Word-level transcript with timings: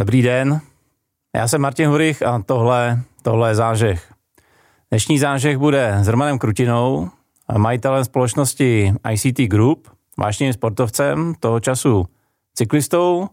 Dobrý 0.00 0.22
den, 0.22 0.60
já 1.36 1.48
jsem 1.48 1.60
Martin 1.60 1.88
Hurich 1.88 2.22
a 2.22 2.42
tohle, 2.46 3.02
tohle 3.22 3.50
je 3.50 3.54
zážeh. 3.54 4.12
Dnešní 4.90 5.18
zážeh 5.18 5.58
bude 5.58 5.98
s 6.00 6.08
Romanem 6.08 6.38
Krutinou, 6.38 7.08
majitelem 7.56 8.04
společnosti 8.04 8.94
ICT 9.10 9.40
Group, 9.40 9.88
vášným 10.18 10.52
sportovcem, 10.52 11.34
toho 11.40 11.60
času 11.60 12.06
cyklistou, 12.54 13.28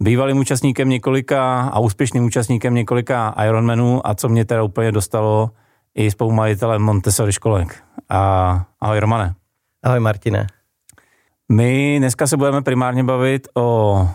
bývalým 0.00 0.38
účastníkem 0.38 0.88
několika 0.88 1.60
a 1.62 1.78
úspěšným 1.78 2.24
účastníkem 2.24 2.74
několika 2.74 3.34
Ironmanů 3.46 4.06
a 4.06 4.14
co 4.14 4.28
mě 4.28 4.44
teda 4.44 4.62
úplně 4.62 4.92
dostalo, 4.92 5.50
i 5.94 6.10
spolumajitelem 6.10 6.82
Montessori 6.82 7.32
školek. 7.32 7.82
A, 8.08 8.64
ahoj 8.80 9.00
Romane. 9.00 9.34
Ahoj 9.82 10.00
Martine. 10.00 10.46
My 11.52 11.96
dneska 11.98 12.26
se 12.26 12.36
budeme 12.36 12.62
primárně 12.62 13.04
bavit 13.04 13.48
o 13.54 14.08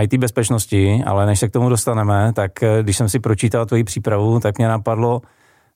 IT 0.00 0.14
bezpečnosti, 0.14 1.02
ale 1.06 1.26
než 1.26 1.38
se 1.38 1.48
k 1.48 1.52
tomu 1.52 1.68
dostaneme, 1.68 2.32
tak 2.32 2.62
eh, 2.62 2.82
když 2.82 2.96
jsem 2.96 3.08
si 3.08 3.20
pročítal 3.20 3.66
tvoji 3.66 3.84
přípravu, 3.84 4.40
tak 4.40 4.58
mě 4.58 4.68
napadlo, 4.68 5.22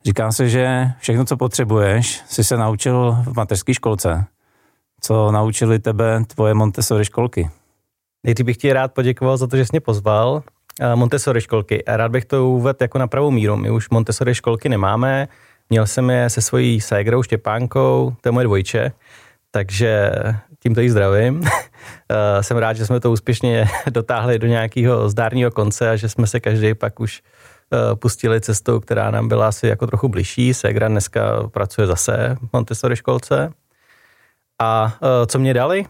říká 0.04 0.32
se, 0.32 0.48
že 0.48 0.90
všechno, 0.98 1.24
co 1.24 1.36
potřebuješ, 1.36 2.22
si 2.26 2.44
se 2.44 2.56
naučil 2.56 3.16
v 3.22 3.36
mateřské 3.36 3.74
školce. 3.74 4.24
Co 5.00 5.32
naučili 5.32 5.78
tebe 5.78 6.24
tvoje 6.34 6.54
Montessori 6.54 7.04
školky? 7.04 7.50
Nejdřív 8.24 8.46
bych 8.46 8.56
ti 8.56 8.72
rád 8.72 8.92
poděkoval 8.92 9.36
za 9.36 9.46
to, 9.46 9.56
že 9.56 9.64
jsi 9.64 9.70
mě 9.72 9.80
pozval. 9.80 10.42
Eh, 10.80 10.96
Montessori 10.96 11.40
školky. 11.40 11.82
Rád 11.86 12.10
bych 12.10 12.24
to 12.24 12.48
uvedl 12.48 12.78
jako 12.80 12.98
na 12.98 13.06
pravou 13.06 13.30
míru. 13.30 13.56
My 13.56 13.70
už 13.70 13.90
Montessori 13.90 14.34
školky 14.34 14.68
nemáme. 14.68 15.28
Měl 15.70 15.86
jsem 15.86 16.10
je 16.10 16.30
se 16.30 16.40
svojí 16.40 16.80
ségrou 16.80 17.22
Štěpánkou, 17.22 18.12
to 18.20 18.28
je 18.28 18.32
moje 18.32 18.44
dvojče, 18.44 18.92
takže 19.50 20.10
tímto 20.66 20.80
jí 20.80 20.90
zdravím. 20.90 21.44
Eh, 22.10 22.42
jsem 22.42 22.56
rád, 22.56 22.76
že 22.76 22.86
jsme 22.86 23.00
to 23.00 23.10
úspěšně 23.10 23.68
dotáhli 23.90 24.38
do 24.38 24.46
nějakého 24.46 25.08
zdárního 25.08 25.50
konce 25.50 25.90
a 25.90 25.96
že 25.96 26.08
jsme 26.08 26.26
se 26.26 26.40
každý 26.40 26.74
pak 26.74 27.00
už 27.00 27.22
eh, 27.22 27.96
pustili 27.96 28.40
cestou, 28.40 28.80
která 28.80 29.10
nám 29.10 29.28
byla 29.28 29.48
asi 29.48 29.66
jako 29.66 29.86
trochu 29.86 30.08
bližší. 30.08 30.54
Segra 30.54 30.88
dneska 30.88 31.48
pracuje 31.48 31.86
zase 31.86 32.36
v 32.40 32.52
Montessori 32.52 32.96
školce. 32.96 33.52
A 34.62 34.98
co 35.26 35.38
mě 35.38 35.54
dali? 35.54 35.84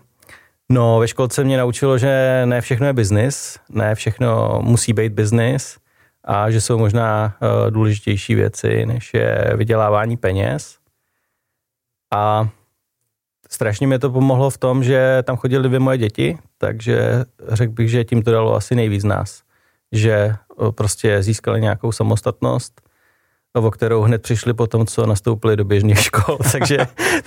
No, 0.68 0.98
ve 0.98 1.08
školce 1.08 1.44
mě 1.44 1.58
naučilo, 1.58 1.98
že 1.98 2.42
ne 2.44 2.60
všechno 2.60 2.86
je 2.86 2.92
biznis, 2.92 3.58
ne 3.70 3.94
všechno 3.94 4.60
musí 4.62 4.92
být 4.92 5.12
biznis 5.12 5.76
a 6.24 6.50
že 6.50 6.60
jsou 6.60 6.78
možná 6.78 7.36
důležitější 7.70 8.34
věci, 8.34 8.86
než 8.86 9.14
je 9.14 9.52
vydělávání 9.56 10.16
peněz. 10.16 10.76
A 12.14 12.48
strašně 13.56 13.86
mi 13.86 13.98
to 13.98 14.10
pomohlo 14.10 14.50
v 14.50 14.58
tom, 14.58 14.84
že 14.84 15.22
tam 15.22 15.36
chodili 15.36 15.68
dvě 15.68 15.78
moje 15.78 15.98
děti, 15.98 16.38
takže 16.58 17.24
řekl 17.48 17.72
bych, 17.72 17.88
že 17.90 18.04
tím 18.04 18.22
to 18.22 18.30
dalo 18.30 18.54
asi 18.54 18.74
nejvíc 18.74 19.04
nás. 19.04 19.42
Že 19.92 20.36
prostě 20.76 21.22
získali 21.22 21.60
nějakou 21.60 21.92
samostatnost 21.92 22.80
o 23.64 23.70
kterou 23.70 24.02
hned 24.02 24.22
přišli 24.22 24.54
po 24.54 24.66
tom, 24.66 24.86
co 24.86 25.06
nastoupili 25.06 25.56
do 25.56 25.64
běžných 25.64 26.00
škol, 26.00 26.38
takže 26.52 26.78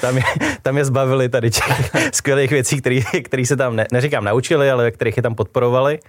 tam 0.01 0.17
je, 0.17 0.23
tam 0.61 0.77
je 0.77 0.85
zbavili 0.85 1.29
tady 1.29 1.51
těch 1.51 1.91
skvělých 2.13 2.51
věcí, 2.51 2.81
které 3.23 3.45
se 3.45 3.55
tam, 3.57 3.75
ne, 3.75 3.85
neříkám 3.91 4.23
naučili, 4.23 4.71
ale 4.71 4.83
ve 4.83 4.91
kterých 4.91 5.17
je 5.17 5.23
tam 5.23 5.35
podporovali 5.35 5.99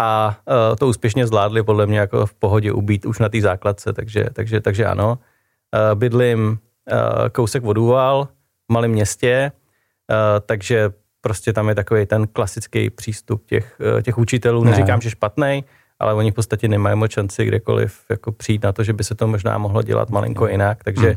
a 0.00 0.36
uh, 0.46 0.76
to 0.76 0.86
úspěšně 0.88 1.26
zvládli 1.26 1.62
podle 1.62 1.86
mě 1.86 1.98
jako 1.98 2.26
v 2.26 2.34
pohodě 2.34 2.72
ubít 2.72 3.06
už 3.06 3.18
na 3.18 3.28
té 3.28 3.40
základce, 3.40 3.92
takže, 3.92 4.26
takže, 4.32 4.60
takže 4.60 4.86
ano. 4.86 5.18
Uh, 5.74 5.98
bydlím 5.98 6.48
uh, 6.48 7.28
kousek 7.28 7.64
od 7.64 7.78
Úval, 7.78 8.24
v 8.24 8.41
malém 8.68 8.90
městě, 8.90 9.52
uh, 10.10 10.16
takže 10.46 10.90
prostě 11.20 11.52
tam 11.52 11.68
je 11.68 11.74
takový 11.74 12.06
ten 12.06 12.26
klasický 12.26 12.90
přístup 12.90 13.46
těch, 13.46 13.80
uh, 13.94 14.02
těch 14.02 14.18
učitelů, 14.18 14.64
neříkám, 14.64 14.98
ne. 14.98 15.02
že 15.02 15.10
špatný, 15.10 15.64
ale 15.98 16.14
oni 16.14 16.30
v 16.30 16.34
podstatě 16.34 16.68
nemají 16.68 16.96
moc 16.96 17.10
šanci 17.10 17.44
kdekoliv 17.44 18.00
jako 18.10 18.32
přijít 18.32 18.62
na 18.62 18.72
to, 18.72 18.84
že 18.84 18.92
by 18.92 19.04
se 19.04 19.14
to 19.14 19.26
možná 19.26 19.58
mohlo 19.58 19.82
dělat 19.82 20.10
malinko 20.10 20.48
jinak, 20.48 20.84
takže 20.84 21.06
hmm. 21.06 21.16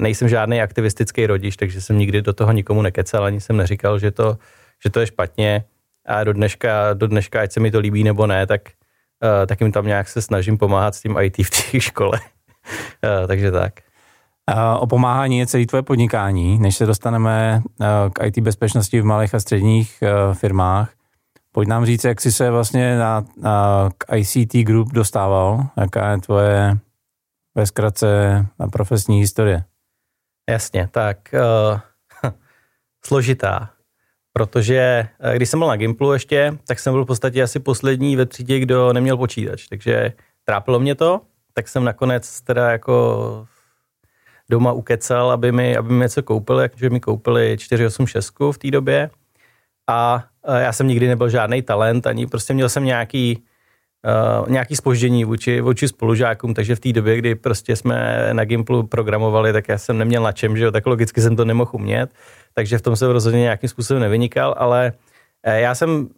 nejsem 0.00 0.28
žádný 0.28 0.62
aktivistický 0.62 1.26
rodič, 1.26 1.56
takže 1.56 1.80
jsem 1.80 1.98
nikdy 1.98 2.22
do 2.22 2.32
toho 2.32 2.52
nikomu 2.52 2.82
nekecel, 2.82 3.24
ani 3.24 3.40
jsem 3.40 3.56
neříkal, 3.56 3.98
že 3.98 4.10
to, 4.10 4.38
že 4.84 4.90
to 4.90 5.00
je 5.00 5.06
špatně 5.06 5.64
a 6.06 6.24
do 6.24 6.32
dneška, 6.32 6.94
do 6.94 7.06
dneška, 7.06 7.40
ať 7.40 7.52
se 7.52 7.60
mi 7.60 7.70
to 7.70 7.80
líbí 7.80 8.04
nebo 8.04 8.26
ne, 8.26 8.46
tak, 8.46 8.60
uh, 9.22 9.46
tak 9.46 9.60
jim 9.60 9.72
tam 9.72 9.86
nějak 9.86 10.08
se 10.08 10.22
snažím 10.22 10.58
pomáhat 10.58 10.94
s 10.94 11.00
tím 11.00 11.16
IT 11.20 11.36
v 11.36 11.50
té 11.50 11.80
škole. 11.80 12.20
takže 13.26 13.50
tak. 13.50 13.72
O 14.78 14.86
pomáhání 14.86 15.38
je 15.38 15.46
celé 15.46 15.66
tvoje 15.66 15.82
podnikání. 15.82 16.58
Než 16.58 16.76
se 16.76 16.86
dostaneme 16.86 17.62
k 18.12 18.26
IT 18.26 18.38
bezpečnosti 18.38 19.00
v 19.00 19.04
malých 19.04 19.34
a 19.34 19.40
středních 19.40 20.02
firmách, 20.32 20.96
Pojď 21.56 21.68
nám 21.68 21.86
říct, 21.86 22.04
jak 22.04 22.20
jsi 22.20 22.32
se 22.32 22.50
vlastně 22.50 22.98
na, 22.98 23.24
na 23.36 23.88
k 23.98 24.16
ICT 24.16 24.54
Group 24.54 24.92
dostával, 24.92 25.66
jaká 25.76 26.10
je 26.10 26.18
tvoje 26.18 26.78
ve 27.54 27.66
zkratce 27.66 28.46
profesní 28.72 29.20
historie. 29.20 29.64
Jasně, 30.50 30.88
tak 30.90 31.18
uh, 31.32 31.80
složitá, 33.04 33.70
protože 34.32 35.08
když 35.34 35.48
jsem 35.48 35.58
byl 35.58 35.68
na 35.68 35.76
Gimplu 35.76 36.12
ještě, 36.12 36.58
tak 36.66 36.78
jsem 36.78 36.92
byl 36.92 37.04
v 37.04 37.06
podstatě 37.06 37.42
asi 37.42 37.60
poslední 37.60 38.16
ve 38.16 38.26
třídě, 38.26 38.58
kdo 38.58 38.92
neměl 38.92 39.16
počítač, 39.16 39.68
takže 39.68 40.12
trápilo 40.44 40.80
mě 40.80 40.94
to, 40.94 41.20
tak 41.52 41.68
jsem 41.68 41.84
nakonec 41.84 42.40
teda 42.40 42.70
jako 42.70 43.46
doma 44.50 44.72
ukecal, 44.72 45.30
aby 45.30 45.52
mi, 45.52 45.76
aby 45.76 45.92
mi 45.92 46.02
něco 46.02 46.22
koupili, 46.22 46.68
takže 46.68 46.90
mi 46.90 47.00
koupili 47.00 47.56
486 47.58 48.34
v 48.52 48.58
té 48.58 48.70
době. 48.70 49.10
A 49.88 50.24
já 50.58 50.72
jsem 50.72 50.88
nikdy 50.88 51.08
nebyl 51.08 51.28
žádný 51.28 51.62
talent, 51.62 52.06
ani 52.06 52.26
prostě 52.26 52.54
měl 52.54 52.68
jsem 52.68 52.84
nějaký, 52.84 53.42
uh, 54.40 54.48
nějaký 54.48 54.76
spoždění 54.76 55.24
vůči, 55.24 55.60
vůči 55.60 55.88
spolužákům, 55.88 56.54
takže 56.54 56.76
v 56.76 56.80
té 56.80 56.92
době, 56.92 57.16
kdy 57.16 57.34
prostě 57.34 57.76
jsme 57.76 58.28
na 58.32 58.44
Gimplu 58.44 58.82
programovali, 58.82 59.52
tak 59.52 59.68
já 59.68 59.78
jsem 59.78 59.98
neměl 59.98 60.22
na 60.22 60.32
čem, 60.32 60.56
že 60.56 60.64
jo, 60.64 60.70
tak 60.70 60.86
logicky 60.86 61.20
jsem 61.20 61.36
to 61.36 61.44
nemohl 61.44 61.70
umět, 61.74 62.10
takže 62.54 62.78
v 62.78 62.82
tom 62.82 62.96
jsem 62.96 63.10
rozhodně 63.10 63.40
nějakým 63.40 63.68
způsobem 63.68 64.02
nevynikal, 64.02 64.54
ale 64.58 64.92
eh, 65.42 65.60
já 65.60 65.74
jsem, 65.74 66.08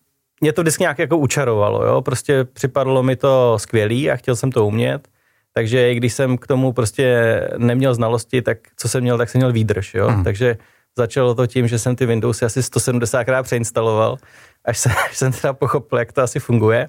mě 0.40 0.52
to 0.52 0.62
vždycky 0.62 0.82
nějak 0.82 0.98
jako 0.98 1.16
učarovalo, 1.18 1.86
jo, 1.86 2.02
prostě 2.02 2.44
připadlo 2.44 3.02
mi 3.02 3.16
to 3.16 3.54
skvělý 3.58 4.10
a 4.10 4.16
chtěl 4.16 4.36
jsem 4.36 4.52
to 4.52 4.66
umět, 4.66 5.08
takže 5.52 5.92
i 5.92 5.94
když 5.94 6.12
jsem 6.12 6.38
k 6.38 6.46
tomu 6.46 6.72
prostě 6.72 7.40
neměl 7.58 7.94
znalosti, 7.94 8.42
tak 8.42 8.58
co 8.76 8.88
jsem 8.88 9.00
měl, 9.00 9.18
tak 9.18 9.30
jsem 9.30 9.38
měl 9.38 9.52
výdrž, 9.52 9.94
jo, 9.94 10.08
hmm. 10.08 10.24
takže 10.24 10.56
Začalo 10.98 11.34
to 11.34 11.46
tím, 11.46 11.68
že 11.68 11.78
jsem 11.78 11.96
ty 11.96 12.06
Windowsy 12.06 12.44
asi 12.44 12.60
170krát 12.60 13.42
přeinstaloval, 13.42 14.16
až, 14.64 14.78
se, 14.78 14.90
až 15.10 15.16
jsem 15.16 15.32
teda 15.32 15.52
pochopil, 15.52 15.98
jak 15.98 16.12
to 16.12 16.22
asi 16.22 16.40
funguje. 16.40 16.88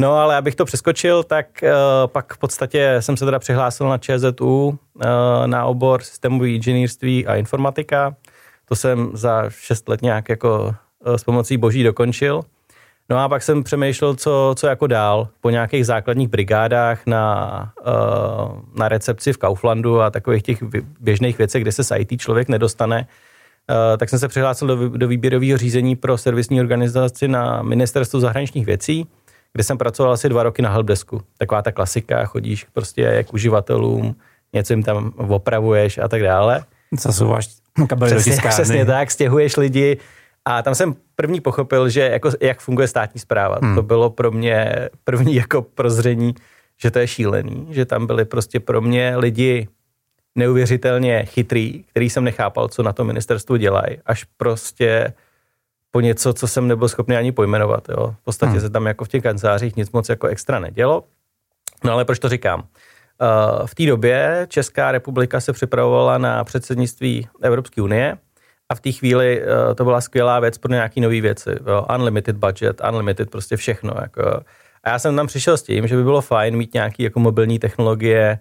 No 0.00 0.14
ale 0.14 0.36
abych 0.36 0.54
to 0.54 0.64
přeskočil, 0.64 1.22
tak 1.22 1.46
uh, 1.62 1.68
pak 2.06 2.34
v 2.34 2.38
podstatě 2.38 2.96
jsem 3.00 3.16
se 3.16 3.24
teda 3.24 3.38
přihlásil 3.38 3.88
na 3.88 3.98
ČZU 3.98 4.44
uh, 4.46 4.76
na 5.46 5.64
obor 5.64 6.02
systémový 6.02 6.54
inženýrství 6.54 7.26
a 7.26 7.36
informatika. 7.36 8.16
To 8.64 8.76
jsem 8.76 9.10
za 9.14 9.50
6 9.50 9.88
let 9.88 10.02
nějak 10.02 10.28
jako 10.28 10.74
uh, 11.06 11.14
s 11.14 11.24
pomocí 11.24 11.56
boží 11.56 11.82
dokončil. 11.82 12.42
No 13.10 13.18
a 13.18 13.28
pak 13.28 13.42
jsem 13.42 13.64
přemýšlel, 13.64 14.14
co, 14.14 14.54
co 14.58 14.66
jako 14.66 14.86
dál. 14.86 15.28
Po 15.40 15.50
nějakých 15.50 15.86
základních 15.86 16.28
brigádách 16.28 17.06
na, 17.06 17.72
uh, 17.86 18.58
na 18.74 18.88
recepci 18.88 19.32
v 19.32 19.36
Kauflandu 19.36 20.00
a 20.00 20.10
takových 20.10 20.42
těch 20.42 20.58
běžných 21.00 21.38
věcech, 21.38 21.62
kde 21.62 21.72
se 21.72 21.84
s 21.84 21.94
IT 21.96 22.20
člověk 22.20 22.48
nedostane, 22.48 23.06
uh, 23.70 23.96
tak 23.96 24.08
jsem 24.08 24.18
se 24.18 24.28
přihlásil 24.28 24.68
do, 24.68 24.88
do 24.88 25.08
výběrového 25.08 25.58
řízení 25.58 25.96
pro 25.96 26.18
servisní 26.18 26.60
organizaci 26.60 27.28
na 27.28 27.62
ministerstvu 27.62 28.20
zahraničních 28.20 28.66
věcí, 28.66 29.06
kde 29.52 29.64
jsem 29.64 29.78
pracoval 29.78 30.12
asi 30.12 30.28
dva 30.28 30.42
roky 30.42 30.62
na 30.62 30.70
helpdesku. 30.70 31.22
Taková 31.38 31.62
ta 31.62 31.72
klasika, 31.72 32.24
chodíš 32.24 32.66
prostě 32.72 33.02
jak 33.02 33.34
uživatelům, 33.34 34.16
něco 34.52 34.72
jim 34.72 34.82
tam 34.82 35.12
opravuješ 35.16 35.98
a 35.98 36.08
tak 36.08 36.22
dále. 36.22 36.64
Zasouváš 37.00 37.48
kabely 37.88 38.14
přesně, 38.14 38.36
do 38.42 38.48
Přesně 38.48 38.84
tak, 38.84 39.10
stěhuješ 39.10 39.56
lidi, 39.56 39.98
a 40.44 40.62
tam 40.62 40.74
jsem 40.74 40.94
první 41.20 41.40
pochopil, 41.40 41.88
že 41.88 42.00
jako, 42.00 42.30
jak 42.40 42.60
funguje 42.60 42.88
státní 42.88 43.20
zpráva. 43.20 43.58
Hmm. 43.62 43.74
To 43.74 43.82
bylo 43.82 44.10
pro 44.10 44.30
mě 44.30 44.88
první 45.04 45.34
jako 45.34 45.62
prozření, 45.62 46.34
že 46.76 46.90
to 46.90 46.98
je 46.98 47.06
šílený, 47.06 47.66
že 47.70 47.84
tam 47.84 48.06
byli 48.06 48.24
prostě 48.24 48.60
pro 48.60 48.80
mě 48.80 49.16
lidi 49.16 49.68
neuvěřitelně 50.34 51.24
chytrý, 51.24 51.82
který 51.82 52.10
jsem 52.10 52.24
nechápal, 52.24 52.68
co 52.68 52.82
na 52.82 52.92
to 52.92 53.04
ministerstvu 53.04 53.56
dělají, 53.56 53.98
až 54.06 54.24
prostě 54.24 55.12
po 55.90 56.00
něco, 56.00 56.32
co 56.32 56.48
jsem 56.48 56.68
nebyl 56.68 56.88
schopný 56.88 57.16
ani 57.16 57.32
pojmenovat. 57.32 57.88
Jo. 57.88 58.14
V 58.20 58.24
podstatě 58.24 58.52
hmm. 58.52 58.60
se 58.60 58.70
tam 58.70 58.86
jako 58.86 59.04
v 59.04 59.08
těch 59.08 59.22
kancelářích 59.22 59.76
nic 59.76 59.90
moc 59.90 60.08
jako 60.08 60.26
extra 60.26 60.58
nedělo. 60.58 61.04
No 61.84 61.92
ale 61.92 62.04
proč 62.04 62.18
to 62.18 62.28
říkám? 62.28 62.60
Uh, 62.60 63.66
v 63.66 63.74
té 63.74 63.86
době 63.86 64.46
Česká 64.50 64.92
republika 64.92 65.40
se 65.40 65.52
připravovala 65.52 66.18
na 66.18 66.44
předsednictví 66.44 67.28
Evropské 67.42 67.82
unie 67.82 68.18
a 68.68 68.74
v 68.74 68.80
té 68.80 68.92
chvíli 68.92 69.42
uh, 69.42 69.74
to 69.74 69.84
byla 69.84 70.00
skvělá 70.00 70.40
věc 70.40 70.58
pro 70.58 70.72
nějaké 70.72 71.00
nové 71.00 71.20
věci. 71.20 71.50
Jo? 71.66 71.86
Unlimited 71.94 72.36
budget, 72.36 72.80
unlimited 72.88 73.30
prostě 73.30 73.56
všechno. 73.56 73.94
Jako. 74.00 74.22
A 74.84 74.90
já 74.90 74.98
jsem 74.98 75.16
tam 75.16 75.26
přišel 75.26 75.56
s 75.56 75.62
tím, 75.62 75.86
že 75.86 75.96
by 75.96 76.02
bylo 76.02 76.20
fajn 76.20 76.56
mít 76.56 76.74
nějaké 76.74 77.02
jako 77.02 77.20
mobilní 77.20 77.58
technologie 77.58 78.38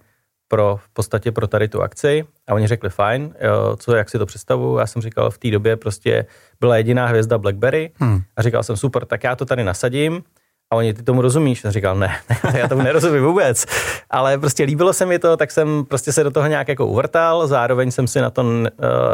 pro 0.48 0.80
v 0.84 0.90
podstatě 0.90 1.32
pro 1.32 1.48
tady 1.48 1.68
tu 1.68 1.82
akci. 1.82 2.26
A 2.48 2.54
oni 2.54 2.68
řekli 2.68 2.90
fajn, 2.90 3.34
jo, 3.42 3.78
co, 3.80 3.96
jak 3.96 4.10
si 4.10 4.18
to 4.18 4.26
představu. 4.26 4.78
Já 4.78 4.88
jsem 4.88 5.02
říkal, 5.02 5.32
v 5.32 5.38
té 5.38 5.52
době 5.52 5.78
prostě 5.78 6.26
byla 6.60 6.78
jediná 6.78 7.06
hvězda 7.06 7.38
BlackBerry 7.38 7.92
hmm. 7.96 8.22
a 8.36 8.42
říkal 8.42 8.64
jsem 8.64 8.78
super, 8.78 9.06
tak 9.06 9.24
já 9.24 9.36
to 9.36 9.46
tady 9.46 9.64
nasadím 9.64 10.24
A 10.72 10.76
oni, 10.76 10.94
ty 10.94 11.04
tomu 11.04 11.22
rozumíš? 11.22 11.62
Jsem 11.62 11.72
říkal, 11.72 11.96
ne, 11.96 12.18
já 12.54 12.68
tomu 12.68 12.82
nerozumím 12.82 13.24
vůbec. 13.24 13.66
Ale 14.10 14.38
prostě 14.38 14.64
líbilo 14.64 14.94
se 14.94 15.06
mi 15.06 15.20
to, 15.20 15.38
tak 15.38 15.52
jsem 15.52 15.86
prostě 15.86 16.12
se 16.12 16.24
do 16.24 16.32
toho 16.32 16.48
nějak 16.48 16.68
jako 16.68 16.88
uvrtal. 16.88 17.48
Zároveň 17.48 17.92
jsem 17.92 18.08
si 18.08 18.22
na 18.22 18.30
to 18.30 18.42
uh, 18.42 18.66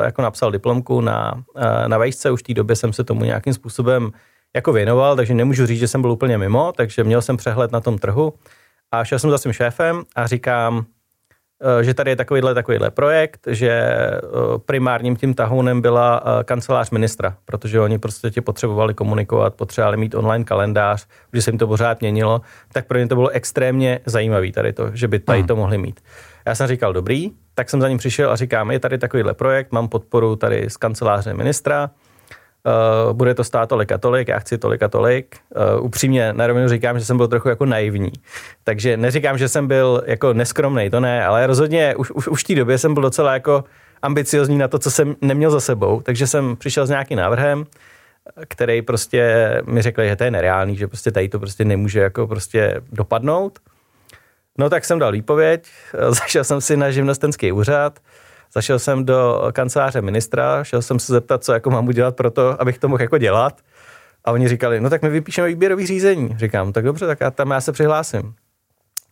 jako 0.03 0.21
napsal 0.21 0.51
diplomku 0.51 1.01
na, 1.01 1.33
uh, 1.55 1.87
na 1.87 1.97
vejšce. 1.97 2.31
Už 2.31 2.39
v 2.39 2.43
té 2.43 2.53
době 2.53 2.75
jsem 2.75 2.93
se 2.93 3.03
tomu 3.03 3.23
nějakým 3.23 3.53
způsobem 3.53 4.11
jako 4.55 4.73
věnoval, 4.73 5.15
takže 5.15 5.33
nemůžu 5.33 5.65
říct, 5.65 5.79
že 5.79 5.87
jsem 5.87 6.01
byl 6.01 6.11
úplně 6.11 6.37
mimo, 6.37 6.71
takže 6.71 7.03
měl 7.03 7.21
jsem 7.21 7.37
přehled 7.37 7.71
na 7.71 7.79
tom 7.81 7.97
trhu. 7.97 8.33
A 8.91 9.05
šel 9.05 9.19
jsem 9.19 9.29
za 9.29 9.37
svým 9.37 9.53
šéfem 9.53 10.03
a 10.15 10.27
říkám, 10.27 10.85
Eh, 10.85 11.02
že 11.81 11.93
tady 11.93 12.11
je 12.11 12.15
takovýhle, 12.15 12.53
takovýhle 12.53 12.91
projekt, 12.91 13.47
že 13.47 13.69
eh, 13.69 14.19
primárním 14.65 15.15
tím 15.15 15.33
tahounem 15.33 15.81
byla 15.81 16.23
eh, 16.25 16.43
kancelář 16.43 16.89
ministra, 16.89 17.35
protože 17.45 17.79
oni 17.79 17.99
prostě 17.99 18.29
tě 18.29 18.41
potřebovali 18.41 18.93
komunikovat, 18.93 19.53
potřebovali 19.53 19.97
mít 19.97 20.15
online 20.15 20.45
kalendář, 20.45 21.07
že 21.33 21.41
se 21.41 21.51
jim 21.51 21.57
to 21.57 21.67
pořád 21.67 22.01
měnilo, 22.01 22.41
tak 22.71 22.87
pro 22.87 22.97
ně 22.97 23.07
to 23.07 23.15
bylo 23.15 23.29
extrémně 23.29 23.99
zajímavé 24.05 24.51
tady 24.51 24.73
to, 24.73 24.91
že 24.93 25.07
by 25.07 25.19
tady 25.19 25.39
hmm. 25.39 25.47
to 25.47 25.55
mohli 25.55 25.77
mít. 25.77 25.99
Já 26.45 26.55
jsem 26.55 26.67
říkal, 26.67 26.93
dobrý, 26.93 27.31
tak 27.55 27.69
jsem 27.69 27.81
za 27.81 27.89
ním 27.89 27.97
přišel 27.97 28.31
a 28.31 28.35
říkám, 28.35 28.71
je 28.71 28.79
tady 28.79 28.97
takovýhle 28.97 29.33
projekt, 29.33 29.71
mám 29.71 29.87
podporu 29.87 30.35
tady 30.35 30.69
z 30.69 30.77
kanceláře 30.77 31.33
ministra, 31.33 31.89
uh, 32.65 33.13
bude 33.13 33.33
to 33.33 33.43
stát 33.43 33.69
tolik 33.69 33.91
a 33.91 33.97
tolik, 33.97 34.27
já 34.27 34.39
chci 34.39 34.57
tolik 34.57 34.83
a 34.83 34.87
tolik. 34.87 35.37
Uh, 35.77 35.85
upřímně 35.85 36.33
na 36.33 36.47
rovinu 36.47 36.69
říkám, 36.69 36.99
že 36.99 37.05
jsem 37.05 37.17
byl 37.17 37.27
trochu 37.27 37.49
jako 37.49 37.65
naivní. 37.65 38.11
Takže 38.63 38.97
neříkám, 38.97 39.37
že 39.37 39.49
jsem 39.49 39.67
byl 39.67 40.03
jako 40.05 40.33
neskromný, 40.33 40.89
to 40.89 40.99
ne, 40.99 41.25
ale 41.25 41.47
rozhodně 41.47 41.95
už, 41.95 42.11
už, 42.11 42.27
už 42.27 42.43
v 42.43 42.47
té 42.47 42.55
době 42.55 42.77
jsem 42.77 42.93
byl 42.93 43.03
docela 43.03 43.33
jako 43.33 43.63
ambiciozní 44.01 44.57
na 44.57 44.67
to, 44.67 44.79
co 44.79 44.91
jsem 44.91 45.15
neměl 45.21 45.51
za 45.51 45.59
sebou, 45.59 46.01
takže 46.01 46.27
jsem 46.27 46.55
přišel 46.55 46.85
s 46.85 46.89
nějakým 46.89 47.17
návrhem, 47.17 47.65
který 48.47 48.81
prostě 48.81 49.61
mi 49.65 49.81
řekl, 49.81 50.03
že 50.03 50.15
to 50.15 50.23
je 50.23 50.31
nereálný, 50.31 50.75
že 50.75 50.87
prostě 50.87 51.11
tady 51.11 51.29
to 51.29 51.39
prostě 51.39 51.65
nemůže 51.65 51.99
jako 51.99 52.27
prostě 52.27 52.81
dopadnout. 52.91 53.59
No 54.57 54.69
tak 54.69 54.85
jsem 54.85 54.99
dal 54.99 55.11
výpověď, 55.11 55.67
zašel 56.09 56.43
jsem 56.43 56.61
si 56.61 56.77
na 56.77 56.91
živnostenský 56.91 57.51
úřad, 57.51 57.99
Zašel 58.53 58.79
jsem 58.79 59.05
do 59.05 59.49
kanceláře 59.53 60.01
ministra, 60.01 60.63
šel 60.63 60.81
jsem 60.81 60.99
se 60.99 61.13
zeptat, 61.13 61.43
co 61.43 61.53
jako 61.53 61.69
mám 61.69 61.87
udělat 61.87 62.15
pro 62.15 62.31
to, 62.31 62.61
abych 62.61 62.77
to 62.77 62.87
mohl 62.87 63.01
jako 63.01 63.17
dělat. 63.17 63.61
A 64.25 64.31
oni 64.31 64.47
říkali, 64.47 64.81
no 64.81 64.89
tak 64.89 65.01
my 65.01 65.09
vypíšeme 65.09 65.47
výběrový 65.47 65.85
řízení. 65.85 66.35
Říkám, 66.37 66.73
tak 66.73 66.85
dobře, 66.85 67.07
tak 67.07 67.21
já 67.21 67.31
tam 67.31 67.51
já 67.51 67.61
se 67.61 67.71
přihlásím. 67.71 68.35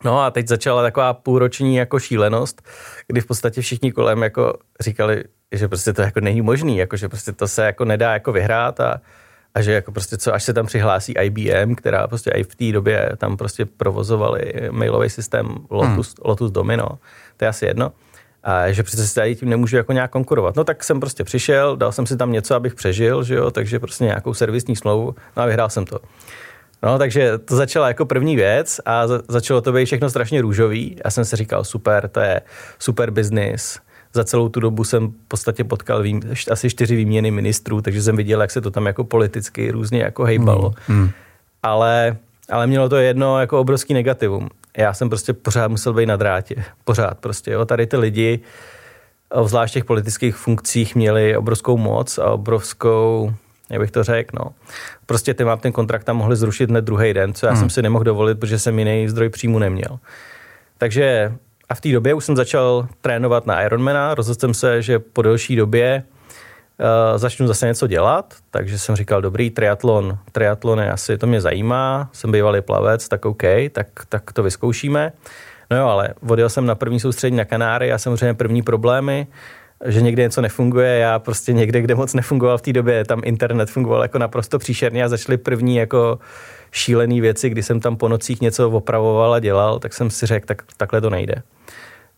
No 0.03 0.21
a 0.21 0.31
teď 0.31 0.47
začala 0.47 0.81
taková 0.81 1.13
půlroční 1.13 1.75
jako 1.75 1.99
šílenost, 1.99 2.61
kdy 3.07 3.21
v 3.21 3.25
podstatě 3.25 3.61
všichni 3.61 3.91
kolem 3.91 4.23
jako 4.23 4.53
říkali, 4.79 5.23
že 5.51 5.67
prostě 5.67 5.93
to 5.93 6.01
jako 6.01 6.19
není 6.19 6.41
možný, 6.41 6.77
jako 6.77 6.97
že 6.97 7.09
prostě 7.09 7.31
to 7.31 7.47
se 7.47 7.65
jako 7.65 7.85
nedá 7.85 8.13
jako 8.13 8.31
vyhrát 8.31 8.79
a, 8.79 9.01
a 9.55 9.61
že 9.61 9.71
jako 9.71 9.91
prostě 9.91 10.17
co, 10.17 10.33
až 10.33 10.43
se 10.43 10.53
tam 10.53 10.65
přihlásí 10.65 11.13
IBM, 11.13 11.75
která 11.75 12.07
prostě 12.07 12.31
i 12.31 12.43
v 12.43 12.55
té 12.55 12.71
době 12.71 13.11
tam 13.17 13.37
prostě 13.37 13.65
provozovali 13.65 14.53
mailový 14.71 15.09
systém 15.09 15.55
Lotus, 15.69 16.07
hmm. 16.07 16.29
Lotus 16.29 16.51
Domino, 16.51 16.87
to 17.37 17.45
je 17.45 17.49
asi 17.49 17.65
jedno, 17.65 17.91
a 18.43 18.71
že 18.71 18.83
přece 18.83 19.07
si 19.07 19.15
tady 19.15 19.35
tím 19.35 19.49
nemůžu 19.49 19.77
jako 19.77 19.93
nějak 19.93 20.11
konkurovat. 20.11 20.55
No 20.55 20.63
tak 20.63 20.83
jsem 20.83 20.99
prostě 20.99 21.23
přišel, 21.23 21.77
dal 21.77 21.91
jsem 21.91 22.05
si 22.05 22.17
tam 22.17 22.31
něco, 22.31 22.55
abych 22.55 22.75
přežil, 22.75 23.23
že 23.23 23.35
jo, 23.35 23.51
takže 23.51 23.79
prostě 23.79 24.03
nějakou 24.03 24.33
servisní 24.33 24.75
smlouvu, 24.75 25.15
no 25.37 25.43
a 25.43 25.45
vyhrál 25.45 25.69
jsem 25.69 25.85
to. 25.85 25.99
No, 26.83 26.97
takže 26.97 27.37
to 27.37 27.55
začala 27.55 27.87
jako 27.87 28.05
první 28.05 28.35
věc 28.35 28.81
a 28.85 29.03
začalo 29.27 29.61
to 29.61 29.71
být 29.71 29.85
všechno 29.85 30.09
strašně 30.09 30.41
růžový. 30.41 30.95
Já 31.05 31.11
jsem 31.11 31.25
si 31.25 31.35
říkal, 31.35 31.63
super, 31.63 32.07
to 32.07 32.19
je 32.19 32.41
super 32.79 33.11
business. 33.11 33.79
Za 34.13 34.23
celou 34.23 34.49
tu 34.49 34.59
dobu 34.59 34.83
jsem 34.83 35.07
v 35.07 35.27
podstatě 35.27 35.63
potkal 35.63 36.01
vým, 36.01 36.21
asi 36.51 36.69
čtyři 36.69 36.95
výměny 36.95 37.31
ministrů, 37.31 37.81
takže 37.81 38.01
jsem 38.01 38.17
viděl, 38.17 38.41
jak 38.41 38.51
se 38.51 38.61
to 38.61 38.71
tam 38.71 38.85
jako 38.85 39.03
politicky 39.03 39.71
různě 39.71 40.01
jako 40.01 40.23
hejbalo. 40.23 40.73
Mm, 40.87 40.97
mm. 40.97 41.09
Ale, 41.63 42.17
ale 42.49 42.67
mělo 42.67 42.89
to 42.89 42.95
jedno 42.95 43.39
jako 43.39 43.59
obrovský 43.59 43.93
negativum 43.93 44.49
já 44.77 44.93
jsem 44.93 45.09
prostě 45.09 45.33
pořád 45.33 45.67
musel 45.67 45.93
být 45.93 46.05
na 46.05 46.15
drátě. 46.15 46.55
Pořád 46.83 47.17
prostě. 47.19 47.51
Jo. 47.51 47.65
Tady 47.65 47.87
ty 47.87 47.97
lidi, 47.97 48.39
zvlášť 49.45 49.71
v 49.71 49.73
těch 49.73 49.85
politických 49.85 50.35
funkcích, 50.35 50.95
měli 50.95 51.37
obrovskou 51.37 51.77
moc 51.77 52.17
a 52.17 52.25
obrovskou, 52.25 53.33
jak 53.69 53.81
bych 53.81 53.91
to 53.91 54.03
řekl, 54.03 54.37
no. 54.39 54.51
Prostě 55.05 55.33
ty 55.33 55.43
mám 55.43 55.59
ten 55.59 55.71
kontrakt 55.71 56.03
tam 56.03 56.17
mohli 56.17 56.35
zrušit 56.35 56.69
hned 56.69 56.85
druhý 56.85 57.13
den, 57.13 57.33
co 57.33 57.45
já 57.45 57.51
hmm. 57.51 57.59
jsem 57.59 57.69
si 57.69 57.81
nemohl 57.81 58.03
dovolit, 58.03 58.39
protože 58.39 58.59
jsem 58.59 58.79
jiný 58.79 59.09
zdroj 59.09 59.29
příjmu 59.29 59.59
neměl. 59.59 59.99
Takže 60.77 61.33
a 61.69 61.75
v 61.75 61.81
té 61.81 61.91
době 61.91 62.13
už 62.13 62.25
jsem 62.25 62.35
začal 62.35 62.87
trénovat 63.01 63.45
na 63.45 63.61
Ironmana, 63.61 64.15
rozhodl 64.15 64.39
jsem 64.39 64.53
se, 64.53 64.81
že 64.81 64.99
po 64.99 65.21
delší 65.21 65.55
době 65.55 66.03
začnu 67.15 67.47
zase 67.47 67.67
něco 67.67 67.87
dělat, 67.87 68.33
takže 68.51 68.79
jsem 68.79 68.95
říkal, 68.95 69.21
dobrý, 69.21 69.49
triatlon, 69.49 70.17
triatlon 70.31 70.79
je 70.79 70.91
asi, 70.91 71.17
to 71.17 71.27
mě 71.27 71.41
zajímá, 71.41 72.09
jsem 72.13 72.31
bývalý 72.31 72.61
plavec, 72.61 73.07
tak 73.07 73.25
OK, 73.25 73.43
tak, 73.71 73.87
tak 74.09 74.33
to 74.33 74.43
vyzkoušíme. 74.43 75.13
No 75.71 75.77
jo, 75.77 75.87
ale 75.87 76.09
odjel 76.29 76.49
jsem 76.49 76.65
na 76.65 76.75
první 76.75 76.99
soustředí 76.99 77.35
na 77.35 77.45
Kanáry 77.45 77.91
a 77.91 77.97
samozřejmě 77.97 78.33
první 78.33 78.61
problémy, 78.61 79.27
že 79.85 80.01
někde 80.01 80.23
něco 80.23 80.41
nefunguje, 80.41 80.97
já 80.97 81.19
prostě 81.19 81.53
někde, 81.53 81.81
kde 81.81 81.95
moc 81.95 82.13
nefungoval 82.13 82.57
v 82.57 82.61
té 82.61 82.73
době, 82.73 83.05
tam 83.05 83.21
internet 83.23 83.69
fungoval 83.69 84.01
jako 84.01 84.17
naprosto 84.17 84.59
příšerně 84.59 85.03
a 85.03 85.09
začaly 85.09 85.37
první 85.37 85.75
jako 85.75 86.19
šílené 86.71 87.21
věci, 87.21 87.49
kdy 87.49 87.63
jsem 87.63 87.79
tam 87.79 87.95
po 87.95 88.07
nocích 88.07 88.41
něco 88.41 88.71
opravoval 88.71 89.33
a 89.33 89.39
dělal, 89.39 89.79
tak 89.79 89.93
jsem 89.93 90.09
si 90.09 90.25
řekl, 90.25 90.45
tak 90.45 90.63
takhle 90.77 91.01
to 91.01 91.09
nejde. 91.09 91.35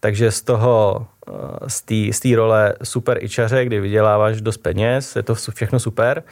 Takže 0.04 0.32
z 0.32 0.42
toho, 0.42 1.08
eh, 1.28 2.12
z 2.12 2.20
té 2.20 2.36
role 2.36 2.74
super 2.84 3.24
ičaře, 3.24 3.66
kdy 3.66 3.80
vyděláváš 3.80 4.42
dost 4.42 4.58
peněz, 4.58 5.16
je 5.16 5.24
to 5.24 5.36
všechno 5.36 5.80
super, 5.80 6.24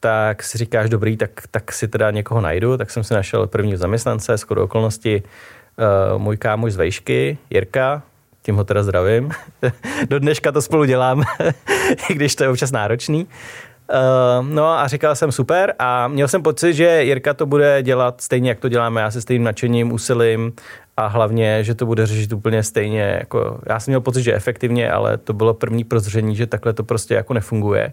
tak 0.00 0.42
si 0.42 0.58
říkáš, 0.58 0.90
dobrý, 0.90 1.16
tak, 1.16 1.30
tak 1.50 1.72
si 1.72 1.88
teda 1.88 2.10
někoho 2.10 2.40
najdu, 2.40 2.76
tak 2.76 2.90
jsem 2.90 3.04
si 3.04 3.14
našel 3.14 3.46
první 3.46 3.76
zaměstnance, 3.76 4.38
skoro 4.38 4.64
okolnosti 4.64 5.22
uh, 5.22 6.18
můj 6.18 6.36
kámoš 6.36 6.72
z 6.72 6.76
Vejšky, 6.76 7.38
Jirka, 7.50 8.02
tím 8.42 8.56
ho 8.56 8.64
teda 8.64 8.82
zdravím. 8.82 9.30
Do 10.08 10.18
dneška 10.18 10.52
to 10.52 10.62
spolu 10.62 10.84
dělám, 10.84 11.22
i 12.10 12.14
když 12.14 12.34
to 12.34 12.44
je 12.44 12.50
občas 12.50 12.72
náročný. 12.72 13.24
Uh, 13.24 14.46
no 14.46 14.68
a 14.68 14.88
říkal 14.88 15.14
jsem 15.14 15.32
super 15.32 15.74
a 15.78 16.08
měl 16.08 16.28
jsem 16.28 16.42
pocit, 16.42 16.74
že 16.74 17.04
Jirka 17.04 17.34
to 17.34 17.46
bude 17.46 17.82
dělat 17.82 18.20
stejně, 18.20 18.48
jak 18.48 18.60
to 18.60 18.68
děláme 18.68 19.00
já 19.00 19.10
se 19.10 19.20
stejným 19.20 19.44
nadšením, 19.44 19.92
úsilím 19.92 20.52
a 21.00 21.06
hlavně, 21.06 21.64
že 21.64 21.74
to 21.74 21.86
bude 21.86 22.06
řešit 22.06 22.32
úplně 22.32 22.62
stejně. 22.62 23.16
Jako, 23.18 23.60
já 23.66 23.80
jsem 23.80 23.92
měl 23.92 24.00
pocit, 24.00 24.22
že 24.22 24.34
efektivně, 24.34 24.90
ale 24.90 25.18
to 25.18 25.32
bylo 25.32 25.54
první 25.54 25.84
prozření, 25.84 26.36
že 26.36 26.46
takhle 26.46 26.72
to 26.72 26.84
prostě 26.84 27.14
jako 27.14 27.34
nefunguje. 27.34 27.92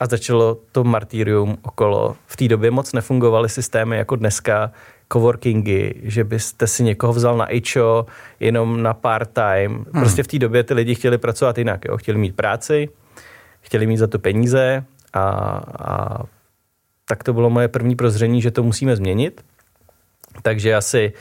A 0.00 0.06
začalo 0.06 0.58
to 0.72 0.84
martýrium 0.84 1.58
okolo. 1.62 2.16
V 2.26 2.36
té 2.36 2.48
době 2.48 2.70
moc 2.70 2.92
nefungovaly 2.92 3.48
systémy 3.48 3.96
jako 3.96 4.16
dneska, 4.16 4.72
coworkingy, 5.12 5.94
že 6.02 6.24
byste 6.24 6.66
si 6.66 6.84
někoho 6.84 7.12
vzal 7.12 7.36
na 7.36 7.54
IČO 7.54 8.06
jenom 8.40 8.82
na 8.82 8.94
part-time. 8.94 9.74
Hmm. 9.74 9.84
Prostě 10.02 10.22
v 10.22 10.26
té 10.26 10.38
době 10.38 10.62
ty 10.62 10.74
lidi 10.74 10.94
chtěli 10.94 11.18
pracovat 11.18 11.58
jinak. 11.58 11.84
Jo? 11.84 11.96
Chtěli 11.96 12.18
mít 12.18 12.36
práci, 12.36 12.88
chtěli 13.60 13.86
mít 13.86 13.96
za 13.96 14.06
to 14.06 14.18
peníze 14.18 14.84
a, 15.12 15.20
a 15.78 16.22
tak 17.04 17.24
to 17.24 17.32
bylo 17.32 17.50
moje 17.50 17.68
první 17.68 17.96
prozření, 17.96 18.42
že 18.42 18.50
to 18.50 18.62
musíme 18.62 18.96
změnit. 18.96 19.44
Takže 20.42 20.74
asi 20.74 21.12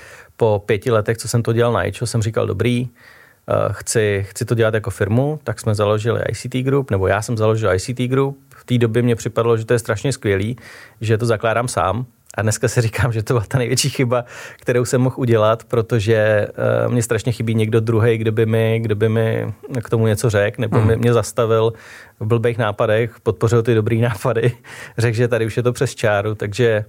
po 0.42 0.64
pěti 0.66 0.92
letech, 0.92 1.18
co 1.18 1.28
jsem 1.28 1.44
to 1.44 1.54
dělal 1.54 1.74
na 1.74 1.86
IČO, 1.86 2.08
jsem 2.08 2.22
říkal, 2.22 2.48
dobrý, 2.48 2.90
eh, 2.90 3.54
chci, 3.72 4.26
chci 4.30 4.46
to 4.46 4.56
dělat 4.56 4.74
jako 4.74 4.90
firmu, 4.90 5.40
tak 5.44 5.60
jsme 5.60 5.76
založili 5.76 6.22
ICT 6.30 6.64
Group, 6.64 6.92
nebo 6.92 7.08
já 7.08 7.22
jsem 7.22 7.38
založil 7.38 7.74
ICT 7.74 8.08
Group. 8.08 8.38
V 8.56 8.66
té 8.66 8.78
době 8.78 9.02
mě 9.02 9.16
připadlo, 9.16 9.58
že 9.58 9.66
to 9.66 9.74
je 9.74 9.80
strašně 9.80 10.14
skvělý, 10.14 10.56
že 11.02 11.18
to 11.18 11.26
zakládám 11.26 11.68
sám, 11.68 12.06
a 12.38 12.42
dneska 12.42 12.68
si 12.68 12.82
říkám, 12.88 13.14
že 13.14 13.24
to 13.24 13.34
byla 13.34 13.46
ta 13.48 13.58
největší 13.58 13.90
chyba, 13.90 14.26
kterou 14.60 14.86
jsem 14.86 15.02
mohl 15.02 15.16
udělat, 15.18 15.64
protože 15.64 16.48
uh, 16.86 16.92
mě 16.92 17.04
strašně 17.04 17.32
chybí 17.32 17.56
někdo 17.56 17.80
druhý, 17.80 18.18
kdo 18.18 18.32
by 18.32 18.46
mi, 18.46 18.80
kdo 18.80 18.96
by 18.96 19.10
mi 19.10 19.54
k 19.84 19.90
tomu 19.90 20.08
něco 20.08 20.30
řekl, 20.30 20.62
nebo 20.62 20.80
hmm. 20.80 20.98
mě 20.98 21.14
zastavil 21.14 21.74
v 22.20 22.26
blbých 22.26 22.58
nápadech, 22.58 23.20
podpořil 23.24 23.64
ty 23.64 23.76
dobrý 23.76 24.02
nápady, 24.10 24.52
řekl, 24.98 25.18
že 25.18 25.28
tady 25.28 25.46
už 25.46 25.58
je 25.58 25.64
to 25.64 25.74
přes 25.74 25.96
čáru, 25.96 26.36
takže 26.36 26.86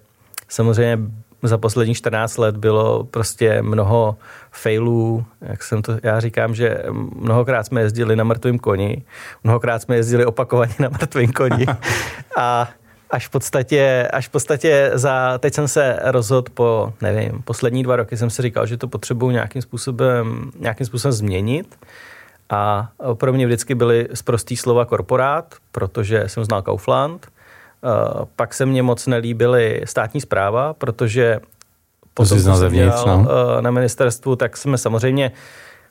samozřejmě 0.49 0.99
za 1.43 1.59
posledních 1.59 1.97
14 1.97 2.39
let 2.39 2.57
bylo 2.57 3.05
prostě 3.05 3.63
mnoho 3.63 4.17
failů, 4.51 5.25
jak 5.41 5.63
jsem 5.63 5.83
to, 5.83 5.99
já 6.03 6.21
říkám, 6.21 6.55
že 6.55 6.83
mnohokrát 7.17 7.67
jsme 7.67 7.81
jezdili 7.81 8.17
na 8.17 8.25
mrtvém 8.25 8.59
koni, 8.59 9.03
mnohokrát 9.45 9.83
jsme 9.83 9.97
jezdili 9.97 10.27
opakovaně 10.27 10.75
na 10.79 10.89
mrtvém 10.89 11.33
koni. 11.33 11.67
A 12.37 12.69
až 13.11 13.27
v 13.27 13.31
podstatě, 13.31 14.09
až 14.13 14.29
v 14.29 14.31
podstatě 14.31 14.91
za, 14.95 15.39
teď 15.39 15.55
jsem 15.55 15.69
se 15.69 15.99
rozhodl 16.03 16.51
po, 16.55 16.93
nevím, 17.01 17.43
poslední 17.45 17.83
dva 17.83 17.97
roky 17.97 18.17
jsem 18.17 18.31
si 18.31 18.43
říkal, 18.43 18.67
že 18.67 18.77
to 18.77 18.89
potřebuji 18.89 19.31
nějakým 19.31 19.63
způsobem, 19.63 20.51
nějakým 20.59 20.87
způsobem 20.87 21.13
změnit. 21.13 21.79
A 22.51 22.89
pro 23.15 23.33
mě 23.33 23.47
vždycky 23.47 23.75
byly 23.75 24.09
zprostý 24.15 24.57
slova 24.57 24.85
korporát, 24.85 25.55
protože 25.73 26.25
jsem 26.27 26.45
znal 26.45 26.63
Kaufland, 26.63 27.27
pak 28.37 28.55
se 28.55 28.67
mně 28.67 28.83
moc 28.83 29.07
nelíbily 29.07 29.81
státní 29.85 30.21
zpráva, 30.21 30.75
protože 30.75 31.41
potom, 32.15 32.43
co 32.43 32.57
jsem 32.57 32.73
dělal 32.73 33.07
no. 33.07 33.19
uh, 33.19 33.63
na 33.63 33.71
ministerstvu, 33.71 34.37
tak 34.37 34.57
jsme 34.57 34.79
samozřejmě 34.79 35.33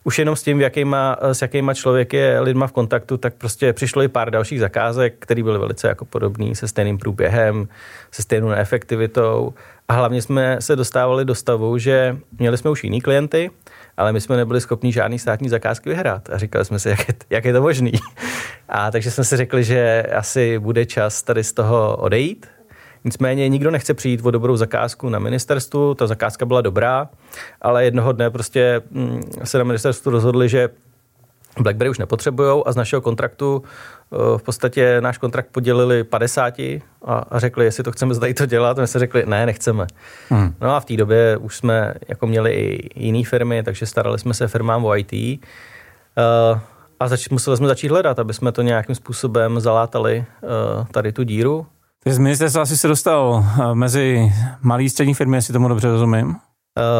už 0.03 0.19
jenom 0.19 0.35
s 0.35 0.43
tím, 0.43 0.57
v 0.57 0.61
jakýma, 0.61 1.17
s 1.21 1.41
jakýma 1.41 1.73
člověk 1.73 2.13
je 2.13 2.39
lidma 2.39 2.67
v 2.67 2.71
kontaktu, 2.71 3.17
tak 3.17 3.33
prostě 3.33 3.73
přišlo 3.73 4.03
i 4.03 4.07
pár 4.07 4.31
dalších 4.31 4.59
zakázek, 4.59 5.15
které 5.19 5.43
byly 5.43 5.59
velice 5.59 5.87
jako 5.87 6.05
podobný, 6.05 6.55
se 6.55 6.67
stejným 6.67 6.97
průběhem, 6.97 7.67
se 8.11 8.21
stejnou 8.21 8.49
neefektivitou 8.49 9.53
a 9.87 9.93
hlavně 9.93 10.21
jsme 10.21 10.57
se 10.59 10.75
dostávali 10.75 11.25
do 11.25 11.35
stavu, 11.35 11.77
že 11.77 12.17
měli 12.39 12.57
jsme 12.57 12.69
už 12.69 12.83
jiný 12.83 13.01
klienty, 13.01 13.51
ale 14.01 14.13
my 14.13 14.21
jsme 14.21 14.37
nebyli 14.37 14.61
schopni 14.61 14.91
žádný 14.91 15.19
státní 15.19 15.49
zakázky 15.49 15.89
vyhrát. 15.89 16.29
A 16.29 16.37
říkali 16.37 16.65
jsme 16.65 16.79
si, 16.79 16.89
jak 16.89 17.07
je, 17.07 17.15
jak 17.29 17.45
je 17.45 17.53
to 17.53 17.61
možný. 17.61 17.91
A 18.69 18.91
takže 18.91 19.11
jsme 19.11 19.23
si 19.23 19.37
řekli, 19.37 19.63
že 19.63 20.03
asi 20.03 20.59
bude 20.59 20.85
čas 20.85 21.23
tady 21.23 21.43
z 21.43 21.53
toho 21.53 21.97
odejít. 21.97 22.47
Nicméně 23.03 23.49
nikdo 23.49 23.71
nechce 23.71 23.93
přijít 23.93 24.21
o 24.23 24.31
dobrou 24.31 24.57
zakázku 24.57 25.09
na 25.09 25.19
ministerstvu, 25.19 25.93
ta 25.93 26.07
zakázka 26.07 26.45
byla 26.45 26.61
dobrá, 26.61 27.09
ale 27.61 27.85
jednoho 27.85 28.11
dne 28.11 28.29
prostě 28.29 28.81
mm, 28.91 29.21
se 29.43 29.57
na 29.57 29.63
ministerstvu 29.63 30.11
rozhodli, 30.11 30.49
že 30.49 30.69
BlackBerry 31.59 31.89
už 31.89 31.97
nepotřebují 31.97 32.63
a 32.65 32.71
z 32.71 32.75
našeho 32.75 33.01
kontraktu 33.01 33.63
eh, 33.63 34.37
v 34.37 34.43
podstatě 34.43 35.01
náš 35.01 35.17
kontrakt 35.17 35.47
podělili 35.51 36.03
50 36.03 36.59
a, 36.59 37.25
řekli, 37.35 37.65
jestli 37.65 37.83
to 37.83 37.91
chceme 37.91 38.13
zdají 38.13 38.33
to 38.33 38.45
dělat. 38.45 38.79
A 38.79 38.81
my 38.81 38.87
se 38.87 38.99
řekli, 38.99 39.23
ne, 39.25 39.45
nechceme. 39.45 39.87
Hmm. 40.29 40.53
No 40.61 40.75
a 40.75 40.79
v 40.79 40.85
té 40.85 40.97
době 40.97 41.37
už 41.37 41.57
jsme 41.57 41.93
jako 42.07 42.27
měli 42.27 42.51
i 42.53 42.89
jiné 43.05 43.23
firmy, 43.25 43.63
takže 43.63 43.85
starali 43.85 44.19
jsme 44.19 44.33
se 44.33 44.47
firmám 44.47 44.85
o 44.85 44.97
IT. 44.97 45.13
Eh, 45.13 45.39
a 46.99 47.07
zač- 47.07 47.29
museli 47.29 47.57
jsme 47.57 47.67
začít 47.67 47.87
hledat, 47.91 48.19
aby 48.19 48.33
jsme 48.33 48.51
to 48.51 48.61
nějakým 48.61 48.95
způsobem 48.95 49.59
zalátali 49.59 50.25
uh, 50.41 50.85
tady 50.85 51.11
tu 51.11 51.23
díru. 51.23 51.65
Takže 52.03 52.15
z 52.15 52.19
ministerstva 52.19 52.61
asi 52.61 52.77
se 52.77 52.87
dostal 52.87 53.45
mezi 53.73 54.33
malý 54.61 54.89
střední 54.89 55.13
firmy, 55.13 55.37
jestli 55.37 55.53
tomu 55.53 55.67
dobře 55.67 55.87
rozumím? 55.87 56.35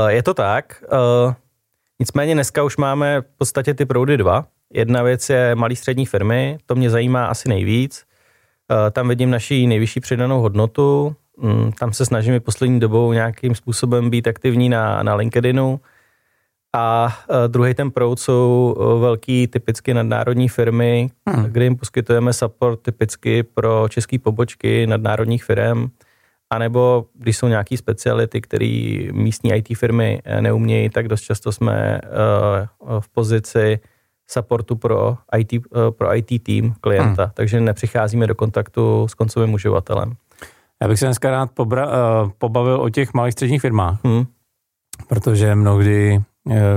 Je 0.08 0.24
to 0.24 0.34
tak. 0.34 0.84
Nicméně 2.02 2.34
dneska 2.34 2.64
už 2.64 2.78
máme 2.78 3.22
v 3.22 3.38
podstatě 3.38 3.74
ty 3.74 3.86
proudy 3.86 4.18
dva. 4.18 4.46
Jedna 4.74 5.04
věc 5.04 5.30
je 5.30 5.56
malý 5.56 5.76
střední 5.76 6.06
firmy, 6.06 6.58
to 6.66 6.76
mě 6.76 6.90
zajímá 6.90 7.26
asi 7.26 7.50
nejvíc. 7.50 8.04
Eh, 8.72 8.92
tam 8.92 9.08
vidím 9.08 9.30
naší 9.30 9.68
nejvyšší 9.68 10.00
přidanou 10.00 10.42
hodnotu. 10.42 11.16
Mm, 11.38 11.72
tam 11.72 11.94
se 11.94 12.06
snažíme 12.06 12.40
poslední 12.40 12.80
dobou 12.80 13.14
nějakým 13.14 13.56
způsobem 13.56 14.10
být 14.10 14.28
aktivní 14.28 14.70
na, 14.70 15.04
na 15.04 15.16
LinkedInu. 15.16 15.80
A 16.76 17.18
eh, 17.30 17.48
druhý 17.48 17.74
ten 17.74 17.92
proud 17.92 18.20
jsou 18.20 18.76
eh, 18.78 19.00
velký 19.00 19.48
typicky 19.48 19.94
nadnárodní 19.94 20.50
firmy, 20.50 21.10
hmm. 21.28 21.46
kde 21.46 21.64
jim 21.64 21.76
poskytujeme 21.76 22.34
support 22.34 22.82
typicky 22.82 23.44
pro 23.44 23.90
české 23.90 24.20
pobočky 24.20 24.88
nadnárodních 24.88 25.44
firm 25.44 25.90
anebo 26.52 27.06
když 27.14 27.38
jsou 27.38 27.48
nějaké 27.48 27.78
speciality, 27.78 28.42
které 28.42 29.00
místní 29.12 29.52
IT 29.54 29.78
firmy 29.78 30.22
eh, 30.24 30.42
neumějí, 30.42 30.90
tak 30.90 31.08
dost 31.08 31.22
často 31.22 31.52
jsme 31.52 32.02
uh, 32.02 33.00
v 33.00 33.10
pozici 33.10 33.80
supportu 34.28 34.76
pro 34.76 35.18
IT, 35.38 35.54
uh, 35.54 35.62
pro 35.92 36.16
IT 36.16 36.44
tým 36.44 36.74
klienta, 36.82 37.24
hmm. 37.24 37.32
takže 37.34 37.62
nepřicházíme 37.62 38.28
do 38.28 38.36
kontaktu 38.36 39.08
s 39.08 39.14
koncovým 39.14 39.54
uživatelem. 39.54 40.14
Já 40.82 40.88
bych 40.88 41.00
se 41.00 41.06
dneska 41.06 41.32
rád 41.32 41.52
pobra, 41.52 41.88
pobavil 42.38 42.82
o 42.82 42.90
těch 42.90 43.14
malých 43.14 43.34
středních 43.34 43.62
firmách, 43.62 44.00
hmm. 44.04 44.26
protože 45.08 45.56
mnohdy, 45.56 46.22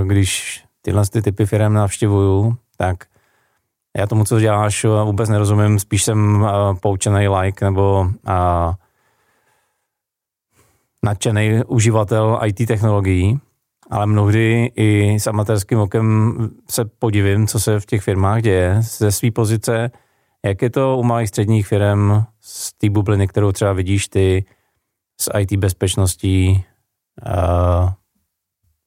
když 0.04 0.64
tyhle 0.82 1.02
ty 1.06 1.22
typy 1.22 1.46
firm 1.46 1.72
navštěvuju, 1.72 2.56
tak 2.76 3.04
já 3.96 4.06
tomu, 4.06 4.24
co 4.24 4.40
děláš, 4.40 4.84
vůbec 5.04 5.28
nerozumím, 5.28 5.78
spíš 5.78 6.02
jsem 6.02 6.46
poučený 6.80 7.28
like 7.28 7.64
nebo 7.64 8.00
uh, 8.28 8.74
nadšený 11.04 11.64
uživatel 11.66 12.40
IT 12.44 12.68
technologií, 12.68 13.40
ale 13.90 14.06
mnohdy 14.06 14.72
i 14.76 15.14
s 15.20 15.26
amatérským 15.26 15.78
okem 15.78 16.34
se 16.70 16.84
podivím, 16.84 17.46
co 17.46 17.60
se 17.60 17.80
v 17.80 17.86
těch 17.86 18.02
firmách 18.02 18.42
děje 18.42 18.76
ze 18.80 19.12
své 19.12 19.30
pozice, 19.30 19.90
jak 20.44 20.62
je 20.62 20.70
to 20.70 20.98
u 20.98 21.02
malých 21.02 21.28
středních 21.28 21.66
firm 21.66 22.22
z 22.40 22.72
té 22.72 22.90
bubliny, 22.90 23.28
kterou 23.28 23.52
třeba 23.52 23.72
vidíš 23.72 24.08
ty 24.08 24.44
s 25.20 25.38
IT 25.38 25.52
bezpečností 25.52 26.64
uh, 27.26 27.90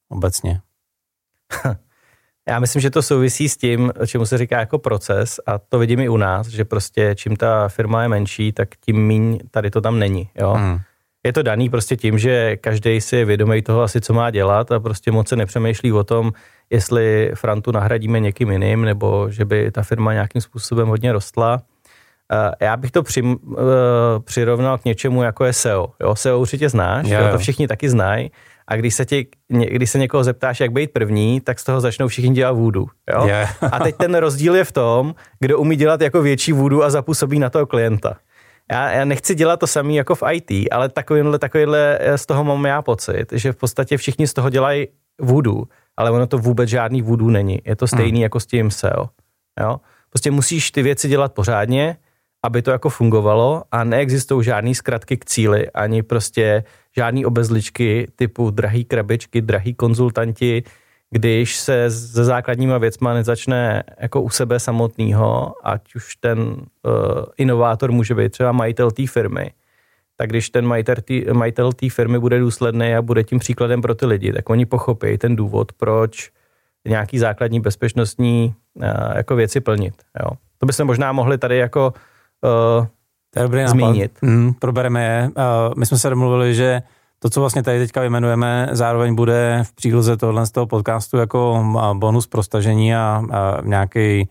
obecně? 0.10 0.62
Já 2.50 2.60
myslím, 2.60 2.82
že 2.82 2.90
to 2.90 3.02
souvisí 3.02 3.50
s 3.50 3.58
tím, 3.58 3.92
čemu 4.06 4.26
se 4.26 4.38
říká 4.38 4.60
jako 4.60 4.80
proces 4.80 5.40
a 5.46 5.58
to 5.58 5.80
vidím 5.80 6.00
i 6.00 6.10
u 6.10 6.18
nás, 6.18 6.48
že 6.48 6.66
prostě 6.66 7.16
čím 7.18 7.36
ta 7.36 7.70
firma 7.70 8.02
je 8.02 8.08
menší, 8.08 8.52
tak 8.52 8.70
tím 8.76 9.08
míň 9.08 9.40
tady 9.52 9.70
to 9.72 9.82
tam 9.82 10.00
není. 10.00 10.30
Jo? 10.36 10.54
Hmm 10.54 10.80
je 11.28 11.34
to 11.34 11.44
daný 11.44 11.70
prostě 11.70 11.96
tím, 11.96 12.20
že 12.20 12.58
každý 12.58 13.02
si 13.02 13.16
je 13.16 13.26
vědomý 13.26 13.62
toho 13.62 13.82
asi, 13.82 14.02
co 14.02 14.14
má 14.14 14.32
dělat 14.32 14.72
a 14.72 14.80
prostě 14.80 15.12
moc 15.12 15.28
se 15.28 15.36
nepřemýšlí 15.36 15.92
o 15.92 16.04
tom, 16.04 16.32
jestli 16.70 17.32
Frantu 17.36 17.72
nahradíme 17.72 18.20
někým 18.20 18.52
jiným, 18.52 18.82
nebo 18.82 19.28
že 19.30 19.46
by 19.46 19.72
ta 19.72 19.84
firma 19.84 20.14
nějakým 20.14 20.42
způsobem 20.42 20.88
hodně 20.88 21.14
rostla. 21.14 21.62
Já 22.62 22.78
bych 22.78 22.92
to 22.92 23.04
při, 23.04 23.22
uh, 23.22 23.38
přirovnal 24.24 24.78
k 24.78 24.86
něčemu, 24.86 25.24
jako 25.24 25.46
je 25.46 25.54
SEO. 25.54 25.88
Jo, 26.02 26.16
SEO 26.16 26.40
určitě 26.40 26.70
znáš, 26.70 27.08
jo, 27.08 27.22
jo. 27.22 27.32
to 27.32 27.38
všichni 27.38 27.68
taky 27.68 27.90
znají. 27.90 28.32
A 28.68 28.76
když 28.76 28.96
se, 28.96 29.06
tě, 29.06 29.24
když 29.50 29.90
se 29.90 30.00
někoho 30.00 30.24
zeptáš, 30.24 30.60
jak 30.60 30.72
být 30.72 30.92
první, 30.92 31.42
tak 31.42 31.60
z 31.60 31.64
toho 31.64 31.82
začnou 31.82 32.08
všichni 32.08 32.36
dělat 32.36 32.52
vůdu. 32.52 32.88
Jo? 33.14 33.26
Yeah. 33.26 33.64
a 33.72 33.80
teď 33.80 33.96
ten 33.96 34.16
rozdíl 34.16 34.56
je 34.56 34.64
v 34.64 34.72
tom, 34.72 35.16
kdo 35.40 35.60
umí 35.60 35.76
dělat 35.76 36.02
jako 36.02 36.22
větší 36.22 36.54
vůdu 36.54 36.84
a 36.84 36.90
zapůsobí 36.90 37.40
na 37.40 37.50
toho 37.50 37.66
klienta 37.66 38.18
já, 38.72 38.92
já 38.92 39.06
nechci 39.06 39.36
dělat 39.36 39.60
to 39.60 39.68
samé 39.68 39.94
jako 39.94 40.16
v 40.16 40.24
IT, 40.32 40.52
ale 40.72 40.90
takovýhle, 40.90 41.40
takovýhle 41.40 41.98
eh, 42.02 42.18
z 42.18 42.26
toho 42.26 42.44
mám 42.44 42.66
já 42.66 42.82
pocit, 42.82 43.26
že 43.32 43.52
v 43.52 43.56
podstatě 43.56 43.98
všichni 43.98 44.28
z 44.28 44.34
toho 44.34 44.50
dělají 44.50 44.88
voodoo, 45.22 45.64
ale 45.98 46.12
ono 46.12 46.28
to 46.28 46.38
vůbec 46.38 46.70
žádný 46.70 47.02
voodoo 47.02 47.30
není. 47.30 47.60
Je 47.66 47.76
to 47.76 47.88
stejný 47.88 48.20
hmm. 48.20 48.24
jako 48.24 48.40
s 48.40 48.46
tím 48.46 48.72
SEO. 48.72 49.10
Jo? 49.62 49.80
Prostě 50.10 50.32
musíš 50.32 50.72
ty 50.72 50.84
věci 50.84 51.08
dělat 51.08 51.34
pořádně, 51.34 51.98
aby 52.46 52.62
to 52.62 52.72
jako 52.72 52.90
fungovalo 52.90 53.64
a 53.72 53.84
neexistují 53.84 54.44
žádný 54.44 54.76
zkratky 54.76 55.18
k 55.18 55.26
cíli, 55.26 55.72
ani 55.72 56.04
prostě 56.04 56.64
žádný 56.96 57.26
obezličky 57.26 58.08
typu 58.16 58.50
drahý 58.50 58.86
krabičky, 58.86 59.42
drahý 59.42 59.74
konzultanti, 59.74 60.64
když 61.10 61.56
se 61.56 61.92
se 61.92 62.26
základníma 62.26 62.78
věcma 62.78 63.14
nezačne 63.14 63.84
jako 64.00 64.22
u 64.22 64.30
sebe 64.30 64.60
samotného, 64.60 65.54
ať 65.64 65.96
už 65.96 66.16
ten 66.16 66.40
uh, 66.40 66.56
inovátor 67.38 67.92
může 67.92 68.16
být 68.16 68.32
třeba 68.32 68.52
majitel 68.52 68.92
té 68.92 69.08
firmy, 69.08 69.52
tak 70.16 70.30
když 70.30 70.50
ten 70.50 70.66
majitel 71.34 71.74
té 71.74 71.90
firmy 71.90 72.20
bude 72.20 72.40
důsledný 72.40 72.96
a 72.96 73.02
bude 73.02 73.24
tím 73.24 73.40
příkladem 73.40 73.82
pro 73.82 73.96
ty 73.96 74.06
lidi, 74.06 74.34
tak 74.34 74.50
oni 74.50 74.66
pochopí 74.66 75.18
ten 75.18 75.36
důvod, 75.36 75.72
proč 75.74 76.32
nějaký 76.88 77.20
základní 77.20 77.60
bezpečnostní 77.60 78.54
uh, 78.74 78.84
jako 79.16 79.36
věci 79.36 79.60
plnit. 79.60 79.94
Jo. 80.24 80.30
To 80.58 80.66
bychom 80.66 80.88
možná 80.88 81.12
mohli 81.12 81.38
tady 81.38 81.58
jako 81.58 81.94
uh, 82.78 82.86
to 83.34 83.40
je 83.40 83.44
dobrý 83.44 83.68
zmínit. 83.68 84.12
Mm, 84.22 84.54
probereme 84.54 85.06
je. 85.06 85.30
Uh, 85.38 85.74
my 85.78 85.86
jsme 85.86 85.98
se 85.98 86.10
domluvili, 86.10 86.56
že 86.56 86.82
to, 87.20 87.30
co 87.30 87.40
vlastně 87.40 87.64
tady 87.64 87.80
teďka 87.80 88.02
vyjmenujeme, 88.02 88.70
zároveň 88.72 89.16
bude 89.16 89.64
v 89.64 89.74
příloze 89.74 90.18
tohle 90.18 90.46
z 90.46 90.52
toho 90.52 90.68
podcastu 90.68 91.18
jako 91.18 91.66
bonus 91.94 92.28
pro 92.28 92.44
stažení 92.44 92.96
a, 92.96 93.24
a 93.32 93.62
nějaký, 93.62 94.30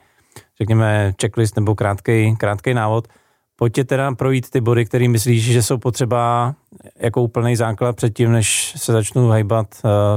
řekněme, 0.59 1.13
checklist 1.21 1.57
nebo 1.57 1.75
krátký, 1.75 2.37
krátký 2.37 2.75
návod. 2.75 3.09
Pojďte 3.57 3.85
teda 3.85 4.15
projít 4.15 4.51
ty 4.51 4.61
body, 4.61 4.85
které 4.85 5.09
myslíš, 5.09 5.45
že 5.45 5.63
jsou 5.63 5.79
potřeba 5.79 6.55
jako 6.97 7.23
úplný 7.23 7.57
základ 7.57 7.97
předtím, 7.97 8.33
než 8.33 8.75
se 8.77 8.93
začnu 8.93 9.29
hejbat 9.29 9.67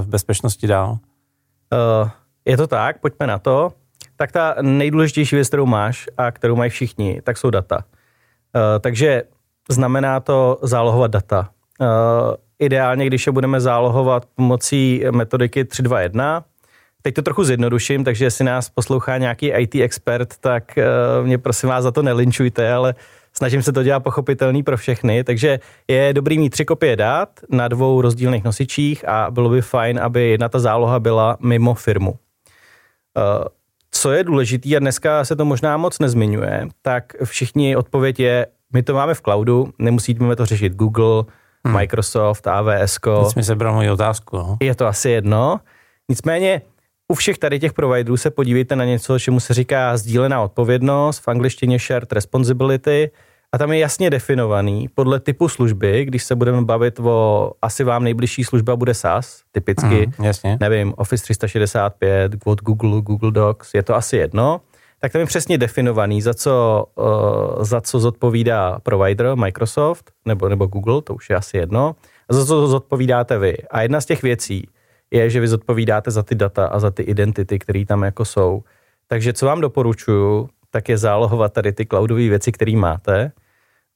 v 0.01 0.07
bezpečnosti 0.07 0.67
dál. 0.67 0.91
Uh, 0.91 2.09
je 2.45 2.57
to 2.57 2.67
tak, 2.67 2.99
pojďme 2.99 3.27
na 3.27 3.39
to. 3.39 3.73
Tak 4.15 4.31
ta 4.31 4.55
nejdůležitější 4.61 5.35
věc, 5.35 5.47
kterou 5.47 5.65
máš 5.65 6.05
a 6.17 6.31
kterou 6.31 6.55
mají 6.55 6.69
všichni, 6.69 7.21
tak 7.21 7.37
jsou 7.37 7.49
data. 7.49 7.75
Uh, 7.75 7.81
takže 8.79 9.23
znamená 9.69 10.19
to 10.19 10.59
zálohovat 10.61 11.11
data. 11.11 11.49
Uh, 11.81 11.87
ideálně, 12.59 13.07
když 13.07 13.25
je 13.25 13.31
budeme 13.31 13.61
zálohovat 13.61 14.25
pomocí 14.35 15.03
metodiky 15.11 15.65
321. 15.65 16.43
Teď 17.01 17.15
to 17.15 17.21
trochu 17.21 17.43
zjednoduším, 17.43 18.03
takže 18.03 18.25
jestli 18.25 18.45
nás 18.45 18.69
poslouchá 18.69 19.17
nějaký 19.17 19.47
IT 19.47 19.75
expert, 19.75 20.37
tak 20.39 20.63
uh, 20.77 21.27
mě 21.27 21.37
prosím 21.37 21.69
vás 21.69 21.83
za 21.83 21.91
to 21.91 22.01
nelinčujte, 22.01 22.73
ale 22.73 22.95
snažím 23.33 23.61
se 23.61 23.71
to 23.71 23.83
dělat 23.83 23.99
pochopitelný 23.99 24.63
pro 24.63 24.77
všechny, 24.77 25.23
takže 25.23 25.59
je 25.87 26.13
dobrý 26.13 26.39
mít 26.39 26.49
tři 26.49 26.65
kopie 26.65 26.95
dat 26.95 27.29
na 27.49 27.67
dvou 27.67 28.01
rozdílných 28.01 28.43
nosičích 28.43 29.07
a 29.07 29.31
bylo 29.31 29.49
by 29.49 29.61
fajn, 29.61 29.99
aby 29.99 30.29
jedna 30.29 30.49
ta 30.49 30.59
záloha 30.59 30.99
byla 30.99 31.37
mimo 31.39 31.73
firmu. 31.73 32.11
Uh, 32.11 32.15
co 33.91 34.11
je 34.11 34.23
důležitý, 34.23 34.75
a 34.75 34.79
dneska 34.79 35.25
se 35.25 35.35
to 35.35 35.45
možná 35.45 35.77
moc 35.77 35.99
nezmiňuje, 35.99 36.67
tak 36.81 37.13
všichni 37.23 37.75
odpověď 37.75 38.19
je, 38.19 38.47
my 38.73 38.83
to 38.83 38.93
máme 38.93 39.13
v 39.13 39.21
cloudu, 39.21 39.69
nemusíme 39.79 40.35
to 40.35 40.45
řešit 40.45 40.73
Google, 40.73 41.23
hmm. 41.65 41.73
Microsoft, 41.75 42.47
AWS. 42.47 42.97
Teď 43.25 43.35
mi 43.35 43.43
sebral 43.43 43.73
moji 43.73 43.89
otázku. 43.89 44.37
No. 44.37 44.57
Je 44.61 44.75
to 44.75 44.87
asi 44.87 45.09
jedno. 45.09 45.59
Nicméně 46.09 46.61
u 47.07 47.15
všech 47.15 47.37
tady 47.37 47.59
těch 47.59 47.73
providerů 47.73 48.17
se 48.17 48.29
podívejte 48.31 48.75
na 48.75 48.85
něco, 48.85 49.19
čemu 49.19 49.39
se 49.39 49.53
říká 49.53 49.97
sdílená 49.97 50.41
odpovědnost, 50.41 51.19
v 51.19 51.27
angličtině 51.27 51.79
shared 51.79 52.11
responsibility 52.11 53.11
A 53.53 53.57
tam 53.57 53.71
je 53.71 53.79
jasně 53.79 54.09
definovaný 54.09 54.87
podle 54.95 55.19
typu 55.19 55.49
služby, 55.49 56.05
když 56.05 56.23
se 56.23 56.35
budeme 56.35 56.61
bavit 56.61 56.99
o, 56.99 57.51
asi 57.61 57.83
vám 57.83 58.03
nejbližší 58.03 58.43
služba 58.43 58.75
bude 58.75 58.93
SaaS, 58.93 59.41
typicky, 59.51 60.09
Mm, 60.19 60.25
jasně. 60.25 60.57
nevím, 60.59 60.93
Office 60.97 61.23
365, 61.23 62.35
od 62.45 62.61
Google, 62.61 63.01
Google 63.01 63.31
Docs, 63.31 63.73
je 63.73 63.83
to 63.83 63.95
asi 63.95 64.17
jedno, 64.17 64.61
tak 64.99 65.11
tam 65.11 65.19
je 65.19 65.25
přesně 65.25 65.57
definovaný, 65.57 66.21
za 66.21 66.33
co, 66.33 66.85
uh, 66.95 67.63
za 67.63 67.81
co 67.81 67.99
zodpovídá 67.99 68.79
provider 68.83 69.35
Microsoft 69.35 70.11
nebo, 70.25 70.49
nebo 70.49 70.67
Google, 70.67 71.01
to 71.01 71.13
už 71.13 71.29
je 71.29 71.35
asi 71.35 71.57
jedno, 71.57 71.95
a 72.29 72.33
za 72.33 72.45
co 72.45 72.67
zodpovídáte 72.67 73.39
vy. 73.39 73.57
A 73.71 73.81
jedna 73.81 74.01
z 74.01 74.05
těch 74.05 74.23
věcí 74.23 74.67
je, 75.11 75.29
že 75.29 75.39
vy 75.39 75.47
zodpovídáte 75.47 76.11
za 76.11 76.23
ty 76.23 76.35
data 76.35 76.67
a 76.67 76.79
za 76.79 76.91
ty 76.91 77.03
identity, 77.03 77.59
které 77.59 77.85
tam 77.85 78.03
jako 78.03 78.25
jsou. 78.25 78.63
Takže 79.07 79.33
co 79.33 79.45
vám 79.45 79.61
doporučuju, 79.61 80.49
tak 80.71 80.89
je 80.89 80.97
zálohovat 80.97 81.53
tady 81.53 81.71
ty 81.73 81.85
cloudové 81.85 82.29
věci, 82.29 82.51
které 82.51 82.75
máte. 82.75 83.31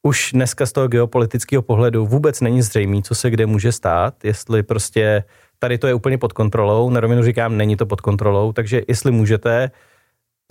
Už 0.02 0.30
dneska 0.32 0.66
z 0.66 0.72
toho 0.72 0.88
geopolitického 0.88 1.62
pohledu 1.62 2.06
vůbec 2.06 2.40
není 2.40 2.62
zřejmý, 2.62 3.02
co 3.02 3.14
se 3.14 3.30
kde 3.30 3.46
může 3.46 3.72
stát, 3.72 4.24
jestli 4.24 4.62
prostě 4.62 5.24
tady 5.58 5.78
to 5.78 5.86
je 5.86 5.94
úplně 5.94 6.18
pod 6.18 6.32
kontrolou, 6.32 6.90
na 6.90 7.00
rovinu 7.00 7.22
říkám, 7.22 7.56
není 7.56 7.76
to 7.76 7.86
pod 7.86 8.00
kontrolou, 8.00 8.52
takže 8.52 8.82
jestli 8.88 9.10
můžete, 9.10 9.70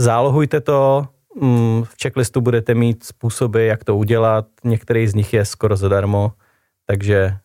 zálohujte 0.02 0.62
to, 0.62 1.08
mm, 1.42 1.84
v 1.84 1.96
checklistu 2.04 2.42
budete 2.42 2.74
mít 2.76 3.04
způsoby, 3.04 3.68
jak 3.68 3.84
to 3.84 3.98
udělat, 3.98 4.46
některý 4.64 5.08
z 5.08 5.16
nich 5.16 5.34
je 5.34 5.46
skoro 5.46 5.76
zadarmo, 5.76 6.32
takže 6.88 7.38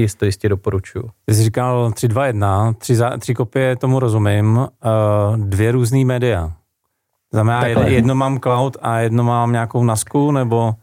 jisto 0.00 0.24
jistě 0.24 0.48
doporučuji. 0.48 1.10
Ty 1.24 1.34
jsi 1.34 1.42
říkal 1.42 1.92
3, 1.92 2.08
2, 2.08 2.26
1, 2.26 2.72
tři, 2.72 2.96
za, 2.96 3.16
tři 3.16 3.34
kopie, 3.34 3.76
tomu 3.76 4.00
rozumím, 4.00 4.56
uh, 4.56 4.66
dvě 5.36 5.72
různý 5.72 6.04
média. 6.04 6.52
Znamená, 7.32 7.66
jedno, 7.66 7.80
Takhle. 7.80 7.94
jedno 7.94 8.14
mám 8.14 8.40
cloud 8.40 8.76
a 8.80 8.98
jedno 8.98 9.24
mám 9.24 9.52
nějakou 9.52 9.84
nasku, 9.84 10.32
nebo... 10.32 10.74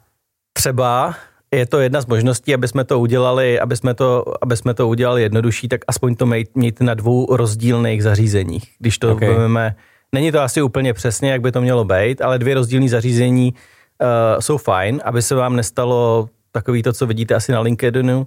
Třeba 0.53 1.15
je 1.53 1.65
to 1.65 1.79
jedna 1.79 2.01
z 2.01 2.05
možností, 2.05 2.53
aby 2.53 2.67
jsme 2.67 2.83
to 2.83 2.99
udělali, 2.99 3.59
aby 3.59 3.77
jsme 3.77 3.93
to, 3.93 4.25
aby 4.41 4.57
jsme 4.57 4.73
to 4.73 4.87
udělali 4.87 5.21
jednodušší, 5.21 5.67
tak 5.67 5.81
aspoň 5.87 6.15
to 6.15 6.25
mějte 6.55 6.83
na 6.83 6.93
dvou 6.93 7.35
rozdílných 7.35 8.03
zařízeních. 8.03 8.75
Když 8.79 8.97
to 8.97 9.07
Okay. 9.13 9.15
okay. 9.15 9.29
vezmeme, 9.29 9.75
není 10.13 10.31
to 10.31 10.41
asi 10.41 10.61
úplně 10.61 10.93
přesně, 10.93 11.31
jak 11.31 11.41
by 11.41 11.51
to 11.51 11.61
mělo 11.61 11.85
být, 11.85 12.21
ale 12.21 12.39
dvě 12.39 12.55
rozdílné 12.55 12.89
zařízení 12.89 13.53
uh, 13.53 14.39
jsou 14.39 14.57
fajn, 14.57 15.01
aby 15.03 15.21
se 15.21 15.35
vám 15.35 15.55
nestalo 15.55 16.29
takový 16.51 16.83
to, 16.83 16.93
co 16.93 17.05
vidíte 17.05 17.35
asi 17.35 17.51
na 17.51 17.59
LinkedInu, 17.59 18.17
uh, 18.19 18.25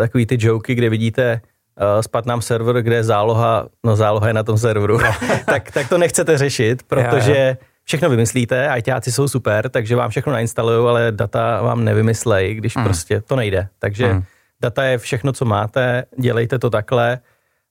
takový 0.00 0.26
ty 0.26 0.36
joky, 0.40 0.74
kde 0.74 0.88
vidíte 0.90 1.40
uh, 1.80 2.00
spad 2.00 2.26
nám 2.26 2.42
server, 2.42 2.82
kde 2.82 2.96
je 2.96 3.04
záloha, 3.04 3.68
no 3.84 3.96
záloha 3.96 4.28
je 4.28 4.34
na 4.34 4.42
tom 4.42 4.58
serveru, 4.58 4.98
tak, 5.46 5.70
tak 5.70 5.88
to 5.88 5.98
nechcete 5.98 6.38
řešit, 6.38 6.82
protože 6.82 7.36
Jo, 7.36 7.46
jo. 7.48 7.56
všechno 7.84 8.10
vymyslíte, 8.10 8.70
ITáci 8.76 9.12
jsou 9.12 9.28
super, 9.28 9.68
takže 9.68 9.96
vám 9.96 10.10
všechno 10.10 10.32
nainstalují, 10.32 10.88
ale 10.88 11.12
data 11.12 11.62
vám 11.62 11.84
nevymyslej, 11.84 12.54
když 12.54 12.76
Hmm. 12.76 12.82
hmm. 12.84 12.88
prostě 12.88 13.20
to 13.20 13.36
nejde. 13.36 13.68
Takže 13.78 14.04
Hmm. 14.04 14.14
hmm. 14.14 14.24
data 14.62 14.84
je 14.84 14.98
všechno, 14.98 15.32
co 15.32 15.44
máte, 15.44 16.04
dělejte 16.18 16.58
to 16.58 16.70
takhle 16.70 17.18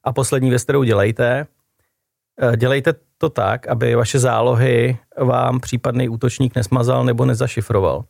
a 0.04 0.14
poslední 0.14 0.50
věc, 0.50 0.64
kterou 0.64 0.84
dělejte, 0.84 1.40
eh, 1.40 1.46
dělejte 2.56 2.94
to 3.18 3.30
tak, 3.30 3.68
aby 3.68 3.96
vaše 3.96 4.20
zálohy 4.20 4.98
vám 5.18 5.60
případný 5.60 6.10
útočník 6.10 6.56
nesmazal 6.56 7.06
nebo 7.06 7.26
nezašifroval. 7.26 8.04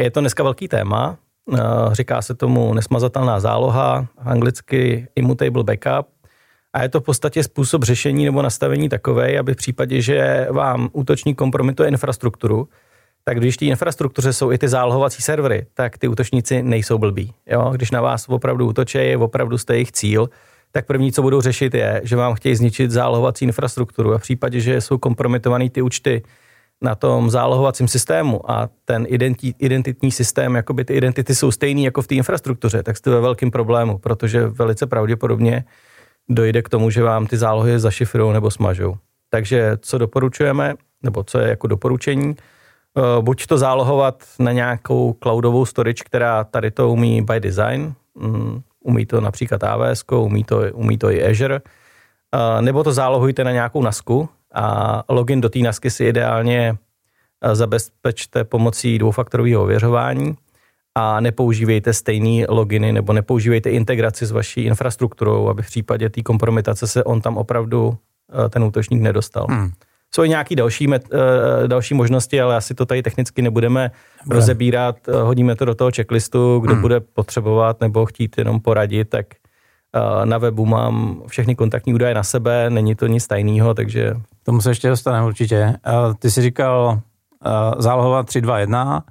Je 0.00 0.10
to 0.10 0.20
dneska 0.20 0.42
velký 0.42 0.68
téma, 0.68 1.16
eh, 1.54 1.58
říká 1.92 2.22
se 2.22 2.34
tomu 2.34 2.74
nesmazatelná 2.74 3.40
záloha, 3.40 4.06
anglicky 4.18 5.08
immutable 5.16 5.64
backup, 5.64 6.06
a 6.76 6.82
je 6.82 6.88
to 6.88 7.00
v 7.00 7.04
podstatě 7.04 7.42
způsob 7.42 7.82
řešení 7.82 8.24
nebo 8.24 8.42
nastavení 8.42 8.88
takové, 8.88 9.38
aby 9.38 9.52
v 9.52 9.56
případě, 9.56 10.00
že 10.00 10.46
vám 10.50 10.88
útočník 10.92 11.38
kompromituje 11.38 11.88
infrastrukturu, 11.88 12.68
tak 13.24 13.38
když 13.38 13.56
té 13.56 13.64
infrastruktuře 13.64 14.32
jsou 14.32 14.52
i 14.52 14.58
ty 14.58 14.68
zálohovací 14.68 15.22
servery, 15.22 15.66
tak 15.74 15.98
ty 15.98 16.08
útočníci 16.08 16.62
nejsou 16.62 16.98
blbí. 16.98 17.34
Jo? 17.46 17.70
Když 17.74 17.90
na 17.90 18.00
vás 18.00 18.28
opravdu 18.28 18.66
útočí, 18.66 19.16
opravdu 19.16 19.58
jste 19.58 19.74
jejich 19.74 19.92
cíl, 19.92 20.28
tak 20.76 20.86
první, 20.86 21.12
co 21.12 21.22
budou 21.22 21.40
řešit, 21.40 21.74
je, 21.74 22.00
že 22.04 22.16
vám 22.16 22.34
chtějí 22.34 22.56
zničit 22.56 22.90
zálohovací 22.90 23.44
infrastrukturu 23.44 24.14
a 24.14 24.18
v 24.18 24.22
případě, 24.22 24.60
že 24.60 24.80
jsou 24.80 24.98
kompromitovaný 24.98 25.70
ty 25.70 25.82
účty 25.82 26.22
na 26.82 26.94
tom 26.94 27.30
zálohovacím 27.30 27.88
systému 27.88 28.50
a 28.50 28.68
ten 28.84 29.06
identi, 29.08 29.54
identitní 29.58 30.12
systém, 30.12 30.54
jakoby 30.54 30.84
ty 30.84 30.94
identity 30.94 31.34
jsou 31.34 31.50
stejný 31.50 31.84
jako 31.84 32.02
v 32.02 32.06
té 32.06 32.14
infrastruktuře, 32.14 32.82
tak 32.82 32.96
jste 32.96 33.10
ve 33.10 33.20
velkém 33.20 33.50
problému, 33.50 33.98
protože 33.98 34.46
velice 34.46 34.86
pravděpodobně 34.86 35.64
dojde 36.28 36.62
k 36.62 36.68
tomu, 36.68 36.90
že 36.90 37.02
vám 37.02 37.26
ty 37.26 37.36
zálohy 37.36 37.80
zašifrují 37.80 38.32
nebo 38.32 38.50
smažou. 38.50 38.94
Takže 39.30 39.76
co 39.80 39.98
doporučujeme, 39.98 40.74
nebo 41.02 41.24
co 41.24 41.38
je 41.38 41.48
jako 41.48 41.66
doporučení, 41.66 42.36
eh, 42.36 43.22
buď 43.22 43.46
to 43.46 43.58
zálohovat 43.58 44.24
na 44.38 44.52
nějakou 44.52 45.16
cloudovou 45.22 45.64
storage, 45.64 46.04
která 46.04 46.44
tady 46.44 46.70
to 46.70 46.90
umí 46.90 47.22
by 47.22 47.40
design, 47.40 47.94
mm, 48.14 48.60
umí 48.86 49.06
to 49.06 49.20
například 49.20 49.64
AWS, 49.64 50.04
umí 50.12 50.44
to, 50.44 50.62
umí 50.72 50.98
to 50.98 51.10
i 51.10 51.26
Azure, 51.30 51.60
nebo 52.60 52.84
to 52.84 52.92
zálohujte 52.92 53.44
na 53.44 53.52
nějakou 53.52 53.82
NASku 53.82 54.28
a 54.54 55.02
login 55.08 55.40
do 55.40 55.48
té 55.48 55.58
NASky 55.58 55.90
si 55.90 56.04
ideálně 56.04 56.76
zabezpečte 57.52 58.44
pomocí 58.44 58.98
dvoufaktorového 58.98 59.62
ověřování 59.62 60.36
a 60.94 61.20
nepoužívejte 61.20 61.92
stejný 61.92 62.44
loginy 62.48 62.92
nebo 62.92 63.12
nepoužívejte 63.12 63.70
integraci 63.70 64.26
s 64.26 64.30
vaší 64.30 64.60
infrastrukturou, 64.60 65.48
aby 65.48 65.62
v 65.62 65.66
případě 65.66 66.10
té 66.10 66.22
kompromitace 66.22 66.86
se 66.86 67.04
on 67.04 67.20
tam 67.20 67.36
opravdu 67.36 67.98
ten 68.50 68.64
útočník 68.64 69.02
nedostal. 69.02 69.46
Hmm. 69.50 69.70
Jsou 70.14 70.24
i 70.24 70.28
nějaké 70.28 70.56
další, 70.56 70.86
met, 70.86 71.04
eh, 71.12 71.68
další 71.68 71.94
možnosti, 71.94 72.40
ale 72.40 72.56
asi 72.56 72.74
to 72.74 72.86
tady 72.86 73.02
technicky 73.02 73.42
nebudeme 73.42 73.90
Bude. 74.24 74.34
rozebírat. 74.36 74.96
Eh, 75.08 75.12
Hodíme 75.22 75.56
to 75.56 75.64
do 75.64 75.74
toho 75.74 75.90
checklistu, 75.96 76.58
kdo 76.58 76.72
Hmm. 76.72 76.82
bude 76.82 77.00
potřebovat 77.00 77.80
nebo 77.80 78.06
chtít 78.06 78.38
jenom 78.38 78.60
poradit, 78.60 79.08
tak 79.08 79.26
eh, 79.96 80.26
na 80.26 80.38
webu 80.38 80.66
mám 80.66 81.22
všechny 81.26 81.54
kontaktní 81.54 81.94
údaje 81.94 82.14
na 82.14 82.22
sebe, 82.22 82.70
není 82.70 82.94
to 82.94 83.06
nic 83.06 83.26
tajného, 83.26 83.74
takže 83.74 84.14
tomu 84.42 84.60
se 84.60 84.70
ještě 84.70 84.88
dostaneme 84.88 85.26
určitě. 85.26 85.74
Uh, 86.08 86.14
ty 86.18 86.30
jsi 86.30 86.42
říkal 86.42 87.00
uh, 87.46 87.80
zálohovat 87.80 88.26
3, 88.26 88.40
2, 88.40 88.58
1, 88.58 89.04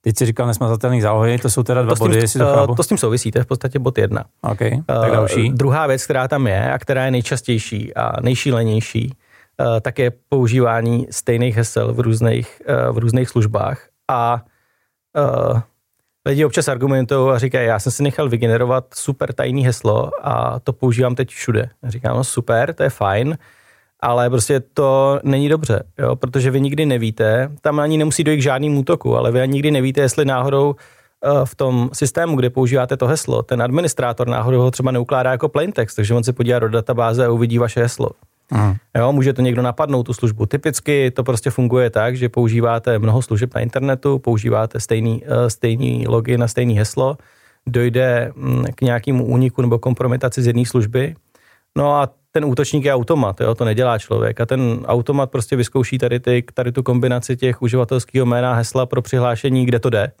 teď 0.00 0.16
jsi 0.18 0.26
říkal 0.26 0.46
nesmazatelný 0.46 1.00
zálohy, 1.00 1.38
to 1.38 1.50
jsou 1.50 1.62
teda 1.62 1.82
dva 1.82 1.90
to 1.94 1.96
tím, 1.96 2.06
body, 2.06 2.16
jestli 2.20 2.40
to 2.40 2.46
chápu. 2.54 2.74
to 2.74 2.82
s 2.82 2.86
tím 2.86 2.98
souvisí, 2.98 3.30
to 3.30 3.38
je 3.38 3.42
v 3.44 3.46
podstatě 3.46 3.78
bod 3.78 3.98
jedna. 3.98 4.24
OK, 4.42 4.58
tak 4.86 5.12
další. 5.12 5.50
Druhá 5.52 5.86
věc, 5.86 6.04
která 6.04 6.28
tam 6.28 6.46
je 6.46 6.72
a 6.72 6.78
která 6.78 7.04
je 7.04 7.10
nejčastější 7.10 7.94
a 7.94 8.20
nejšílenější, 8.20 9.12
eh, 9.60 9.80
tak 9.80 9.98
je 9.98 10.12
používání 10.28 11.06
stejných 11.10 11.56
hesel 11.56 11.94
v 11.94 12.00
různých, 12.00 12.62
eh, 12.66 12.92
v 12.92 12.98
různých 12.98 13.28
službách. 13.28 13.88
A 14.10 14.44
uh, 15.16 15.60
lidi 16.26 16.44
občas 16.44 16.68
argumentují 16.68 17.30
a 17.30 17.38
říkají, 17.38 17.66
já 17.66 17.78
jsem 17.78 17.92
si 17.92 18.02
nechal 18.02 18.28
vygenerovat 18.28 18.84
super 18.94 19.32
tajný 19.32 19.64
heslo 19.64 20.10
a 20.22 20.60
to 20.60 20.72
používám 20.72 21.14
teď 21.14 21.28
všude. 21.28 21.70
Říkám, 21.84 22.16
no 22.16 22.24
super, 22.24 22.74
to 22.74 22.82
je 22.82 22.90
fajn, 22.90 23.38
ale 24.00 24.30
prostě 24.30 24.60
to 24.60 25.20
není 25.22 25.48
dobře, 25.48 25.82
jo, 25.98 26.16
protože 26.16 26.50
vy 26.50 26.60
nikdy 26.60 26.86
nevíte, 26.86 27.50
tam 27.60 27.80
ani 27.80 27.98
nemusí 27.98 28.24
dojít 28.24 28.38
k 28.38 28.42
žádnému 28.42 28.80
útoku, 28.80 29.16
ale 29.16 29.32
vy 29.32 29.40
ani 29.40 29.52
nikdy 29.52 29.70
nevíte, 29.70 30.00
jestli 30.00 30.24
náhodou 30.24 30.74
eh, 31.24 31.28
v 31.44 31.54
tom 31.54 31.90
systému, 31.92 32.36
kde 32.36 32.50
používáte 32.50 32.96
to 32.96 33.06
heslo, 33.06 33.42
ten 33.42 33.62
administrátor 33.62 34.28
náhodou 34.28 34.60
ho 34.60 34.70
třeba 34.70 34.90
neukládá 34.90 35.30
jako 35.30 35.48
plaintext, 35.48 35.96
takže 35.96 36.14
on 36.14 36.24
se 36.24 36.32
podívá 36.32 36.58
do 36.58 36.68
databáze 36.68 37.26
a 37.26 37.30
uvidí 37.30 37.58
vaše 37.58 37.80
heslo. 37.80 38.10
Hmm. 38.50 38.74
Jo, 38.96 39.12
může 39.12 39.32
to 39.32 39.42
někdo 39.42 39.62
napadnout, 39.62 40.02
tu 40.02 40.12
službu. 40.12 40.46
Typicky 40.46 41.10
to 41.10 41.24
prostě 41.24 41.50
funguje 41.50 41.90
tak, 41.90 42.16
že 42.16 42.28
používáte 42.28 42.98
mnoho 42.98 43.22
služeb 43.22 43.54
na 43.54 43.60
internetu, 43.60 44.18
používáte 44.18 44.80
stejný, 44.80 45.22
eh, 45.26 45.50
stejný 45.50 46.08
login 46.08 46.42
a 46.42 46.48
stejný 46.48 46.78
heslo, 46.78 47.18
dojde 47.66 48.32
mm, 48.34 48.64
k 48.74 48.80
nějakému 48.80 49.24
úniku 49.24 49.62
nebo 49.62 49.78
kompromitaci 49.78 50.42
z 50.42 50.46
jedné 50.46 50.66
služby, 50.66 51.14
no 51.76 51.96
a 51.96 52.08
ten 52.32 52.44
útočník 52.44 52.84
je 52.84 52.94
automat, 52.94 53.40
jo, 53.40 53.54
to 53.54 53.64
nedělá 53.64 53.98
člověk 53.98 54.40
a 54.40 54.46
ten 54.46 54.80
automat 54.86 55.30
prostě 55.30 55.56
vyzkouší 55.56 55.98
tady, 55.98 56.20
ty, 56.20 56.44
tady 56.54 56.72
tu 56.72 56.82
kombinaci 56.82 57.36
těch 57.36 57.62
uživatelského 57.62 58.26
jména 58.26 58.52
a 58.52 58.54
hesla 58.54 58.86
pro 58.86 59.02
přihlášení, 59.02 59.66
kde 59.66 59.78
to 59.78 59.90
jde. 59.90 60.12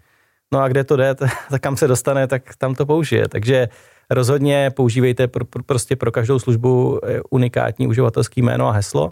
No 0.52 0.60
a 0.60 0.68
kde 0.68 0.84
to 0.84 0.96
jde, 0.96 1.14
tak 1.50 1.62
kam 1.62 1.76
se 1.76 1.88
dostane, 1.88 2.26
tak 2.26 2.42
tam 2.58 2.74
to 2.74 2.86
použije. 2.86 3.28
Takže 3.28 3.68
rozhodně 4.10 4.70
používejte 4.70 5.28
pro, 5.28 5.44
pro, 5.44 5.62
prostě 5.62 5.96
pro 5.96 6.12
každou 6.12 6.38
službu 6.38 7.00
eh, 7.04 7.20
unikátní 7.30 7.86
uživatelský 7.86 8.42
jméno 8.42 8.68
a 8.68 8.72
heslo. 8.72 9.10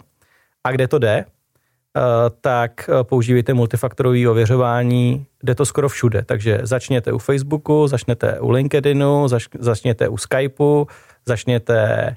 A 0.63 0.71
kde 0.71 0.87
to 0.87 0.99
jde, 0.99 1.15
eh, 1.17 2.01
tak 2.41 2.89
eh, 2.89 3.03
používejte 3.03 3.53
multifaktorové 3.53 4.29
ověřování, 4.29 5.25
jde 5.43 5.55
to 5.55 5.65
skoro 5.65 5.89
všude. 5.89 6.23
Takže 6.25 6.59
začněte 6.63 7.11
u 7.11 7.17
Facebooku, 7.17 7.87
začněte 7.87 8.39
u 8.39 8.49
LinkedInu, 8.49 9.27
zač, 9.27 9.47
začněte 9.59 10.07
u 10.07 10.17
Skypeu, 10.17 10.87
začněte 11.25 12.15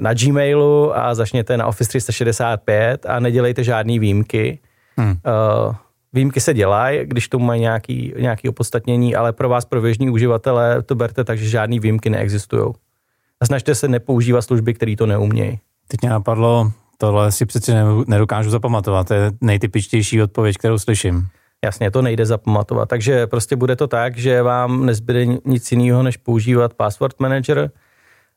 na 0.00 0.14
Gmailu 0.14 0.96
a 0.96 1.14
začněte 1.14 1.56
na 1.56 1.66
Office 1.66 1.88
365 1.88 3.06
a 3.06 3.20
nedělejte 3.20 3.64
žádný 3.64 3.98
výjimky. 3.98 4.58
Hmm. 4.96 5.10
Uh, 5.10 5.74
výjimky 6.14 6.40
se 6.40 6.54
dělají, 6.54 7.00
když 7.04 7.28
tomu 7.28 7.44
mají 7.44 7.60
nějaký, 7.60 8.14
nějaký 8.18 8.48
opodstatnění, 8.48 9.14
ale 9.14 9.32
pro 9.32 9.48
vás, 9.48 9.64
pro 9.64 9.80
běžní 9.80 10.10
uživatele, 10.10 10.82
to 10.82 10.94
berte 10.94 11.24
tak, 11.24 11.38
že 11.38 11.48
žádný 11.48 11.80
výjimky 11.80 12.10
neexistují. 12.10 12.72
A 13.40 13.46
snažte 13.46 13.74
se 13.74 13.88
nepoužívat 13.88 14.42
služby, 14.42 14.74
které 14.74 14.96
to 14.96 15.06
neumějí. 15.06 15.58
Teď 15.88 16.02
mě 16.02 16.10
napadlo, 16.10 16.72
tohle 16.98 17.32
si 17.32 17.46
přeci 17.46 17.74
ne- 17.74 17.84
nedokážu 18.06 18.50
zapamatovat, 18.50 19.08
to 19.08 19.14
je 19.14 19.32
nejtypičtější 19.40 20.22
odpověď, 20.22 20.56
kterou 20.56 20.78
slyším. 20.78 21.28
Jasně, 21.64 21.90
to 21.90 22.02
nejde 22.02 22.26
zapamatovat. 22.26 22.88
Takže 22.88 23.26
prostě 23.26 23.56
bude 23.56 23.76
to 23.76 23.86
tak, 23.86 24.18
že 24.18 24.42
vám 24.42 24.86
nezbyde 24.86 25.26
nic 25.44 25.72
jiného, 25.72 26.02
než 26.02 26.16
používat 26.16 26.74
password 26.74 27.20
manager. 27.20 27.70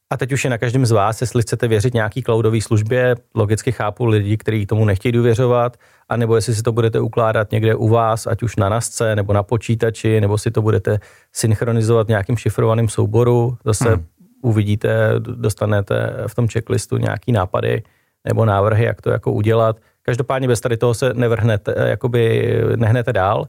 A 0.10 0.18
teď 0.18 0.32
už 0.32 0.44
je 0.44 0.50
na 0.50 0.58
každém 0.58 0.86
z 0.86 0.92
vás, 0.92 1.22
jestli 1.22 1.42
chcete 1.42 1.68
věřit 1.68 1.94
nějaký 1.94 2.24
cloudové 2.24 2.62
službě, 2.62 3.16
logicky 3.36 3.72
chápu 3.72 4.06
lidi, 4.06 4.38
kteří 4.38 4.66
tomu 4.66 4.86
nechtějí 4.86 5.12
důvěřovat, 5.12 5.78
anebo 6.10 6.36
jestli 6.36 6.56
si 6.56 6.64
to 6.64 6.72
budete 6.72 7.00
ukládat 7.00 7.52
někde 7.52 7.76
u 7.76 7.88
vás, 7.88 8.28
ať 8.28 8.44
už 8.44 8.56
na 8.56 8.70
nasce, 8.70 9.16
nebo 9.16 9.34
na 9.34 9.44
počítači, 9.44 10.22
nebo 10.22 10.38
si 10.38 10.52
to 10.52 10.62
budete 10.62 11.00
synchronizovat 11.34 12.08
v 12.08 12.10
nějakým 12.10 12.38
šifrovaným 12.38 12.90
souboru. 12.90 13.58
Zase 13.66 13.90
hmm. 13.90 14.06
uvidíte, 14.42 15.14
dostanete 15.20 16.14
v 16.28 16.36
tom 16.36 16.48
checklistu 16.48 16.98
nějaký 16.98 17.32
nápady 17.32 17.84
nebo 18.28 18.46
návrhy, 18.46 18.86
jak 18.86 19.02
to 19.02 19.10
jako 19.10 19.32
udělat. 19.32 19.78
Každopádně 20.02 20.48
bez 20.48 20.62
tady 20.62 20.78
toho 20.78 20.94
se 20.94 21.14
nevrhnete, 21.14 21.76
jakoby 21.78 22.54
nehnete 22.76 23.14
dál. 23.14 23.48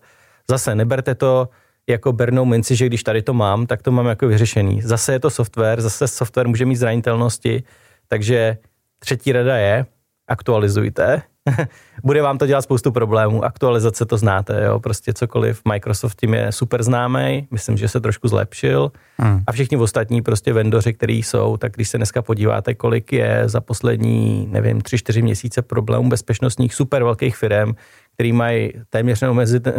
Zase 0.51 0.75
neberte 0.75 1.14
to 1.14 1.49
jako 1.88 2.12
bernou 2.12 2.44
minci, 2.44 2.77
že 2.77 2.87
když 2.87 3.03
tady 3.03 3.22
to 3.22 3.35
mám, 3.35 3.66
tak 3.66 3.83
to 3.83 3.92
mám 3.92 4.07
jako 4.07 4.29
vyřešený. 4.29 4.83
Zase 4.83 5.12
je 5.12 5.20
to 5.20 5.31
software, 5.31 5.81
zase 5.81 6.09
software 6.09 6.48
může 6.48 6.64
mít 6.64 6.77
zranitelnosti, 6.77 7.62
takže 8.09 8.59
třetí 8.98 9.33
rada 9.33 9.57
je, 9.57 9.87
aktualizujte. 10.29 11.22
Bude 12.05 12.22
vám 12.22 12.38
to 12.38 12.46
dělat 12.46 12.62
spoustu 12.62 12.92
problémů. 12.92 13.44
Aktualizace 13.44 14.07
to 14.07 14.16
znáte, 14.16 14.64
jo? 14.64 14.81
prostě 14.81 15.12
cokoliv. 15.12 15.61
Microsoft 15.72 16.20
tím 16.20 16.35
je 16.35 16.53
super 16.53 16.83
známý, 16.83 17.48
myslím, 17.51 17.77
že 17.77 17.88
se 17.88 18.01
trošku 18.01 18.29
zlepšil. 18.29 18.92
Hmm. 19.18 19.40
A 19.46 19.53
všichni 19.53 19.77
ostatní 19.77 20.22
prostě 20.22 20.53
vendoři, 20.53 20.92
který 20.92 21.22
jsou, 21.22 21.57
tak 21.57 21.72
když 21.72 21.88
se 21.88 21.96
dneska 21.96 22.22
podíváte, 22.22 22.74
kolik 22.74 23.12
je 23.12 23.42
za 23.46 23.61
poslední, 23.61 24.48
nevím, 24.51 24.81
tři, 24.81 24.98
čtyři 24.98 25.22
měsíce 25.22 25.62
problémů 25.62 26.09
bezpečnostních 26.09 26.74
super 26.74 27.05
velkých 27.05 27.37
firm, 27.37 27.74
který 28.14 28.33
mají 28.33 28.72
téměř 28.90 29.24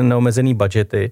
neomezený 0.01 0.53
budgety, 0.53 1.11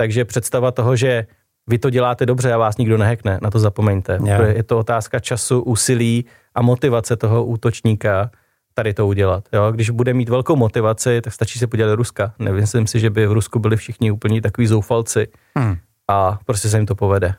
takže 0.00 0.24
představa 0.24 0.70
toho, 0.70 0.96
že 0.96 1.26
vy 1.66 1.78
to 1.78 1.90
děláte 1.90 2.26
dobře 2.26 2.52
a 2.52 2.58
vás 2.58 2.76
nikdo 2.76 2.98
nehekne, 2.98 3.38
na 3.42 3.50
to 3.50 3.58
zapomeňte. 3.58 4.18
Yeah. 4.24 4.56
Je 4.56 4.62
to 4.62 4.78
otázka 4.78 5.20
času, 5.20 5.62
úsilí 5.62 6.24
a 6.54 6.62
motivace 6.62 7.16
toho 7.16 7.44
útočníka 7.44 8.30
tady 8.74 8.94
to 8.94 9.06
udělat. 9.06 9.44
Jo? 9.52 9.72
Když 9.72 9.90
bude 9.90 10.14
mít 10.14 10.28
velkou 10.28 10.56
motivaci, 10.56 11.20
tak 11.20 11.32
stačí 11.32 11.58
se 11.58 11.66
podívat 11.66 11.88
do 11.88 11.96
Ruska. 11.96 12.32
Nemyslím 12.38 12.86
si, 12.86 13.00
že 13.00 13.10
by 13.10 13.26
v 13.26 13.32
Rusku 13.32 13.58
byli 13.58 13.76
všichni 13.76 14.10
úplně 14.10 14.42
takový 14.42 14.66
zoufalci 14.66 15.28
hmm. 15.56 15.76
a 16.08 16.38
prostě 16.46 16.68
se 16.68 16.76
jim 16.76 16.86
to 16.86 16.94
povede. 16.94 17.34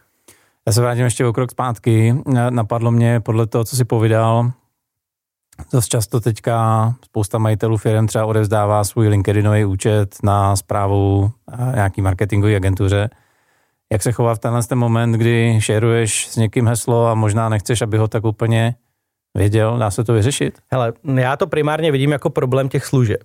Já 0.68 0.74
se 0.74 0.82
vrátím 0.82 1.04
ještě 1.04 1.26
o 1.26 1.34
krok 1.34 1.52
zpátky. 1.52 2.16
Napadlo 2.50 2.92
mě 2.92 3.20
podle 3.20 3.48
toho, 3.48 3.64
co 3.64 3.76
si 3.76 3.86
povídal, 3.86 4.52
Dost 5.74 5.88
často 5.88 6.20
teďka 6.20 6.96
spousta 7.06 7.38
majitelů 7.38 7.78
firm 7.78 8.08
třeba 8.08 8.26
odevzdává 8.26 8.84
svůj 8.84 9.08
LinkedInový 9.08 9.66
účet 9.66 10.16
na 10.24 10.56
zprávu 10.56 11.32
eh, 11.54 11.72
nějaký 11.76 12.02
marketingové 12.02 12.56
agentuře. 12.56 13.10
Jak 13.92 14.04
se 14.04 14.12
chová 14.12 14.36
v 14.36 14.40
tenhle 14.40 14.64
ten 14.64 14.78
moment, 14.78 15.12
kdy 15.12 15.58
šeruješ 15.60 16.28
s 16.28 16.36
někým 16.36 16.68
heslo 16.68 17.08
a 17.08 17.14
možná 17.14 17.50
nechceš, 17.50 17.82
aby 17.82 17.98
ho 17.98 18.08
tak 18.08 18.26
úplně 18.26 18.76
věděl, 19.38 19.78
dá 19.78 19.92
se 19.92 20.04
to 20.04 20.14
vyřešit? 20.14 20.60
Hele, 20.72 20.94
já 21.16 21.38
to 21.38 21.48
primárně 21.48 21.92
vidím 21.92 22.12
jako 22.12 22.30
problém 22.30 22.70
těch 22.70 22.86
služeb. 22.86 23.22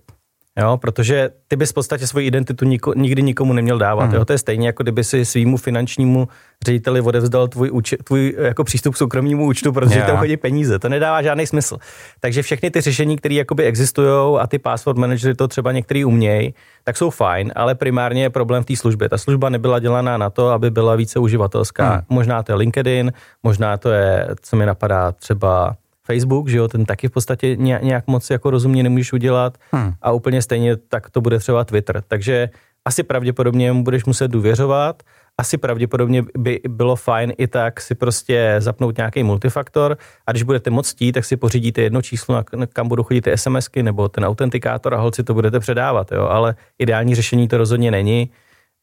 Jo, 0.59 0.77
protože 0.77 1.29
ty 1.47 1.55
bys 1.55 1.71
v 1.71 1.73
podstatě 1.73 2.07
svoji 2.07 2.27
identitu 2.27 2.65
niko, 2.65 2.93
nikdy 2.93 3.21
nikomu 3.21 3.53
neměl 3.53 3.77
dávat. 3.77 4.05
Mm. 4.05 4.13
Jo, 4.13 4.25
to 4.25 4.33
je 4.33 4.37
stejně, 4.37 4.67
jako 4.67 4.83
kdyby 4.83 5.03
si 5.03 5.25
svýmu 5.25 5.57
finančnímu 5.57 6.27
řediteli 6.65 7.01
odevzdal 7.01 7.47
tvůj, 7.47 7.71
účet, 7.71 8.03
tvůj 8.03 8.35
jako 8.37 8.63
přístup 8.63 8.93
k 8.93 8.97
soukromnímu 8.97 9.45
účtu, 9.45 9.71
protože 9.73 9.95
yeah. 9.95 10.07
tam 10.07 10.17
chodí 10.17 10.37
peníze. 10.37 10.79
To 10.79 10.89
nedává 10.89 11.21
žádný 11.21 11.47
smysl. 11.47 11.77
Takže 12.19 12.41
všechny 12.41 12.71
ty 12.71 12.81
řešení, 12.81 13.17
které 13.17 13.35
jakoby 13.35 13.63
existují 13.63 14.39
a 14.39 14.47
ty 14.47 14.59
password 14.59 14.97
managery 14.97 15.35
to 15.35 15.47
třeba 15.47 15.71
některý 15.71 16.05
umějí, 16.05 16.53
tak 16.83 16.97
jsou 16.97 17.09
fajn, 17.09 17.51
ale 17.55 17.75
primárně 17.75 18.21
je 18.21 18.29
problém 18.29 18.63
v 18.63 18.65
té 18.65 18.75
službě. 18.75 19.09
Ta 19.09 19.17
služba 19.17 19.49
nebyla 19.49 19.79
dělaná 19.79 20.17
na 20.17 20.29
to, 20.29 20.49
aby 20.49 20.71
byla 20.71 20.95
více 20.95 21.19
uživatelská. 21.19 21.95
Mm. 21.95 22.01
Možná 22.09 22.43
to 22.43 22.51
je 22.51 22.55
LinkedIn, 22.55 23.13
možná 23.43 23.77
to 23.77 23.89
je, 23.89 24.27
co 24.41 24.55
mi 24.55 24.65
napadá, 24.65 25.11
třeba 25.11 25.75
Facebook, 26.05 26.47
že 26.47 26.57
jo, 26.57 26.67
ten 26.67 26.85
taky 26.85 27.07
v 27.07 27.11
podstatě 27.11 27.55
nějak 27.55 28.07
moc 28.07 28.29
jako 28.29 28.49
rozumně 28.49 28.83
nemůžeš 28.83 29.13
udělat 29.13 29.57
hmm. 29.71 29.93
a 30.01 30.11
úplně 30.11 30.41
stejně 30.41 30.77
tak 30.77 31.09
to 31.09 31.21
bude 31.21 31.39
třeba 31.39 31.63
Twitter. 31.63 32.03
Takže 32.07 32.49
asi 32.85 33.03
pravděpodobně 33.03 33.71
mu 33.71 33.83
budeš 33.83 34.05
muset 34.05 34.27
důvěřovat, 34.27 35.03
asi 35.37 35.57
pravděpodobně 35.57 36.23
by 36.37 36.59
bylo 36.67 36.95
fajn 36.95 37.33
i 37.37 37.47
tak 37.47 37.81
si 37.81 37.95
prostě 37.95 38.55
zapnout 38.59 38.97
nějaký 38.97 39.23
multifaktor 39.23 39.97
a 40.27 40.31
když 40.31 40.43
budete 40.43 40.69
moc 40.69 40.91
chtít, 40.91 41.11
tak 41.11 41.25
si 41.25 41.37
pořídíte 41.37 41.81
jedno 41.81 42.01
číslo, 42.01 42.43
kam 42.73 42.87
budou 42.87 43.03
chodit 43.03 43.21
ty 43.21 43.37
SMSky 43.37 43.83
nebo 43.83 44.09
ten 44.09 44.25
autentikátor 44.25 44.93
a 44.93 44.97
holci 44.97 45.23
to 45.23 45.33
budete 45.33 45.59
předávat, 45.59 46.11
jo, 46.11 46.21
ale 46.21 46.55
ideální 46.79 47.15
řešení 47.15 47.47
to 47.47 47.57
rozhodně 47.57 47.91
není. 47.91 48.29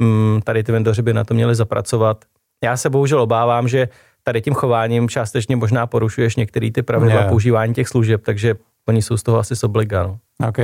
Hmm, 0.03 0.41
tady 0.45 0.63
ty 0.63 0.73
vendoři 0.73 1.03
by 1.03 1.15
na 1.15 1.25
to 1.25 1.35
měli 1.35 1.55
zapracovat. 1.55 2.25
Já 2.65 2.77
se 2.77 2.91
bohužel 2.91 3.21
obávám, 3.21 3.69
že 3.69 3.89
tady 4.25 4.41
tím 4.43 4.55
chováním 4.55 5.09
částečně 5.09 5.57
možná 5.57 5.87
porušuješ 5.87 6.37
některé 6.37 6.71
ty 6.71 6.83
pravidla 6.83 7.15
yeah. 7.15 7.29
používání 7.29 7.75
těch 7.75 7.89
služeb, 7.89 8.23
takže 8.25 8.55
oni 8.89 9.03
jsou 9.03 9.17
z 9.17 9.23
toho 9.23 9.39
asi 9.39 9.57
sobliga. 9.57 10.03
No. 10.03 10.19
OK. 10.49 10.59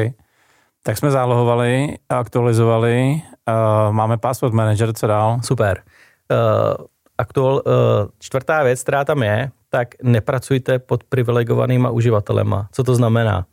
Tak 0.82 0.98
jsme 0.98 1.10
zálohovali, 1.10 1.98
aktualizovali, 2.08 3.22
uh, 3.48 3.92
máme 3.94 4.18
password 4.18 4.54
manager, 4.54 4.92
co 4.92 5.06
dál? 5.06 5.40
Super. 5.44 5.82
Uh, 6.30 6.86
aktual, 7.18 7.54
uh, 7.54 7.62
čtvrtá 8.18 8.62
věc, 8.62 8.82
která 8.82 9.04
tam 9.04 9.22
je, 9.22 9.50
tak 9.70 9.88
nepracujte 10.02 10.78
pod 10.78 11.04
privilegovanýma 11.04 11.90
uživatelema. 11.90 12.68
Co 12.72 12.84
to 12.84 12.94
znamená? 12.94 13.46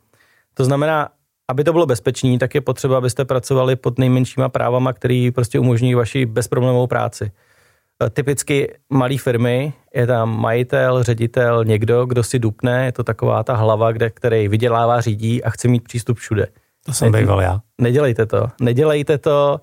To 0.54 0.64
znamená, 0.64 1.08
aby 1.48 1.64
to 1.64 1.72
bylo 1.72 1.86
bezpečné, 1.86 2.38
tak 2.38 2.54
je 2.54 2.60
potřeba, 2.60 2.98
abyste 2.98 3.24
pracovali 3.24 3.76
pod 3.76 3.98
nejmenšíma 3.98 4.48
právama, 4.48 4.92
které 4.92 5.30
prostě 5.34 5.58
umožní 5.58 5.94
vaši 5.94 6.26
bezproblémovou 6.26 6.86
práci. 6.86 7.30
Eh, 8.02 8.10
typicky 8.10 8.74
malé 8.90 9.18
firmy, 9.18 9.72
je 9.94 10.06
tam 10.06 10.40
majitel, 10.40 11.02
ředitel, 11.02 11.64
někdo, 11.64 12.06
kdo 12.06 12.22
si 12.22 12.38
dupne, 12.38 12.84
je 12.84 12.92
to 12.92 13.04
taková 13.04 13.42
ta 13.42 13.54
hlava, 13.56 13.92
kde, 13.92 14.10
který 14.10 14.48
vydělává, 14.48 15.00
řídí 15.00 15.44
a 15.44 15.50
chce 15.50 15.68
mít 15.68 15.84
přístup 15.84 16.18
všude. 16.18 16.46
To 16.86 16.92
jsem 16.92 17.12
býval 17.12 17.40
já. 17.42 17.60
Nedělejte 17.80 18.26
to. 18.26 18.46
Nedělejte 18.60 19.18
to. 19.18 19.60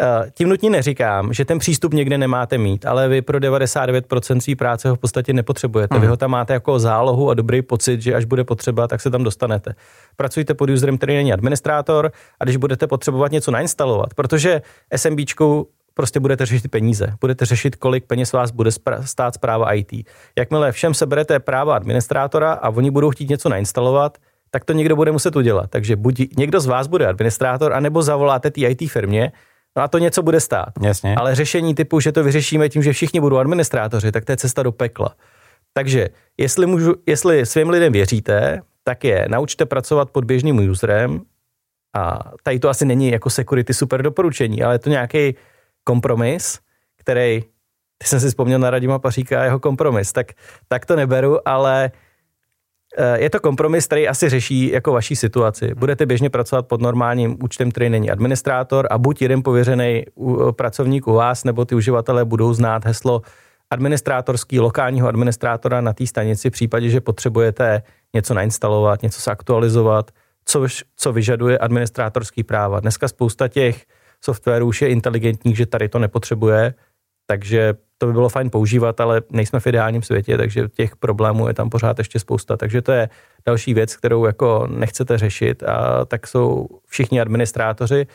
Eh, 0.00 0.30
tím 0.34 0.48
nutně 0.48 0.70
neříkám, 0.70 1.32
že 1.32 1.44
ten 1.44 1.58
přístup 1.58 1.94
někde 1.94 2.18
nemáte 2.18 2.58
mít, 2.58 2.86
ale 2.86 3.08
vy 3.08 3.22
pro 3.22 3.38
99% 3.38 4.40
své 4.40 4.56
práce 4.56 4.88
ho 4.88 4.94
v 4.94 4.98
podstatě 4.98 5.32
nepotřebujete. 5.32 5.94
Hmm. 5.94 6.00
Vy 6.00 6.06
mhm. 6.06 6.10
ho 6.10 6.16
tam 6.16 6.30
máte 6.30 6.52
jako 6.52 6.78
zálohu 6.78 7.30
a 7.30 7.34
dobrý 7.34 7.62
pocit, 7.62 8.02
že 8.02 8.14
až 8.14 8.24
bude 8.24 8.44
potřeba, 8.44 8.88
tak 8.88 9.00
se 9.00 9.10
tam 9.10 9.24
dostanete. 9.24 9.74
Pracujte 10.16 10.54
pod 10.54 10.70
userem, 10.70 10.98
který 10.98 11.16
není 11.16 11.32
administrátor 11.32 12.12
a 12.40 12.44
když 12.44 12.56
budete 12.56 12.86
potřebovat 12.86 13.32
něco 13.32 13.50
nainstalovat, 13.50 14.14
protože 14.14 14.62
SMBčku 14.96 15.68
prostě 15.98 16.20
budete 16.20 16.46
řešit 16.46 16.70
peníze. 16.70 17.06
Budete 17.20 17.44
řešit, 17.44 17.76
kolik 17.76 18.04
peněz 18.04 18.32
vás 18.32 18.50
bude 18.50 18.70
stát 19.04 19.34
zpráva 19.34 19.72
IT. 19.72 19.92
Jakmile 20.38 20.72
všem 20.72 20.94
seberete 20.94 21.38
práva 21.38 21.76
administrátora 21.76 22.52
a 22.52 22.68
oni 22.68 22.90
budou 22.90 23.10
chtít 23.10 23.30
něco 23.30 23.48
nainstalovat, 23.48 24.18
tak 24.50 24.64
to 24.64 24.72
někdo 24.72 24.96
bude 24.96 25.12
muset 25.12 25.36
udělat. 25.36 25.70
Takže 25.70 25.96
buď 25.96 26.36
někdo 26.36 26.60
z 26.60 26.66
vás 26.66 26.86
bude 26.86 27.06
administrátor, 27.06 27.72
anebo 27.72 28.02
zavoláte 28.02 28.50
té 28.50 28.60
IT 28.60 28.90
firmě, 28.90 29.32
no 29.76 29.82
a 29.82 29.88
to 29.88 29.98
něco 29.98 30.22
bude 30.22 30.40
stát. 30.40 30.68
Jasně. 30.82 31.14
Ale 31.14 31.34
řešení 31.34 31.74
typu, 31.74 32.00
že 32.00 32.12
to 32.12 32.24
vyřešíme 32.24 32.68
tím, 32.68 32.82
že 32.82 32.92
všichni 32.92 33.20
budou 33.20 33.36
administrátoři, 33.36 34.12
tak 34.12 34.24
to 34.24 34.32
je 34.32 34.36
cesta 34.36 34.62
do 34.62 34.72
pekla. 34.72 35.14
Takže 35.72 36.08
jestli, 36.38 36.66
můžu, 36.66 36.94
jestli 37.06 37.46
svým 37.46 37.68
lidem 37.70 37.92
věříte, 37.92 38.60
tak 38.84 39.04
je 39.04 39.26
naučte 39.28 39.66
pracovat 39.66 40.10
pod 40.10 40.24
běžným 40.24 40.70
userem 40.70 41.20
a 41.96 42.18
tady 42.42 42.58
to 42.58 42.68
asi 42.68 42.84
není 42.84 43.10
jako 43.10 43.30
security 43.30 43.74
super 43.74 44.02
doporučení, 44.02 44.62
ale 44.62 44.74
je 44.74 44.78
to 44.78 44.90
nějaký 44.90 45.34
kompromis, 45.88 46.58
který, 46.96 47.42
ty 47.98 48.06
jsem 48.06 48.20
si 48.20 48.28
vzpomněl 48.28 48.58
na 48.58 48.70
Radima 48.70 48.98
Paříka 48.98 49.40
a 49.40 49.44
jeho 49.44 49.58
kompromis, 49.58 50.12
tak, 50.12 50.26
tak 50.68 50.86
to 50.86 50.96
neberu, 50.96 51.48
ale 51.48 51.90
eh, 52.96 53.20
je 53.20 53.30
to 53.30 53.40
kompromis, 53.40 53.86
který 53.86 54.08
asi 54.08 54.28
řeší 54.28 54.72
jako 54.72 54.92
vaší 54.92 55.16
situaci. 55.16 55.74
Budete 55.74 56.06
běžně 56.06 56.30
pracovat 56.30 56.68
pod 56.68 56.80
normálním 56.80 57.36
účtem, 57.42 57.70
který 57.70 57.90
není 57.90 58.10
administrátor 58.10 58.88
a 58.90 58.98
buď 58.98 59.22
jeden 59.22 59.42
pověřený 59.42 60.04
pracovník 60.56 61.06
u 61.06 61.12
vás, 61.12 61.44
nebo 61.44 61.64
ty 61.64 61.74
uživatelé 61.74 62.24
budou 62.24 62.54
znát 62.54 62.84
heslo 62.84 63.22
administrátorský, 63.70 64.60
lokálního 64.60 65.08
administrátora 65.08 65.80
na 65.80 65.92
té 65.92 66.06
stanici 66.06 66.50
v 66.50 66.52
případě, 66.52 66.88
že 66.90 67.00
potřebujete 67.00 67.82
něco 68.14 68.34
nainstalovat, 68.34 69.02
něco 69.02 69.20
se 69.20 69.30
aktualizovat, 69.30 70.10
což, 70.44 70.84
co 70.96 71.12
vyžaduje 71.12 71.58
administrátorský 71.58 72.44
práva. 72.44 72.80
Dneska 72.80 73.08
spousta 73.08 73.48
těch 73.48 73.86
softwaru 74.24 74.66
už 74.66 74.82
je 74.82 74.88
inteligentní, 74.88 75.54
že 75.54 75.66
tady 75.66 75.88
to 75.88 75.98
nepotřebuje, 75.98 76.74
takže 77.26 77.74
to 77.98 78.06
by 78.06 78.12
bylo 78.12 78.28
fajn 78.28 78.50
používat, 78.50 79.00
ale 79.00 79.22
nejsme 79.30 79.60
v 79.60 79.66
ideálním 79.66 80.02
světě, 80.02 80.36
takže 80.36 80.68
těch 80.68 80.96
problémů 80.96 81.48
je 81.48 81.54
tam 81.54 81.70
pořád 81.70 81.98
ještě 81.98 82.18
spousta. 82.18 82.56
Takže 82.56 82.82
to 82.82 82.92
je 82.92 83.08
další 83.46 83.74
věc, 83.74 83.96
kterou 83.96 84.24
jako 84.24 84.66
nechcete 84.70 85.18
řešit 85.18 85.62
a 85.62 86.04
tak 86.04 86.26
jsou 86.26 86.66
všichni 86.86 87.20
administrátoři 87.20 88.06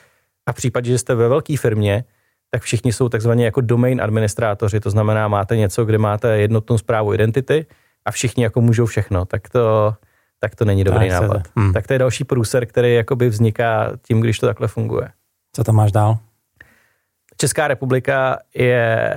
a 0.45 0.51
v 0.51 0.55
případě, 0.55 0.89
že 0.91 0.97
jste 0.97 1.15
ve 1.15 1.27
velké 1.27 1.57
firmě, 1.57 2.03
tak 2.51 2.61
všichni 2.61 2.93
jsou 2.93 3.09
takzvaně 3.09 3.45
jako 3.45 3.61
domain 3.61 4.01
administrátoři, 4.01 4.79
to 4.79 4.89
znamená, 4.89 5.27
máte 5.27 5.57
něco, 5.57 5.85
kde 5.85 5.97
máte 5.97 6.37
jednotnou 6.37 6.77
zprávu 6.77 7.13
identity 7.13 7.65
a 8.05 8.11
všichni 8.11 8.43
jako 8.43 8.61
můžou 8.61 8.85
všechno, 8.85 9.25
tak 9.25 9.49
to, 9.49 9.93
tak 10.39 10.55
to 10.55 10.65
není 10.65 10.83
dobrý 10.83 11.09
tak 11.09 11.21
nápad. 11.21 11.41
Hmm. 11.55 11.73
Tak 11.73 11.87
to 11.87 11.93
je 11.93 11.99
další 11.99 12.23
průser, 12.23 12.65
který 12.65 12.95
jakoby 12.95 13.29
vzniká 13.29 13.91
tím, 14.01 14.21
když 14.21 14.39
to 14.39 14.45
takhle 14.45 14.67
funguje. 14.67 15.09
Co 15.55 15.63
tam 15.63 15.75
máš 15.75 15.91
dál? 15.91 16.17
Česká 17.37 17.67
republika 17.67 18.39
je 18.55 19.13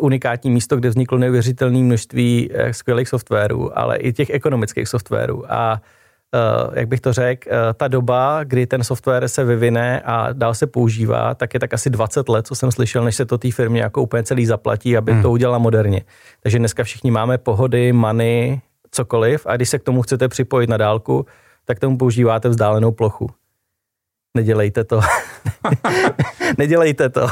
unikátní 0.00 0.50
místo, 0.50 0.76
kde 0.76 0.88
vzniklo 0.88 1.18
neuvěřitelné 1.18 1.78
množství 1.78 2.50
eh, 2.52 2.74
skvělých 2.74 3.08
softwarů, 3.08 3.78
ale 3.78 3.96
i 3.96 4.12
těch 4.12 4.30
ekonomických 4.30 4.88
softwarů. 4.88 5.52
A 5.52 5.80
uh, 6.34 6.78
jak 6.78 6.88
bych 6.88 7.00
to 7.00 7.12
řekl, 7.12 7.48
uh, 7.48 7.54
ta 7.74 7.88
doba, 7.88 8.44
kdy 8.44 8.66
ten 8.66 8.84
software 8.84 9.28
se 9.28 9.44
vyvine 9.44 10.00
a 10.04 10.32
dál 10.32 10.54
se 10.54 10.66
používá, 10.66 11.34
tak 11.34 11.54
je 11.54 11.60
tak 11.60 11.74
asi 11.74 11.90
20 11.90 12.28
let, 12.28 12.46
co 12.46 12.54
jsem 12.54 12.72
slyšel, 12.72 13.04
než 13.04 13.16
se 13.16 13.26
to 13.26 13.38
té 13.38 13.50
firmě 13.50 13.80
jako 13.80 14.02
úplně 14.02 14.22
celý 14.22 14.46
zaplatí, 14.46 14.96
aby 14.96 15.12
hmm. 15.12 15.22
to 15.22 15.30
udělala 15.30 15.58
moderně. 15.58 16.02
Takže 16.42 16.58
dneska 16.58 16.84
všichni 16.84 17.10
máme 17.10 17.38
pohody, 17.38 17.92
money, 17.92 18.60
cokoliv 18.90 19.46
a 19.46 19.56
když 19.56 19.68
se 19.68 19.78
k 19.78 19.82
tomu 19.82 20.02
chcete 20.02 20.28
připojit 20.28 20.70
na 20.70 20.76
dálku, 20.76 21.26
tak 21.64 21.78
tomu 21.78 21.98
používáte 21.98 22.48
vzdálenou 22.48 22.92
plochu. 22.92 23.30
Nedělejte 24.36 24.84
to. 24.84 25.00
Nedělejte 26.58 27.08
to. 27.08 27.26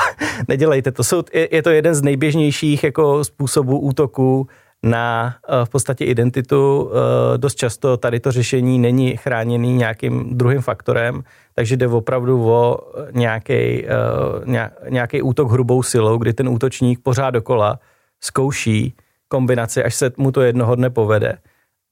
Nedělejte 0.49 0.93
to. 0.93 1.05
Jsou, 1.05 1.23
je, 1.33 1.49
je 1.53 1.63
to 1.63 1.71
jeden 1.71 1.95
z 1.95 2.03
nejběžnějších 2.03 2.85
jako 2.85 3.25
způsobů 3.25 3.79
útoku 3.79 4.49
na 4.83 5.37
uh, 5.49 5.65
v 5.65 5.69
podstatě 5.69 6.05
identitu. 6.05 6.83
Uh, 6.83 6.91
dost 7.37 7.55
často 7.55 7.97
tady 7.97 8.21
to 8.21 8.33
řešení 8.33 8.79
není 8.79 9.17
chráněný 9.17 9.77
nějakým 9.77 10.39
druhým 10.39 10.61
faktorem, 10.61 11.25
takže 11.55 11.77
jde 11.77 11.89
opravdu 11.89 12.51
o 12.51 12.79
nějaký, 13.13 13.85
uh, 13.85 14.55
nějaký 14.89 15.23
útok 15.23 15.51
hrubou 15.51 15.83
silou, 15.83 16.19
kdy 16.19 16.33
ten 16.33 16.49
útočník 16.49 17.01
pořád 17.03 17.31
dokola 17.31 17.79
zkouší 18.21 18.95
kombinaci, 19.29 19.85
až 19.85 19.95
se 19.95 20.13
mu 20.17 20.33
to 20.33 20.41
jednoho 20.41 20.75
dne 20.75 20.91
povede. 20.91 21.39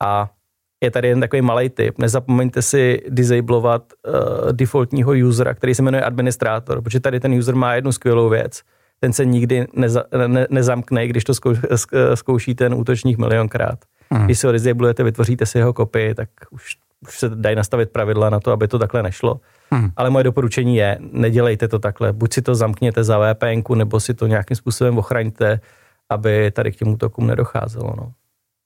A 0.02 0.30
je 0.86 0.90
tady 0.90 1.08
jen 1.08 1.20
takový 1.20 1.42
malý 1.42 1.68
tip. 1.68 1.98
Nezapomeňte 1.98 2.62
si 2.62 3.02
disablovat 3.08 3.82
uh, 3.92 4.52
defaultního 4.52 5.12
usera, 5.28 5.54
který 5.54 5.74
se 5.74 5.82
jmenuje 5.82 6.02
administrátor, 6.02 6.82
protože 6.82 7.00
tady 7.00 7.20
ten 7.20 7.32
user 7.32 7.54
má 7.54 7.74
jednu 7.74 7.92
skvělou 7.92 8.28
věc. 8.28 8.62
Ten 9.00 9.12
se 9.12 9.24
nikdy 9.24 9.66
neza, 9.74 10.04
ne, 10.26 10.46
nezamkne, 10.50 11.06
když 11.06 11.24
to 11.24 11.34
zkou, 11.34 11.52
zkouší 12.14 12.54
ten 12.54 12.74
útočník 12.74 13.18
milionkrát. 13.18 13.78
Hmm. 14.10 14.24
Když 14.24 14.38
si 14.38 14.46
ho 14.46 14.52
disablujete, 14.52 15.02
vytvoříte 15.02 15.46
si 15.46 15.58
jeho 15.58 15.72
kopii, 15.72 16.14
tak 16.14 16.28
už, 16.50 16.76
už 17.08 17.18
se 17.18 17.28
dají 17.28 17.56
nastavit 17.56 17.90
pravidla 17.90 18.30
na 18.30 18.40
to, 18.40 18.52
aby 18.52 18.68
to 18.68 18.78
takhle 18.78 19.02
nešlo. 19.02 19.40
Hmm. 19.70 19.90
Ale 19.96 20.10
moje 20.10 20.24
doporučení 20.24 20.76
je, 20.76 20.98
nedělejte 21.00 21.68
to 21.68 21.78
takhle. 21.78 22.12
Buď 22.12 22.32
si 22.32 22.42
to 22.42 22.54
zamkněte 22.54 23.04
za 23.04 23.18
VPN, 23.18 23.74
nebo 23.74 24.00
si 24.00 24.14
to 24.14 24.26
nějakým 24.26 24.56
způsobem 24.56 24.98
ochraňte, 24.98 25.60
aby 26.10 26.50
tady 26.50 26.72
k 26.72 26.76
těm 26.76 26.88
útokům 26.88 27.26
nedocházelo. 27.26 27.94
No. 27.96 28.12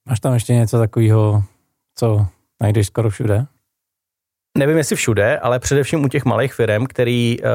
Máš 0.09 0.21
tam 0.21 0.35
ještě 0.35 0.55
něco 0.55 0.79
takového 0.79 1.43
co 1.99 2.27
najdeš 2.63 2.87
skoro 2.87 3.11
všude? 3.11 3.47
Nevím, 4.59 4.77
jestli 4.77 4.97
všude, 4.97 5.39
ale 5.39 5.59
především 5.59 6.05
u 6.05 6.09
těch 6.09 6.25
malých 6.25 6.55
firm, 6.55 6.87
který 6.87 7.37
uh, 7.41 7.49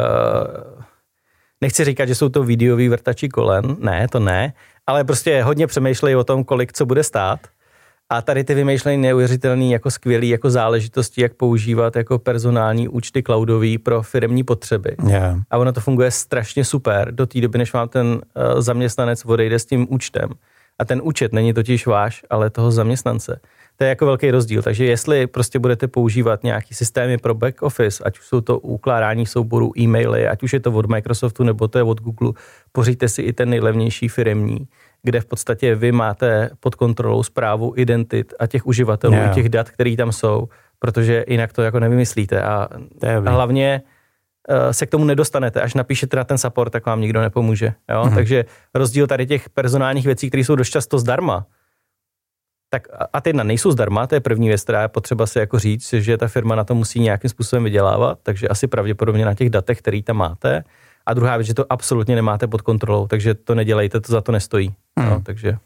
nechci 1.62 1.86
říkat, 1.86 2.06
že 2.06 2.16
jsou 2.16 2.30
to 2.30 2.44
videoví 2.44 2.90
vrtači 2.90 3.30
kolen, 3.30 3.76
ne, 3.80 4.08
to 4.08 4.20
ne, 4.20 4.54
ale 4.88 5.04
prostě 5.04 5.44
hodně 5.44 5.68
přemýšlejí 5.68 6.16
o 6.16 6.24
tom, 6.24 6.44
kolik 6.44 6.74
co 6.74 6.86
bude 6.86 7.04
stát. 7.04 7.40
A 8.10 8.22
tady 8.22 8.44
ty 8.44 8.54
vymýšlejí 8.54 8.98
neuvěřitelný 8.98 9.72
jako 9.72 9.92
skvělý 9.92 10.30
jako 10.30 10.50
záležitosti, 10.50 11.22
jak 11.22 11.34
používat 11.34 11.96
jako 11.96 12.20
personální 12.20 12.88
účty 12.88 13.24
cloudový 13.24 13.78
pro 13.78 14.02
firmní 14.02 14.44
potřeby. 14.44 14.96
Yeah. 15.08 15.40
A 15.52 15.58
ono 15.58 15.74
to 15.74 15.82
funguje 15.82 16.12
strašně 16.12 16.66
super 16.66 17.12
do 17.12 17.26
té 17.26 17.42
doby, 17.42 17.58
než 17.58 17.74
vám 17.74 17.90
ten 17.90 18.08
uh, 18.08 18.62
zaměstnanec 18.62 19.26
odejde 19.26 19.60
s 19.60 19.66
tím 19.66 19.88
účtem. 19.90 20.30
A 20.80 20.86
ten 20.86 21.02
účet 21.04 21.34
není 21.34 21.54
totiž 21.54 21.88
váš, 21.88 22.26
ale 22.30 22.50
toho 22.50 22.72
zaměstnance. 22.72 23.40
To 23.78 23.84
je 23.84 23.90
jako 23.90 24.06
velký 24.06 24.32
rozdíl. 24.32 24.62
Takže 24.62 24.86
jestli 24.86 25.28
prostě 25.28 25.60
budete 25.60 25.88
používat 25.88 26.44
nějaký 26.44 26.74
systémy 26.74 27.18
pro 27.18 27.34
back 27.34 27.62
office, 27.62 28.04
ať 28.04 28.20
už 28.20 28.26
jsou 28.26 28.42
to 28.42 28.60
ukládání 28.60 29.26
souborů 29.26 29.72
e-maily, 29.78 30.28
ať 30.28 30.44
už 30.44 30.54
je 30.54 30.60
to 30.60 30.72
od 30.72 30.86
Microsoftu 30.86 31.44
nebo 31.44 31.68
to 31.68 31.78
je 31.78 31.84
od 31.84 32.02
Google, 32.02 32.34
pořiďte 32.72 33.10
si 33.10 33.22
i 33.22 33.34
ten 33.34 33.50
nejlevnější 33.50 34.08
firemní, 34.08 34.68
kde 35.04 35.22
v 35.22 35.26
podstatě 35.26 35.76
vy 35.76 35.92
máte 35.92 36.50
pod 36.60 36.76
kontrolou 36.76 37.24
zprávu 37.24 37.74
identit 37.76 38.34
a 38.40 38.48
těch 38.48 38.68
uživatelů, 38.68 39.14
yeah. 39.14 39.36
těch 39.36 39.50
dat, 39.50 39.70
které 39.70 39.96
tam 39.96 40.12
jsou, 40.12 40.50
protože 40.80 41.26
jinak 41.28 41.54
to 41.54 41.62
jako 41.62 41.80
nevymyslíte. 41.80 42.42
A, 42.42 42.68
a 43.26 43.30
hlavně 43.30 43.82
uh, 44.50 44.72
se 44.72 44.86
k 44.86 44.90
tomu 44.90 45.06
nedostanete. 45.06 45.62
Až 45.62 45.74
napíšete 45.74 46.18
na 46.18 46.24
ten 46.24 46.38
support, 46.38 46.72
tak 46.72 46.86
vám 46.86 47.02
nikdo 47.02 47.22
nepomůže. 47.22 47.74
Jo? 47.90 48.04
Mm-hmm. 48.04 48.16
Takže 48.16 48.46
rozdíl 48.74 49.08
tady 49.08 49.26
těch 49.26 49.50
personálních 49.50 50.06
věcí, 50.06 50.28
které 50.28 50.44
jsou 50.44 50.56
dost 50.56 50.70
často 50.70 51.00
zdarma, 51.00 51.46
tak 52.76 52.88
a 53.14 53.22
ty 53.22 53.30
jedna 53.30 53.44
nejsou 53.44 53.72
zdarma, 53.72 54.08
to 54.08 54.16
je 54.16 54.22
první 54.22 54.48
věc, 54.48 54.64
která 54.64 54.82
je 54.82 54.88
potřeba 54.88 55.26
si 55.26 55.40
jako 55.40 55.60
říct, 55.60 55.94
že 55.94 56.18
ta 56.18 56.28
firma 56.28 56.56
na 56.56 56.64
to 56.64 56.76
musí 56.76 57.00
nějakým 57.00 57.30
způsobem 57.30 57.64
vydělávat, 57.64 58.20
takže 58.24 58.48
asi 58.48 58.68
pravděpodobně 58.68 59.26
na 59.26 59.34
těch 59.34 59.50
datech, 59.50 59.80
který 59.80 60.04
tam 60.04 60.18
máte. 60.18 60.64
A 61.06 61.14
druhá 61.14 61.38
věc, 61.38 61.48
že 61.48 61.54
to 61.54 61.66
absolutně 61.70 62.16
nemáte 62.16 62.48
pod 62.48 62.62
kontrolou, 62.62 63.08
takže 63.08 63.34
to 63.34 63.56
nedělejte, 63.56 64.02
to 64.02 64.12
za 64.12 64.22
to 64.22 64.32
nestojí. 64.32 64.76
Hmm. 65.00 65.10
No, 65.10 65.22
takže... 65.22 65.58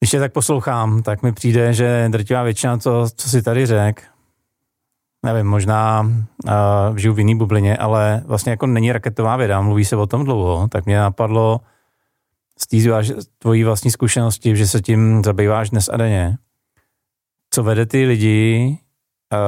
Když 0.00 0.10
tě 0.10 0.18
tak 0.18 0.32
poslouchám, 0.32 1.02
tak 1.02 1.22
mi 1.22 1.32
přijde, 1.32 1.72
že 1.72 2.08
drtivá 2.08 2.42
většina, 2.42 2.78
co, 2.78 3.06
co 3.16 3.28
si 3.28 3.42
tady 3.42 3.66
řek, 3.66 4.02
nevím, 5.26 5.46
možná 5.46 6.00
uh, 6.00 6.96
žiju 6.96 7.14
v 7.14 7.18
jiný 7.18 7.38
bublině, 7.38 7.76
ale 7.76 8.22
vlastně 8.26 8.50
jako 8.50 8.66
není 8.66 8.92
raketová 8.92 9.36
věda, 9.36 9.60
mluví 9.60 9.84
se 9.84 9.96
o 9.96 10.06
tom 10.06 10.24
dlouho, 10.24 10.68
tak 10.68 10.86
mě 10.86 10.98
napadlo, 10.98 11.60
z 12.62 12.66
té 12.66 13.02
tvojí 13.38 13.64
vlastní 13.64 13.90
zkušenosti, 13.90 14.56
že 14.56 14.66
se 14.66 14.80
tím 14.80 15.24
zabýváš 15.24 15.70
dnes 15.70 15.88
a 15.88 15.96
denně, 15.96 16.36
co 17.50 17.62
vede 17.62 17.86
ty 17.86 18.06
lidi, 18.06 18.78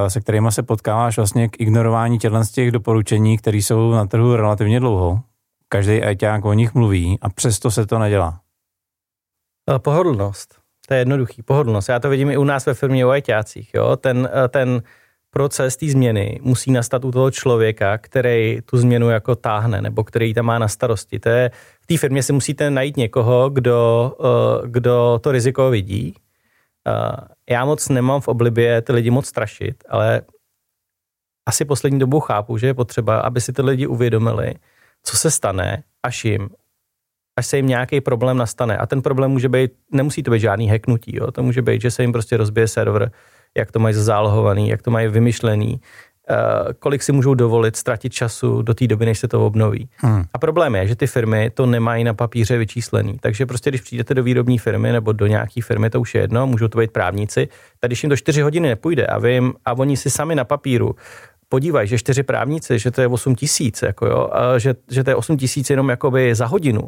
se 0.09 0.21
kterými 0.21 0.53
se 0.53 0.63
potkáváš 0.63 1.17
vlastně 1.17 1.49
k 1.49 1.61
ignorování 1.61 2.19
těchto 2.19 2.45
z 2.45 2.51
těch 2.51 2.71
doporučení, 2.71 3.39
které 3.39 3.57
jsou 3.57 3.91
na 3.91 4.07
trhu 4.07 4.37
relativně 4.37 4.81
dlouho. 4.81 5.21
Každý 5.69 6.03
ajťák 6.03 6.45
o 6.45 6.53
nich 6.53 6.75
mluví 6.75 7.19
a 7.23 7.29
přesto 7.29 7.71
se 7.71 7.87
to 7.87 7.99
nedělá. 7.99 8.41
Eh, 9.71 9.79
pohodlnost. 9.79 10.55
To 10.89 10.95
je 10.95 11.01
jednoduchý. 11.01 11.43
Pohodlnost. 11.43 11.89
Já 11.89 11.99
to 12.01 12.09
vidím 12.09 12.31
i 12.31 12.37
u 12.37 12.45
nás 12.45 12.67
ve 12.67 12.75
firmě 12.75 13.07
o 13.07 13.11
ajťácích. 13.11 13.75
Jo? 13.75 13.97
Ten, 13.97 14.29
eh, 14.45 14.49
ten 14.49 14.83
proces 15.31 15.77
té 15.77 15.87
změny 15.87 16.41
musí 16.43 16.71
nastat 16.73 17.05
u 17.05 17.11
toho 17.11 17.31
člověka, 17.31 17.99
který 17.99 18.59
tu 18.65 18.77
změnu 18.77 19.11
jako 19.11 19.37
táhne, 19.37 19.83
nebo 19.83 20.05
který 20.05 20.35
tam 20.35 20.45
má 20.45 20.59
na 20.59 20.69
starosti. 20.69 21.19
To 21.19 21.29
je, 21.29 21.51
v 21.83 21.87
té 21.87 21.99
firmě 21.99 22.23
si 22.23 22.33
musíte 22.33 22.71
najít 22.71 22.97
někoho, 22.97 23.51
kdo, 23.51 24.13
eh, 24.21 24.69
kdo 24.69 25.21
to 25.23 25.33
riziko 25.33 25.71
vidí. 25.71 26.15
Eh, 26.89 27.17
já 27.51 27.65
moc 27.65 27.89
nemám 27.89 28.21
v 28.21 28.29
oblibě 28.29 28.83
ty 28.83 28.93
lidi 28.93 29.11
moc 29.11 29.27
strašit, 29.27 29.85
ale 29.89 30.23
asi 31.47 31.65
poslední 31.65 31.99
dobou 31.99 32.21
chápu, 32.21 32.57
že 32.57 32.67
je 32.67 32.75
potřeba, 32.75 33.21
aby 33.21 33.41
si 33.41 33.53
ty 33.53 33.63
lidi 33.63 33.87
uvědomili, 33.87 34.55
co 35.03 35.17
se 35.17 35.31
stane, 35.31 35.83
až 36.03 36.25
jim 36.25 36.49
až 37.37 37.47
se 37.47 37.57
jim 37.57 37.67
nějaký 37.67 38.01
problém 38.01 38.37
nastane. 38.37 38.77
A 38.77 38.87
ten 38.87 39.03
problém 39.03 39.31
může 39.31 39.49
být, 39.49 39.73
nemusí 39.93 40.23
to 40.23 40.31
být 40.31 40.41
žádný 40.41 40.69
hacknutí, 40.69 41.17
jo? 41.17 41.31
to 41.31 41.43
může 41.43 41.63
být, 41.63 41.81
že 41.81 41.91
se 41.91 42.03
jim 42.03 42.13
prostě 42.13 42.37
rozbije 42.37 42.69
server, 42.69 43.11
jak 43.57 43.73
to 43.73 43.79
mají 43.79 43.95
zálohovaný, 43.95 44.69
jak 44.69 44.83
to 44.83 44.91
mají 44.91 45.09
vymyšlený, 45.09 45.81
kolik 46.79 47.03
si 47.03 47.13
můžou 47.13 47.35
dovolit 47.35 47.77
ztratit 47.77 48.13
času 48.13 48.63
do 48.63 48.75
té 48.75 48.87
doby, 48.87 49.07
než 49.07 49.19
se 49.19 49.29
to 49.29 49.47
obnoví. 49.47 49.89
Hmm. 49.97 50.25
A 50.33 50.39
problém 50.39 50.75
je, 50.75 50.87
že 50.87 50.97
ty 50.97 51.07
firmy 51.07 51.51
to 51.51 51.67
nemají 51.67 52.05
na 52.05 52.15
papíře 52.15 52.59
vyčíslený. 52.59 53.19
Takže 53.21 53.47
prostě, 53.47 53.71
když 53.71 53.81
přijdete 53.81 54.15
do 54.15 54.23
výrobní 54.23 54.59
firmy 54.59 54.93
nebo 54.93 55.13
do 55.13 55.27
nějaké 55.27 55.63
firmy, 55.63 55.91
to 55.91 56.01
už 56.01 56.15
je 56.15 56.21
jedno, 56.21 56.47
můžou 56.47 56.69
to 56.69 56.79
být 56.79 56.91
právníci, 56.91 57.49
tak 57.81 57.89
když 57.89 58.03
jim 58.03 58.11
to 58.11 58.17
4 58.17 58.43
hodiny 58.43 58.69
nepůjde 58.69 59.07
a, 59.07 59.19
vy 59.19 59.33
jim, 59.33 59.53
a 59.65 59.73
oni 59.73 59.97
si 59.97 60.11
sami 60.11 60.35
na 60.35 60.45
papíru 60.45 60.97
podívají, 61.49 61.89
že 61.89 61.99
čtyři 61.99 62.23
právníci, 62.23 62.79
že 62.79 62.91
to 62.91 63.01
je 63.01 63.09
8 63.09 63.35
tisíc, 63.35 63.83
jako 63.83 64.07
jo, 64.07 64.29
a 64.33 64.59
že, 64.59 64.75
že 64.91 65.05
to 65.05 65.11
je 65.11 65.17
8 65.17 65.37
tisíc 65.37 65.71
jenom 65.71 65.89
jakoby 65.89 66.35
za 66.35 66.47
hodinu, 66.47 66.83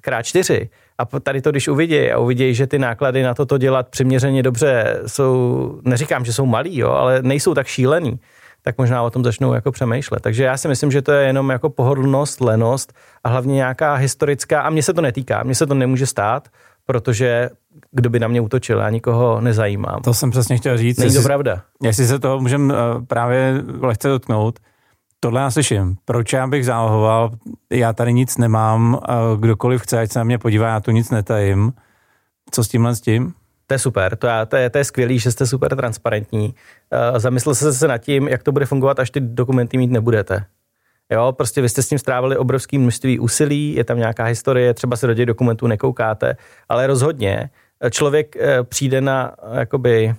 krát 0.00 0.22
čtyři. 0.22 0.68
A 0.98 1.20
tady 1.20 1.42
to, 1.42 1.50
když 1.50 1.68
uvidí 1.68 2.10
a 2.10 2.18
uvidí, 2.18 2.54
že 2.54 2.66
ty 2.66 2.78
náklady 2.78 3.22
na 3.22 3.34
toto 3.34 3.58
dělat 3.58 3.88
přiměřeně 3.88 4.42
dobře 4.42 5.00
jsou, 5.06 5.80
neříkám, 5.84 6.24
že 6.24 6.32
jsou 6.32 6.46
malý, 6.46 6.78
jo, 6.78 6.90
ale 6.90 7.22
nejsou 7.22 7.54
tak 7.54 7.66
šílený, 7.66 8.18
tak 8.64 8.78
možná 8.78 9.02
o 9.02 9.10
tom 9.10 9.24
začnou 9.24 9.54
jako 9.54 9.72
přemýšlet. 9.72 10.22
Takže 10.22 10.44
já 10.44 10.56
si 10.56 10.68
myslím, 10.68 10.90
že 10.90 11.02
to 11.02 11.12
je 11.12 11.26
jenom 11.26 11.50
jako 11.50 11.70
pohodlnost, 11.70 12.40
lenost 12.40 12.92
a 13.24 13.28
hlavně 13.28 13.54
nějaká 13.54 13.94
historická, 13.94 14.60
a 14.60 14.70
mně 14.70 14.82
se 14.82 14.94
to 14.94 15.00
netýká, 15.00 15.42
mně 15.42 15.54
se 15.54 15.66
to 15.66 15.74
nemůže 15.74 16.06
stát, 16.06 16.48
protože 16.86 17.50
kdo 17.90 18.10
by 18.10 18.20
na 18.20 18.28
mě 18.28 18.40
útočil, 18.40 18.78
já 18.78 18.90
nikoho 18.90 19.40
nezajímám. 19.40 20.02
To 20.02 20.14
jsem 20.14 20.30
přesně 20.30 20.56
chtěl 20.56 20.76
říct. 20.76 20.98
Není 20.98 21.14
to 21.14 21.22
pravda. 21.22 21.62
Jestli 21.82 22.06
se 22.06 22.18
toho 22.18 22.40
můžeme 22.40 22.74
eh, 22.74 23.04
právě 23.06 23.62
lehce 23.80 24.08
dotknout, 24.08 24.60
tohle 25.20 25.40
já 25.40 25.50
slyším. 25.50 25.96
Proč 26.04 26.32
já 26.32 26.46
bych 26.46 26.66
zálohoval? 26.66 27.30
Já 27.70 27.92
tady 27.92 28.12
nic 28.12 28.38
nemám, 28.38 29.00
kdokoliv 29.40 29.82
chce, 29.82 30.00
ať 30.00 30.12
se 30.12 30.18
na 30.18 30.24
mě 30.24 30.38
podívá, 30.38 30.68
já 30.68 30.80
tu 30.80 30.90
nic 30.90 31.10
netajím. 31.10 31.72
Co 32.50 32.64
s 32.64 32.68
tímhle 32.68 32.96
s 32.96 33.00
tím? 33.00 33.34
To 33.66 33.74
je 33.74 33.78
super, 33.78 34.16
to, 34.16 34.26
je, 34.26 34.46
to, 34.46 34.56
je, 34.56 34.70
to 34.70 34.78
je 34.78 34.84
skvělý, 34.84 35.18
že 35.18 35.32
jste 35.32 35.46
super 35.46 35.76
transparentní. 35.76 36.54
Uh, 37.12 37.18
zamyslel 37.18 37.54
jste 37.54 37.72
se 37.72 37.88
nad 37.88 37.98
tím, 37.98 38.28
jak 38.28 38.42
to 38.42 38.52
bude 38.52 38.66
fungovat, 38.66 38.98
až 38.98 39.10
ty 39.10 39.20
dokumenty 39.20 39.78
mít 39.78 39.90
nebudete. 39.90 40.44
Jo, 41.10 41.32
prostě 41.32 41.62
vy 41.62 41.68
jste 41.68 41.82
s 41.82 41.88
tím 41.88 41.98
strávili 41.98 42.36
obrovské 42.36 42.78
množství 42.78 43.18
úsilí, 43.18 43.74
je 43.74 43.84
tam 43.84 43.98
nějaká 43.98 44.24
historie, 44.24 44.74
třeba 44.74 44.96
se 44.96 45.06
do 45.06 45.14
těch 45.14 45.26
dokumentů 45.26 45.66
nekoukáte, 45.66 46.36
ale 46.68 46.86
rozhodně 46.86 47.50
eh, 47.80 47.90
člověk 47.90 48.36
uh, 48.36 48.42
přijde 48.64 49.00
na 49.00 49.34
jakoby 49.54 50.14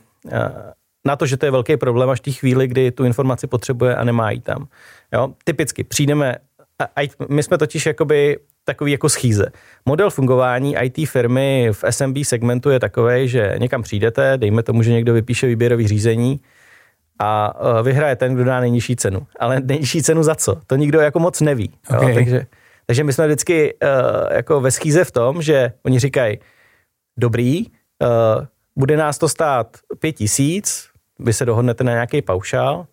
na 1.05 1.15
to, 1.15 1.25
že 1.25 1.37
to 1.37 1.45
je 1.45 1.51
velký 1.51 1.77
problém 1.77 2.09
až 2.09 2.19
v 2.19 2.23
té 2.23 2.31
chvíli, 2.31 2.67
kdy 2.67 2.91
tu 2.91 3.03
informaci 3.03 3.47
potřebuje 3.47 3.95
a 3.95 4.03
nemá 4.03 4.31
ji 4.31 4.39
tam. 4.39 4.67
Jo? 5.13 5.33
Typicky 5.43 5.83
přijdeme 5.83 6.35
a, 6.79 7.01
a 7.01 7.09
my 7.29 7.43
jsme 7.43 7.57
totiž 7.57 7.85
jakoby 7.85 8.37
takový 8.65 8.91
jako 8.91 9.09
schýze. 9.09 9.45
Model 9.85 10.09
fungování 10.09 10.75
IT 10.81 11.09
firmy 11.09 11.69
v 11.71 11.83
SMB 11.89 12.17
segmentu 12.23 12.69
je 12.69 12.79
takový, 12.79 13.27
že 13.27 13.55
někam 13.57 13.83
přijdete, 13.83 14.33
dejme 14.37 14.63
tomu, 14.63 14.83
že 14.83 14.91
někdo 14.91 15.13
vypíše 15.13 15.47
výběrový 15.47 15.87
řízení 15.87 16.39
a 17.19 17.53
e, 17.79 17.83
vyhraje 17.83 18.15
ten, 18.15 18.35
kdo 18.35 18.43
dá 18.43 18.59
nejnižší 18.59 18.95
cenu. 18.95 19.27
Ale 19.39 19.59
nejnižší 19.59 20.03
cenu 20.03 20.23
za 20.23 20.35
co? 20.35 20.61
To 20.67 20.75
nikdo 20.75 20.99
jako 20.99 21.19
moc 21.19 21.41
neví. 21.41 21.71
Okay. 21.89 22.09
Jo? 22.09 22.15
Takže, 22.15 22.45
takže 22.85 23.03
my 23.03 23.13
jsme 23.13 23.27
vždycky 23.27 23.73
uh, 23.73 23.89
jako 24.31 24.61
ve 24.61 24.71
schýze 24.71 25.03
v 25.03 25.11
tom, 25.11 25.41
že 25.41 25.71
oni 25.85 25.99
říkají, 25.99 26.39
dobrý, 27.19 27.65
uh, 27.67 28.45
bude 28.75 28.97
nás 28.97 29.17
to 29.17 29.29
stát 29.29 29.77
pět 29.99 30.11
tisíc, 30.11 30.89
vy 31.19 31.33
se 31.33 31.45
dohodnete 31.45 31.83
na 31.83 31.91
nějaký 31.91 32.21
paušál, 32.21 32.85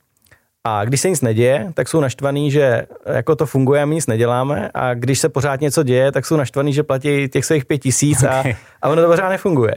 a 0.64 0.84
když 0.84 1.00
se 1.00 1.10
nic 1.10 1.20
neděje, 1.20 1.72
tak 1.74 1.88
jsou 1.88 2.00
naštvaný, 2.00 2.50
že 2.50 2.86
jako 3.06 3.36
to 3.36 3.46
funguje 3.46 3.82
a 3.82 3.86
my 3.86 3.94
nic 3.94 4.06
neděláme. 4.06 4.70
A 4.74 4.94
když 4.94 5.18
se 5.18 5.28
pořád 5.28 5.60
něco 5.60 5.82
děje, 5.82 6.12
tak 6.12 6.26
jsou 6.26 6.36
naštvaný, 6.36 6.72
že 6.72 6.82
platí 6.82 7.28
těch 7.28 7.44
svých 7.44 7.64
pět 7.64 7.78
tisíc 7.78 8.22
a, 8.22 8.40
okay. 8.40 8.56
a 8.82 8.88
ono 8.88 9.02
to 9.02 9.08
pořád 9.08 9.28
nefunguje. 9.28 9.74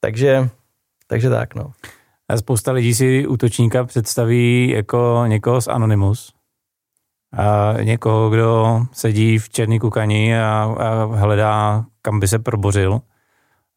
Takže, 0.00 0.48
takže 1.06 1.30
tak, 1.30 1.54
no. 1.54 1.72
A 2.28 2.36
spousta 2.36 2.72
lidí 2.72 2.94
si 2.94 3.26
útočníka 3.26 3.84
představí 3.84 4.70
jako 4.70 5.24
někoho 5.26 5.60
z 5.60 5.68
Anonymous. 5.68 6.32
A 7.36 7.74
někoho, 7.82 8.30
kdo 8.30 8.80
sedí 8.92 9.38
v 9.38 9.48
černý 9.48 9.80
kukani 9.80 10.38
a, 10.38 10.74
a 10.78 11.04
hledá, 11.04 11.84
kam 12.02 12.20
by 12.20 12.28
se 12.28 12.38
probořil. 12.38 13.00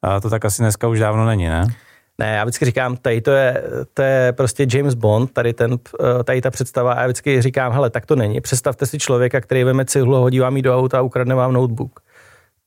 A 0.01 0.19
to 0.19 0.29
tak 0.29 0.45
asi 0.45 0.61
dneska 0.61 0.87
už 0.87 0.99
dávno 0.99 1.25
není, 1.25 1.47
ne? 1.47 1.67
Ne, 2.23 2.35
já 2.35 2.43
vždycky 2.43 2.65
říkám, 2.65 2.97
tady 2.97 3.21
to 3.21 3.31
je, 3.31 3.63
to 3.93 4.01
je 4.01 4.33
prostě 4.33 4.67
James 4.73 4.93
Bond, 4.93 5.33
tady, 5.33 5.53
ten, 5.53 5.77
eh, 6.19 6.23
tady 6.23 6.41
ta 6.41 6.51
představa 6.51 6.93
a 6.93 6.99
já 6.99 7.07
vždycky 7.07 7.41
říkám, 7.41 7.71
hele, 7.71 7.89
tak 7.89 8.05
to 8.05 8.15
není. 8.15 8.41
Představte 8.41 8.85
si 8.85 8.99
člověka, 8.99 9.41
který 9.41 9.63
veme 9.63 9.85
cihlu, 9.85 10.15
hodí 10.15 10.39
vám 10.39 10.57
ji 10.57 10.61
do 10.61 10.77
auta 10.77 10.99
a 10.99 11.01
ukradne 11.01 11.35
vám 11.35 11.53
notebook. 11.53 11.99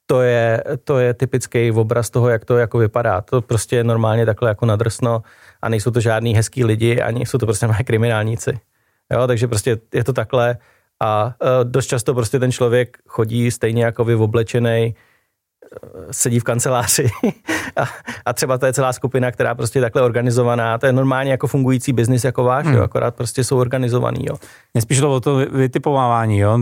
To 0.07 0.23
je, 0.23 0.64
to 0.85 0.99
je 0.99 1.14
typický 1.14 1.73
obraz 1.73 2.11
toho, 2.11 2.29
jak 2.29 2.45
to 2.45 2.57
jako 2.57 2.79
vypadá. 2.79 3.21
To 3.21 3.42
prostě 3.42 3.77
je 3.77 3.85
normálně 3.85 4.27
takhle 4.27 4.49
jako 4.49 4.66
nadrsno 4.66 5.23
a 5.62 5.69
nejsou 5.69 5.90
to 5.90 6.01
žádný 6.01 6.35
hezký 6.35 6.64
lidi, 6.64 7.01
ani 7.01 7.27
jsou 7.27 7.38
to 7.38 7.47
prostě 7.47 7.66
mé 7.66 7.85
kriminálníci. 7.85 8.59
Jo, 9.12 9.27
takže 9.27 9.49
prostě 9.49 9.79
je 9.95 10.05
to 10.05 10.12
takhle 10.12 10.57
a 11.01 11.25
uh, 11.25 11.33
dost 11.71 11.87
často 11.87 12.14
prostě 12.14 12.38
ten 12.38 12.53
člověk 12.53 12.99
chodí 13.07 13.51
stejně 13.51 13.85
jako 13.85 14.05
vy 14.05 14.14
oblečený, 14.14 14.95
sedí 16.11 16.40
v 16.40 16.44
kanceláři 16.44 17.11
a, 17.76 17.85
a 18.24 18.33
třeba 18.33 18.59
to 18.59 18.66
je 18.66 18.72
celá 18.72 18.92
skupina, 18.92 19.31
která 19.31 19.55
prostě 19.55 19.79
je 19.79 19.81
takhle 19.81 20.02
organizovaná, 20.02 20.79
to 20.79 20.87
je 20.87 20.92
normálně 20.92 21.31
jako 21.31 21.46
fungující 21.46 21.92
biznis 21.92 22.24
jako 22.24 22.44
váš, 22.44 22.66
hmm. 22.66 22.74
jo, 22.74 22.83
akorát 22.83 23.14
prostě 23.14 23.44
jsou 23.44 23.59
organizovaný. 23.59 24.24
Jo. 24.26 24.37
Mě 24.74 24.83
spíš 24.83 25.00
o 25.00 25.20
to 25.20 25.37
vytipovávání, 25.37 26.38
jo. 26.38 26.59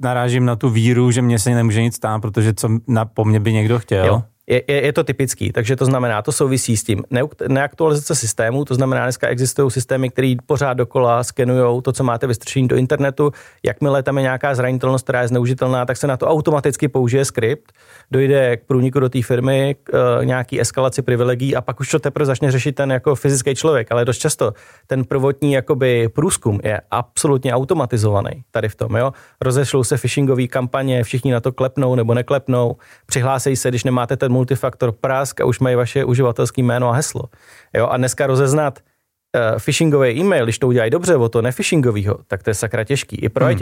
Narážím 0.00 0.44
na 0.44 0.56
tu 0.56 0.70
víru, 0.70 1.10
že 1.10 1.22
mě 1.22 1.38
se 1.38 1.50
nemůže 1.50 1.82
nic 1.82 1.94
stát, 1.94 2.22
protože 2.22 2.54
co 2.54 2.68
na, 2.86 3.04
po 3.04 3.24
mně 3.24 3.40
by 3.40 3.52
někdo 3.52 3.78
chtěl. 3.78 4.06
Jo 4.06 4.22
je, 4.46 4.62
je, 4.68 4.86
je 4.86 4.92
to 4.92 5.04
typický, 5.04 5.52
takže 5.52 5.76
to 5.76 5.84
znamená, 5.84 6.22
to 6.22 6.32
souvisí 6.32 6.76
s 6.76 6.84
tím. 6.84 7.02
Neaktualizace 7.48 8.14
systému, 8.14 8.64
to 8.64 8.74
znamená, 8.74 9.02
dneska 9.02 9.28
existují 9.28 9.70
systémy, 9.70 10.10
které 10.10 10.34
pořád 10.46 10.74
dokola 10.74 11.24
skenují 11.24 11.82
to, 11.82 11.92
co 11.92 12.04
máte 12.04 12.26
vystrčení 12.26 12.68
do 12.68 12.76
internetu. 12.76 13.32
Jakmile 13.62 14.02
tam 14.02 14.16
je 14.16 14.22
nějaká 14.22 14.54
zranitelnost, 14.54 15.04
která 15.04 15.22
je 15.22 15.28
zneužitelná, 15.28 15.86
tak 15.86 15.96
se 15.96 16.06
na 16.06 16.16
to 16.16 16.26
automaticky 16.26 16.88
použije 16.88 17.24
skript, 17.24 17.72
dojde 18.10 18.56
k 18.56 18.64
průniku 18.64 19.00
do 19.00 19.08
té 19.08 19.22
firmy, 19.22 19.76
k 19.82 19.92
uh, 19.92 20.24
nějaký 20.24 20.60
eskalaci 20.60 21.02
privilegií 21.02 21.56
a 21.56 21.60
pak 21.60 21.80
už 21.80 21.90
to 21.90 21.98
teprve 21.98 22.26
začne 22.26 22.50
řešit 22.50 22.72
ten 22.72 22.92
jako 22.92 23.14
fyzický 23.14 23.54
člověk. 23.54 23.92
Ale 23.92 24.04
dost 24.04 24.18
často 24.18 24.52
ten 24.86 25.04
prvotní 25.04 25.52
jakoby 25.52 26.08
průzkum 26.08 26.60
je 26.64 26.80
absolutně 26.90 27.54
automatizovaný 27.54 28.44
tady 28.50 28.68
v 28.68 28.76
tom. 28.76 28.96
Jo? 28.96 29.12
Rozešlou 29.40 29.84
se 29.84 29.96
phishingové 29.96 30.46
kampaně, 30.46 31.04
všichni 31.04 31.32
na 31.32 31.40
to 31.40 31.52
klepnou 31.52 31.94
nebo 31.94 32.14
neklepnou, 32.14 32.76
přihlásejí 33.06 33.56
se, 33.56 33.68
když 33.68 33.84
nemáte 33.84 34.16
ten 34.16 34.32
multifaktor 34.32 34.92
prask 34.92 35.40
a 35.40 35.44
už 35.44 35.58
mají 35.58 35.76
vaše 35.76 36.04
uživatelské 36.04 36.62
jméno 36.62 36.88
a 36.90 36.92
heslo. 36.92 37.22
Jo? 37.74 37.86
A 37.86 37.96
dneska 37.96 38.26
rozeznat 38.26 38.78
uh, 38.78 39.58
phishingový 39.58 40.10
e-mail, 40.10 40.44
když 40.44 40.58
to 40.58 40.68
udělají 40.68 40.90
dobře 40.90 41.16
o 41.16 41.28
to 41.28 41.42
nephishingovýho, 41.42 42.18
tak 42.26 42.42
to 42.42 42.50
je 42.50 42.54
sakra 42.54 42.84
těžký 42.84 43.16
i 43.16 43.28
pro 43.28 43.46
hmm. 43.46 43.58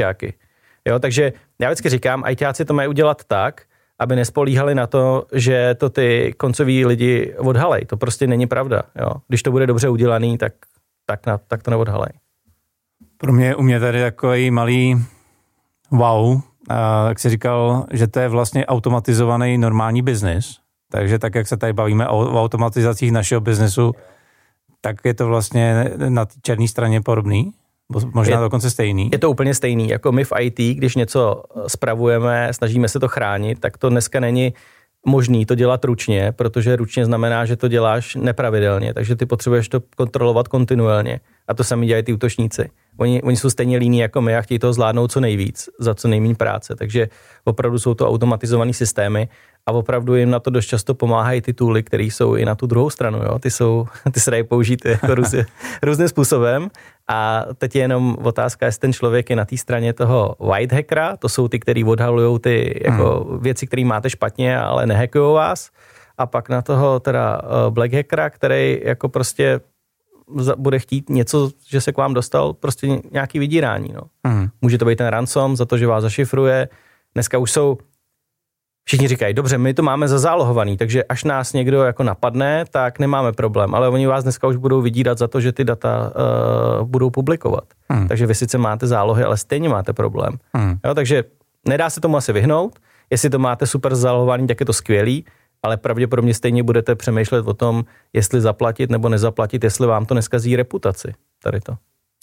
Jo, 0.89 0.99
takže 0.99 1.33
já 1.61 1.69
vždycky 1.69 1.89
říkám, 1.89 2.25
ajťáci 2.25 2.65
to 2.65 2.75
mají 2.75 2.89
udělat 2.89 3.25
tak, 3.25 3.63
aby 3.99 4.17
nespolíhali 4.17 4.75
na 4.75 4.87
to, 4.87 5.27
že 5.33 5.75
to 5.75 5.91
ty 5.91 6.35
koncoví 6.37 6.87
lidi 6.87 7.35
odhalej. 7.39 7.85
To 7.85 7.97
prostě 7.97 8.27
není 8.27 8.47
pravda. 8.47 8.83
Jo. 9.01 9.11
Když 9.29 9.43
to 9.43 9.51
bude 9.51 9.67
dobře 9.67 9.89
udělaný, 9.89 10.39
tak, 10.39 10.53
tak, 11.07 11.27
na, 11.27 11.39
tak 11.39 11.63
to 11.63 11.71
neodhalej. 11.71 12.13
Pro 13.17 13.33
mě 13.33 13.55
u 13.55 13.63
mě 13.63 13.81
tady 13.81 14.01
takový 14.01 14.51
malý 14.51 15.05
wow, 15.91 16.41
a, 16.69 17.09
jak 17.09 17.19
jsi 17.19 17.31
říkal, 17.31 17.87
že 17.91 18.07
to 18.07 18.21
je 18.21 18.29
vlastně 18.29 18.67
automatizovaný 18.67 19.59
normální 19.59 20.03
biznis, 20.03 20.57
takže 20.91 21.19
tak, 21.19 21.35
jak 21.35 21.47
se 21.47 21.57
tady 21.57 21.73
bavíme 21.73 22.09
o, 22.09 22.19
o 22.19 22.43
automatizacích 22.43 23.13
našeho 23.13 23.41
biznesu, 23.41 23.93
tak 24.81 24.97
je 25.05 25.15
to 25.15 25.27
vlastně 25.27 25.91
na 26.09 26.27
černé 26.43 26.69
straně 26.69 27.01
podobný? 27.01 27.53
Možná 28.15 28.37
je, 28.37 28.43
dokonce 28.43 28.71
stejný. 28.71 29.09
Je 29.13 29.19
to 29.19 29.31
úplně 29.31 29.55
stejný. 29.55 29.89
Jako 29.89 30.13
my 30.13 30.25
v 30.25 30.33
IT, 30.41 30.59
když 30.59 30.97
něco 30.97 31.43
spravujeme, 31.67 32.49
snažíme 32.53 32.89
se 32.89 33.01
to 33.01 33.09
chránit, 33.09 33.61
tak 33.61 33.79
to 33.79 33.89
dneska 33.91 34.21
není 34.21 34.55
možný 35.07 35.47
to 35.47 35.55
dělat 35.55 35.85
ručně, 35.85 36.33
protože 36.33 36.77
ručně 36.77 37.05
znamená, 37.05 37.45
že 37.45 37.57
to 37.57 37.69
děláš 37.69 38.15
nepravidelně, 38.15 38.95
takže 38.95 39.17
ty 39.17 39.27
potřebuješ 39.27 39.69
to 39.69 39.81
kontrolovat 39.97 40.49
kontinuálně. 40.49 41.21
A 41.49 41.55
to 41.55 41.65
sami 41.65 41.87
dělají 41.87 42.03
ty 42.05 42.13
útočníci. 42.13 42.71
Oni, 42.97 43.23
oni 43.23 43.37
jsou 43.37 43.51
stejně 43.51 43.79
líní 43.79 43.99
jako 43.99 44.21
my 44.21 44.37
a 44.37 44.43
chtějí 44.43 44.59
toho 44.59 44.73
zvládnout 44.73 45.13
co 45.13 45.21
nejvíc, 45.21 45.69
za 45.79 45.95
co 45.95 46.09
nejméně 46.09 46.35
práce. 46.35 46.77
Takže 46.77 47.09
opravdu 47.45 47.79
jsou 47.79 47.95
to 47.95 48.09
automatizované 48.09 48.73
systémy 48.73 49.29
a 49.67 49.73
opravdu 49.73 50.15
jim 50.15 50.31
na 50.31 50.41
to 50.41 50.51
dost 50.51 50.67
často 50.67 50.95
pomáhají 50.95 51.41
ty 51.41 51.53
tooly, 51.53 51.83
které 51.83 52.05
jsou 52.05 52.35
i 52.35 52.45
na 52.45 52.55
tu 52.55 52.67
druhou 52.67 52.91
stranu. 52.91 53.19
Jo? 53.19 53.39
Ty, 53.39 53.51
jsou, 53.51 53.87
ty 54.13 54.21
se 54.21 54.31
dají 54.31 54.45
použít 54.45 54.85
jako 54.85 55.15
různě, 55.15 55.47
různým 55.83 56.09
způsobem. 56.09 56.71
A 57.09 57.45
teď 57.59 57.77
je 57.77 57.83
jenom 57.83 58.17
otázka, 58.23 58.67
jestli 58.67 58.81
ten 58.81 58.93
člověk 58.93 59.31
je 59.31 59.37
na 59.37 59.45
té 59.45 59.57
straně 59.57 59.93
toho 59.93 60.37
white 60.41 60.73
hackera, 60.73 61.17
to 61.17 61.29
jsou 61.29 61.49
ty, 61.49 61.59
kteří 61.59 61.85
odhalují 61.85 62.39
ty 62.39 62.81
jako 62.85 63.27
hmm. 63.29 63.41
věci, 63.41 63.67
které 63.67 63.85
máte 63.85 64.11
špatně, 64.11 64.59
ale 64.59 64.87
nehackují 64.87 65.35
vás. 65.35 65.71
A 66.19 66.27
pak 66.27 66.49
na 66.49 66.63
toho 66.63 67.01
teda 67.01 67.41
eh, 67.43 67.71
black 67.71 67.93
hackera, 67.93 68.31
který 68.31 68.81
jako 68.85 69.09
prostě 69.09 69.61
bude 70.57 70.79
chtít 70.79 71.11
něco, 71.11 71.51
že 71.69 71.81
se 71.81 71.93
k 71.93 71.97
vám 71.97 72.15
dostal, 72.15 72.53
prostě 72.53 73.01
nějaký 73.13 73.39
vydírání. 73.39 73.93
No. 73.93 74.01
Hmm. 74.27 74.49
Může 74.63 74.79
to 74.79 74.85
být 74.85 74.97
ten 74.97 75.07
ransom 75.07 75.57
za 75.57 75.65
to, 75.65 75.79
že 75.79 75.87
vás 75.87 76.03
zašifruje. 76.03 76.69
Dneska 77.15 77.39
už 77.39 77.51
jsou 77.51 77.79
Všichni 78.87 79.09
říkají, 79.09 79.35
dobře, 79.35 79.59
my 79.59 79.75
to 79.75 79.83
máme 79.83 80.09
zazálohovaný, 80.09 80.77
takže 80.77 81.05
až 81.05 81.25
nás 81.25 81.53
někdo 81.53 81.83
jako 81.83 82.03
napadne, 82.03 82.65
tak 82.71 82.99
nemáme 82.99 83.33
problém, 83.33 83.75
ale 83.75 83.89
oni 83.89 84.07
vás 84.07 84.23
dneska 84.25 84.47
už 84.47 84.57
budou 84.57 84.81
vydírat 84.81 85.19
za 85.19 85.29
to, 85.29 85.41
že 85.41 85.53
ty 85.53 85.65
data 85.65 86.13
uh, 86.81 86.87
budou 86.89 87.11
publikovat. 87.11 87.65
Hmm. 87.89 88.09
Takže 88.09 88.27
vy 88.27 88.35
sice 88.35 88.59
máte 88.59 88.87
zálohy, 88.87 89.25
ale 89.25 89.37
stejně 89.37 89.69
máte 89.69 89.93
problém. 89.93 90.39
Hmm. 90.55 90.79
Jo, 90.85 90.95
takže 90.95 91.25
nedá 91.69 91.91
se 91.91 92.01
tomu 92.01 92.17
asi 92.17 92.33
vyhnout. 92.33 92.79
Jestli 93.11 93.31
to 93.31 93.39
máte 93.39 93.67
super 93.67 93.95
zálohovaný, 93.95 94.47
tak 94.47 94.61
je 94.61 94.67
to 94.67 94.73
skvělý, 94.73 95.25
ale 95.65 95.77
pravděpodobně 95.77 96.35
stejně 96.35 96.63
budete 96.63 96.95
přemýšlet 96.95 97.47
o 97.47 97.55
tom, 97.55 97.85
jestli 98.13 98.41
zaplatit 98.41 98.91
nebo 98.91 99.09
nezaplatit, 99.09 99.65
jestli 99.65 99.87
vám 99.87 100.07
to 100.07 100.15
neskazí 100.15 100.57
reputaci. 100.57 101.15
Tady 101.43 101.61
to. 101.61 101.77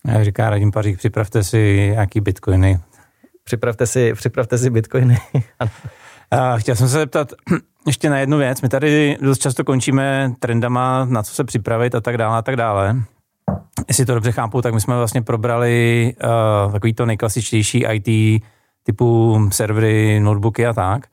Jak 0.08 0.26
říká 0.26 0.50
Radim 0.50 0.72
Pařík, 0.72 0.98
připravte 0.98 1.44
si 1.44 1.90
nějaký 1.92 2.22
bitcoiny. 2.22 2.80
Připravte 3.44 3.88
si, 3.88 4.14
připravte 4.14 4.58
si 4.58 4.70
bitcoiny. 4.70 5.18
A 6.32 6.58
chtěl 6.58 6.76
jsem 6.76 6.88
se 6.88 6.98
zeptat 6.98 7.34
ještě 7.88 8.10
na 8.10 8.20
jednu 8.20 8.38
věc. 8.38 8.62
My 8.62 8.70
tady 8.70 9.18
dost 9.22 9.42
často 9.42 9.64
končíme 9.64 10.34
trendama, 10.40 11.06
na 11.06 11.24
co 11.24 11.34
se 11.34 11.44
připravit 11.44 11.96
a 11.96 12.02
tak 12.02 12.18
dále 12.18 12.38
a 12.38 12.42
tak 12.42 12.56
dále. 12.56 12.96
Jestli 13.88 14.06
to 14.06 14.14
dobře 14.14 14.32
chápu, 14.32 14.62
tak 14.62 14.74
my 14.74 14.82
jsme 14.82 14.98
vlastně 14.98 15.22
probrali 15.22 16.14
uh, 16.66 16.72
takový 16.72 16.94
to 16.94 17.06
nejklasičtější 17.06 17.86
IT 17.92 18.42
typu 18.84 19.40
servery, 19.52 20.20
notebooky 20.20 20.66
a 20.66 20.74
tak. 20.74 21.08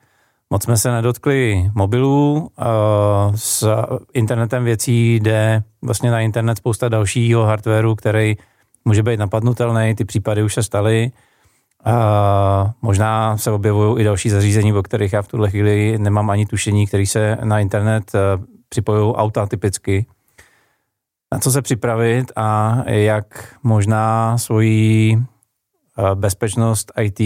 Moc 0.51 0.65
jsme 0.65 0.77
se 0.77 0.93
nedotkli 0.93 1.71
mobilů, 1.75 2.51
s 3.35 3.69
internetem 4.13 4.65
věcí 4.65 5.15
jde 5.15 5.63
vlastně 5.83 6.11
na 6.11 6.21
internet 6.21 6.59
spousta 6.59 6.89
dalšího 6.89 7.45
hardwareu, 7.45 7.95
který 7.95 8.37
může 8.85 9.03
být 9.03 9.21
napadnutelný, 9.21 9.95
ty 9.95 10.05
případy 10.05 10.43
už 10.43 10.55
se 10.55 10.63
staly. 10.63 11.13
Uh, 11.87 12.71
možná 12.83 13.37
se 13.37 13.51
objevují 13.51 14.01
i 14.01 14.05
další 14.05 14.31
zařízení, 14.31 14.73
o 14.73 14.83
kterých 14.83 15.13
já 15.13 15.23
v 15.23 15.29
tuhle 15.29 15.51
chvíli 15.51 15.99
nemám 15.99 16.31
ani 16.31 16.47
tušení, 16.47 16.87
který 16.87 17.07
se 17.07 17.39
na 17.45 17.61
internet 17.61 18.13
uh, 18.15 18.45
připojují 18.69 19.15
auta 19.15 19.47
typicky. 19.47 20.07
Na 21.33 21.39
co 21.39 21.51
se 21.51 21.63
připravit 21.63 22.33
a 22.37 22.77
jak 22.87 23.55
možná 23.63 24.39
svoji 24.39 25.17
uh, 25.17 26.15
bezpečnost 26.15 26.93
IT 27.01 27.21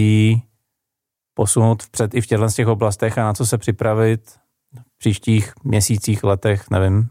posunout 1.33 1.83
vpřed 1.83 2.13
i 2.13 2.21
v 2.21 2.27
těchto 2.27 2.47
těch 2.47 2.67
oblastech 2.67 3.17
a 3.17 3.23
na 3.23 3.33
co 3.33 3.45
se 3.45 3.57
připravit 3.57 4.21
v 4.95 4.97
příštích 4.97 5.53
měsících, 5.63 6.23
letech, 6.23 6.63
nevím. 6.71 7.07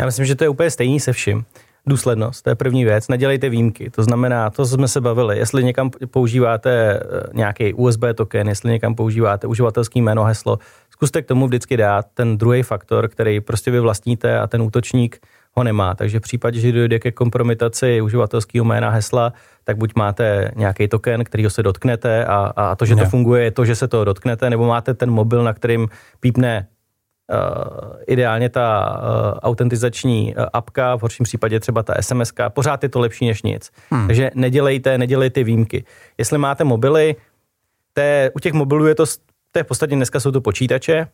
Já 0.00 0.06
myslím, 0.06 0.26
že 0.26 0.34
to 0.34 0.44
je 0.44 0.48
úplně 0.48 0.70
stejný 0.70 1.00
se 1.00 1.12
vším. 1.12 1.44
důslednost, 1.86 2.42
to 2.42 2.50
je 2.50 2.54
první 2.54 2.84
věc, 2.84 3.08
nedělejte 3.08 3.48
výjimky, 3.48 3.90
to 3.90 4.02
znamená, 4.02 4.50
to 4.50 4.66
jsme 4.66 4.88
se 4.88 5.00
bavili, 5.00 5.38
jestli 5.38 5.64
někam 5.64 5.90
používáte 5.90 6.70
eh, 6.70 7.02
nějaký 7.32 7.74
USB 7.74 8.04
token, 8.14 8.48
jestli 8.48 8.70
někam 8.70 8.94
používáte 8.94 9.46
uživatelský 9.46 10.02
jméno, 10.02 10.24
heslo, 10.24 10.58
zkuste 10.90 11.22
k 11.22 11.26
tomu 11.26 11.46
vždycky 11.46 11.76
dát 11.76 12.06
ten 12.14 12.38
druhý 12.38 12.62
faktor, 12.62 13.08
který 13.08 13.40
prostě 13.40 13.70
vy 13.70 13.80
vlastníte 13.80 14.38
a 14.38 14.46
ten 14.46 14.62
útočník 14.62 15.26
ho 15.52 15.64
nemá. 15.64 15.94
Takže 15.94 16.18
v 16.18 16.22
případě, 16.22 16.60
že 16.60 16.72
dojde 16.72 16.98
ke 16.98 17.12
kompromitaci 17.12 18.00
uživatelského 18.00 18.64
jména 18.64 18.90
hesla, 18.90 19.32
tak 19.64 19.76
buď 19.76 19.92
máte 19.96 20.50
nějaký 20.56 20.88
token, 20.88 21.24
kterýho 21.24 21.50
se 21.50 21.62
dotknete 21.62 22.24
a, 22.24 22.52
a 22.56 22.76
to, 22.76 22.84
že 22.86 22.96
to 22.96 23.04
funguje, 23.04 23.44
je 23.44 23.50
to, 23.50 23.64
že 23.64 23.74
se 23.74 23.88
to 23.88 24.04
dotknete, 24.04 24.50
nebo 24.50 24.66
máte 24.66 24.94
ten 24.94 25.10
mobil, 25.10 25.44
na 25.44 25.52
kterým 25.52 25.88
pípne 26.20 26.66
Uh, 27.32 27.96
ideálně 28.06 28.48
ta 28.48 28.98
uh, 29.00 29.38
autentizační 29.38 30.34
uh, 30.34 30.44
apka, 30.52 30.96
v 30.96 31.02
horším 31.02 31.24
případě 31.24 31.60
třeba 31.60 31.82
ta 31.82 31.94
SMS, 32.00 32.32
pořád 32.48 32.82
je 32.82 32.88
to 32.88 33.00
lepší 33.00 33.26
než 33.26 33.42
nic. 33.42 33.70
Hmm. 33.90 34.06
Takže 34.06 34.30
nedělejte, 34.34 34.98
nedělejte 34.98 35.44
výjimky. 35.44 35.84
Jestli 36.18 36.38
máte 36.38 36.64
mobily, 36.64 37.16
té, 37.92 38.30
u 38.36 38.38
těch 38.38 38.52
mobilů 38.52 38.86
je 38.86 38.94
to, 38.94 39.04
to 39.50 39.58
je 39.58 39.62
v 39.64 39.66
podstatě 39.66 39.94
dneska 39.94 40.20
jsou 40.20 40.30
to 40.30 40.40
počítače, 40.40 41.06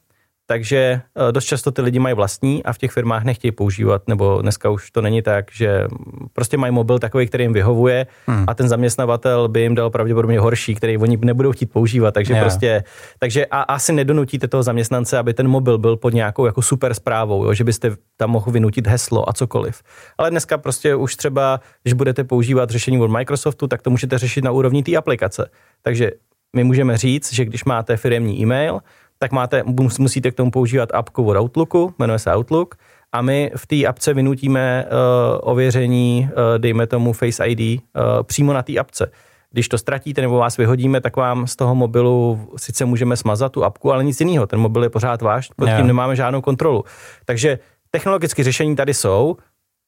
takže 0.51 1.01
eh, 1.29 1.33
dost 1.33 1.45
často 1.45 1.71
ty 1.71 1.83
lidi 1.83 1.99
mají 1.99 2.15
vlastní 2.15 2.65
a 2.65 2.73
v 2.73 2.79
těch 2.79 2.91
firmách 2.91 3.25
nechtějí 3.25 3.53
používat, 3.53 4.09
nebo 4.09 4.43
dneska 4.43 4.71
už 4.71 4.91
to 4.91 5.03
není 5.03 5.23
tak, 5.23 5.53
že 5.53 5.87
prostě 6.33 6.57
mají 6.57 6.73
mobil 6.73 6.99
takový, 6.99 7.27
který 7.27 7.45
jim 7.45 7.53
vyhovuje 7.53 8.07
hmm. 8.27 8.45
a 8.49 8.55
ten 8.55 8.69
zaměstnavatel 8.69 9.49
by 9.49 9.61
jim 9.61 9.75
dal 9.75 9.91
pravděpodobně 9.91 10.41
horší, 10.41 10.75
který 10.75 10.99
oni 10.99 11.19
nebudou 11.23 11.53
chtít 11.53 11.73
používat. 11.73 12.15
Takže 12.15 12.33
yeah. 12.33 12.45
prostě, 12.45 12.85
takže 13.19 13.47
a 13.47 13.63
asi 13.63 13.93
nedonutíte 13.93 14.49
toho 14.49 14.63
zaměstnance, 14.63 15.19
aby 15.19 15.35
ten 15.35 15.49
mobil 15.49 15.79
byl 15.79 15.97
pod 15.97 16.15
nějakou 16.15 16.47
jako 16.47 16.63
super 16.63 16.95
zprávou, 16.95 17.45
jo, 17.45 17.55
že 17.55 17.65
byste 17.65 17.91
tam 18.17 18.31
mohl 18.31 18.53
vynutit 18.53 18.87
heslo 18.87 19.29
a 19.29 19.33
cokoliv. 19.33 19.83
Ale 20.19 20.31
dneska 20.31 20.59
prostě 20.59 20.95
už 20.95 21.17
třeba, 21.17 21.61
když 21.83 21.93
budete 21.93 22.25
používat 22.25 22.71
řešení 22.71 23.01
od 23.01 23.11
Microsoftu, 23.11 23.67
tak 23.67 23.83
to 23.83 23.91
můžete 23.91 24.19
řešit 24.19 24.45
na 24.45 24.51
úrovni 24.51 24.83
té 24.83 24.97
aplikace. 24.97 25.51
Takže 25.83 26.11
my 26.57 26.65
můžeme 26.65 26.97
říct, 26.97 27.33
že 27.33 27.45
když 27.45 27.65
máte 27.65 27.97
firmní 27.97 28.41
e-mail, 28.41 28.81
tak 29.19 29.33
máte, 29.33 29.63
musíte 29.99 30.31
k 30.31 30.35
tomu 30.35 30.51
používat 30.51 30.89
apku 30.95 31.25
od 31.25 31.37
Outlooku, 31.37 31.95
jmenuje 31.99 32.19
se 32.19 32.35
Outlook, 32.37 32.75
a 33.13 33.23
my 33.23 33.51
v 33.57 33.67
té 33.67 33.87
apce 33.87 34.15
vynutíme 34.15 34.85
uh, 34.85 35.39
ověření, 35.41 36.29
uh, 36.31 36.59
dejme 36.59 36.87
tomu 36.87 37.13
Face 37.13 37.47
ID, 37.47 37.61
uh, 37.61 37.77
eh, 37.97 38.23
přímo 38.23 38.53
na 38.53 38.63
té 38.63 38.79
apce. 38.79 39.11
Když 39.51 39.69
to 39.69 39.79
ztratíte 39.79 40.21
nebo 40.21 40.37
vás 40.37 40.57
vyhodíme, 40.57 41.01
tak 41.01 41.17
vám 41.17 41.47
z 41.47 41.57
toho 41.57 41.75
mobilu 41.75 42.49
sice 42.57 42.85
můžeme 42.85 43.17
smazat 43.17 43.53
tu 43.53 43.65
apku, 43.65 43.93
ale 43.93 44.05
nic 44.05 44.21
jiného. 44.21 44.47
Ten 44.47 44.61
mobil 44.61 44.83
je 44.83 44.91
pořád 44.91 45.23
váš, 45.23 45.51
pod 45.57 45.69
tím 45.77 45.87
nemáme 45.87 46.17
žádnou 46.17 46.41
kontrolu. 46.41 46.85
Takže 47.25 47.59
technologické 47.91 48.45
řešení 48.45 48.77
tady 48.77 48.95
jsou, 48.95 49.37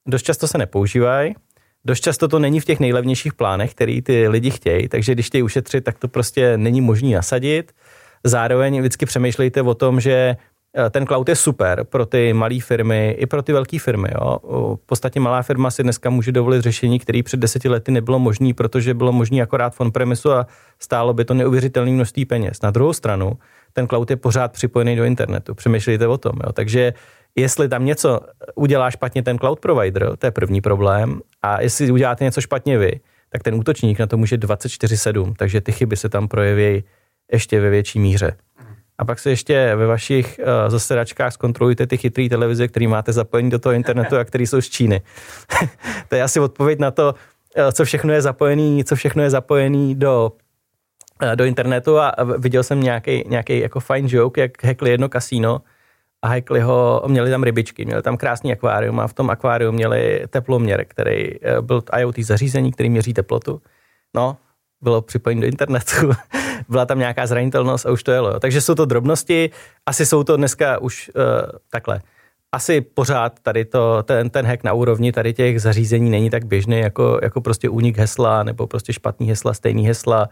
dost 0.09 0.23
často 0.23 0.49
se 0.49 0.59
nepoužívají, 0.59 1.35
dost 1.85 2.01
často 2.01 2.29
to 2.29 2.39
není 2.39 2.61
v 2.61 2.65
těch 2.65 2.81
nejlevnějších 2.81 3.35
plánech, 3.35 3.75
který 3.75 4.03
ty 4.03 4.29
lidi 4.29 4.51
chtějí, 4.51 4.89
takže 4.89 5.13
když 5.13 5.27
chtějí 5.27 5.43
ušetřit, 5.43 5.85
tak 5.85 5.99
to 5.99 6.09
prostě 6.09 6.57
není 6.57 6.81
možné 6.81 7.15
nasadit. 7.15 7.73
Zároveň 8.25 8.79
vždycky 8.81 9.07
přemýšlejte 9.07 9.63
o 9.63 9.75
tom, 9.75 10.01
že 10.01 10.37
eh, 10.77 10.91
ten 10.91 11.07
cloud 11.07 11.29
je 11.29 11.37
super 11.37 11.85
pro 11.85 12.07
ty 12.07 12.33
malé 12.33 12.61
firmy 12.61 13.17
i 13.19 13.27
pro 13.27 13.43
ty 13.43 13.53
velké 13.53 13.79
firmy. 13.79 14.09
Jo. 14.15 14.39
V 14.83 14.87
podstatě 14.87 15.21
malá 15.21 15.43
firma 15.43 15.71
si 15.71 15.83
dneska 15.83 16.11
může 16.11 16.33
dovolit 16.33 16.63
řešení, 16.63 16.99
které 16.99 17.23
před 17.23 17.41
deseti 17.41 17.69
lety 17.69 17.93
nebylo 17.93 18.19
možné, 18.19 18.55
protože 18.55 18.95
bylo 18.95 19.13
možné 19.13 19.43
akorát 19.43 19.75
v 19.75 19.81
on-premisu 19.81 20.33
a 20.33 20.47
stálo 20.79 21.15
by 21.15 21.25
to 21.25 21.35
neuvěřitelné 21.35 21.91
množství 21.91 22.25
peněz. 22.25 22.63
Na 22.63 22.71
druhou 22.71 22.93
stranu, 22.93 23.33
ten 23.73 23.89
cloud 23.89 24.11
je 24.11 24.17
pořád 24.17 24.53
připojený 24.53 24.97
do 24.97 25.05
internetu. 25.05 25.55
Přemýšlejte 25.55 26.07
o 26.07 26.19
tom. 26.19 26.33
Jo. 26.47 26.53
Takže 26.53 26.93
jestli 27.37 27.69
tam 27.69 27.85
něco 27.85 28.21
udělá 28.55 28.91
špatně 28.91 29.23
ten 29.23 29.39
cloud 29.39 29.61
provider, 29.61 30.17
to 30.17 30.27
je 30.27 30.31
první 30.31 30.61
problém, 30.61 31.21
a 31.43 31.63
jestli 31.63 31.91
uděláte 31.91 32.25
něco 32.25 32.41
špatně 32.41 32.79
vy, 32.79 33.01
tak 33.29 33.43
ten 33.43 33.55
útočník 33.55 33.99
na 33.99 34.07
to 34.07 34.17
může 34.17 34.37
24-7, 34.37 35.35
takže 35.37 35.61
ty 35.61 35.73
chyby 35.73 35.97
se 35.97 36.09
tam 36.09 36.29
projeví 36.29 36.85
ještě 37.33 37.61
ve 37.61 37.71
větší 37.71 37.99
míře. 37.99 38.37
A 38.99 39.05
pak 39.05 39.19
se 39.19 39.31
ještě 39.31 39.77
ve 39.77 39.87
vašich 39.87 40.41
uh, 40.43 40.71
zasedačkách 40.71 41.33
zkontrolujte 41.33 41.87
ty 41.87 41.97
chytré 41.97 42.29
televize, 42.29 42.69
které 42.69 42.89
máte 42.89 43.13
zapojení 43.13 43.51
do 43.51 43.59
toho 43.59 43.73
internetu 43.73 44.17
a 44.17 44.25
které 44.25 44.45
jsou 44.45 44.61
z 44.61 44.69
Číny. 44.69 45.01
to 46.09 46.15
je 46.15 46.23
asi 46.23 46.41
odpověď 46.41 46.79
na 46.79 46.91
to, 46.91 47.15
uh, 47.15 47.71
co 47.73 47.85
všechno 47.85 48.13
je 48.13 48.23
zapojený, 48.23 48.85
co 48.85 48.97
všechno 48.97 49.23
je 49.23 49.31
zapojený 49.31 49.95
do 49.95 50.33
uh, 51.23 51.37
do 51.37 51.45
internetu 51.45 51.99
a 51.99 52.15
viděl 52.39 52.63
jsem 52.63 52.83
nějaký, 52.83 53.25
nějaký 53.29 53.59
jako 53.59 53.81
fine 53.81 54.09
joke, 54.11 54.41
jak 54.41 54.65
hackli 54.65 54.91
jedno 54.91 55.09
kasíno 55.09 55.63
a 56.23 56.29
hackli 56.29 56.61
ho, 56.61 57.03
měli 57.07 57.31
tam 57.31 57.43
rybičky, 57.43 57.85
měli 57.85 58.03
tam 58.03 58.17
krásný 58.17 58.53
akvárium 58.53 59.01
a 59.01 59.07
v 59.07 59.15
tom 59.15 59.31
akváriu 59.31 59.73
měli 59.73 60.25
teploměr, 60.31 60.85
který 60.85 61.31
byl 61.61 61.83
IoT 61.99 62.19
zařízení, 62.19 62.73
který 62.73 62.91
měří 62.91 63.15
teplotu. 63.15 63.63
No, 64.15 64.37
bylo 64.81 65.03
připojení 65.03 65.41
do 65.41 65.47
internetu, 65.47 66.11
byla 66.71 66.87
tam 66.87 66.99
nějaká 66.99 67.27
zranitelnost 67.27 67.87
a 67.87 67.91
už 67.91 68.03
to 68.03 68.13
jelo. 68.13 68.41
Takže 68.41 68.61
jsou 68.61 68.75
to 68.75 68.85
drobnosti, 68.85 69.51
asi 69.87 70.07
jsou 70.07 70.25
to 70.25 70.37
dneska 70.37 70.79
už 70.79 71.11
uh, 71.15 71.23
takhle. 71.71 72.01
Asi 72.53 72.81
pořád 72.81 73.41
tady 73.43 73.65
to, 73.65 74.03
ten, 74.03 74.31
ten 74.31 74.47
hack 74.47 74.65
na 74.65 74.73
úrovni 74.73 75.13
tady 75.13 75.33
těch 75.33 75.61
zařízení 75.61 76.11
není 76.11 76.31
tak 76.31 76.45
běžný 76.45 76.79
jako, 76.79 77.19
jako 77.23 77.41
prostě 77.41 77.69
únik 77.69 77.99
hesla 77.99 78.43
nebo 78.43 78.67
prostě 78.67 78.93
špatný 78.93 79.29
hesla, 79.29 79.55
stejný 79.55 79.87
hesla 79.87 80.29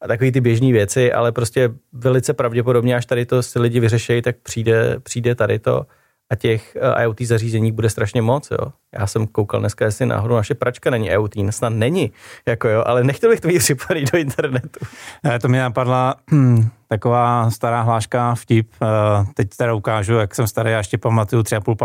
a 0.00 0.08
takové 0.08 0.32
ty 0.32 0.40
běžné 0.40 0.72
věci, 0.72 1.12
ale 1.12 1.32
prostě 1.32 1.70
velice 1.92 2.34
pravděpodobně, 2.34 2.96
až 2.96 3.06
tady 3.06 3.26
to 3.26 3.42
si 3.42 3.58
lidi 3.58 3.80
vyřešejí, 3.80 4.22
tak 4.22 4.36
přijde, 4.36 4.96
přijde 5.02 5.34
tady 5.34 5.58
to 5.58 5.86
a 6.30 6.34
těch 6.34 6.76
eh, 6.76 7.02
IoT 7.02 7.20
zařízení 7.20 7.72
bude 7.72 7.90
strašně 7.90 8.22
moc, 8.22 8.50
jo. 8.50 8.72
Já 8.98 9.06
jsem 9.06 9.26
koukal 9.26 9.60
dneska, 9.60 9.84
jestli 9.84 10.06
náhodou 10.06 10.34
naše 10.34 10.54
pračka 10.54 10.90
není 10.90 11.08
IoT, 11.08 11.34
snad 11.50 11.68
není, 11.68 12.12
jako 12.46 12.68
jo, 12.68 12.82
ale 12.86 13.04
nechtěl 13.04 13.30
bych 13.30 13.40
to 13.40 13.48
mít 13.48 13.58
připojený 13.58 14.04
do 14.12 14.18
internetu. 14.18 14.80
Ne, 15.24 15.38
to 15.38 15.48
mi 15.48 15.58
napadla 15.58 16.14
hm, 16.32 16.68
taková 16.88 17.50
stará 17.50 17.82
hláška, 17.82 18.34
vtip, 18.34 18.70
eh, 18.82 18.86
teď 19.34 19.48
teda 19.56 19.74
ukážu, 19.74 20.14
jak 20.14 20.34
jsem 20.34 20.46
starý, 20.46 20.70
já 20.70 20.78
ještě 20.78 20.98
pamatuju 20.98 21.42
tři 21.42 21.56
a 21.56 21.60
půl 21.60 21.76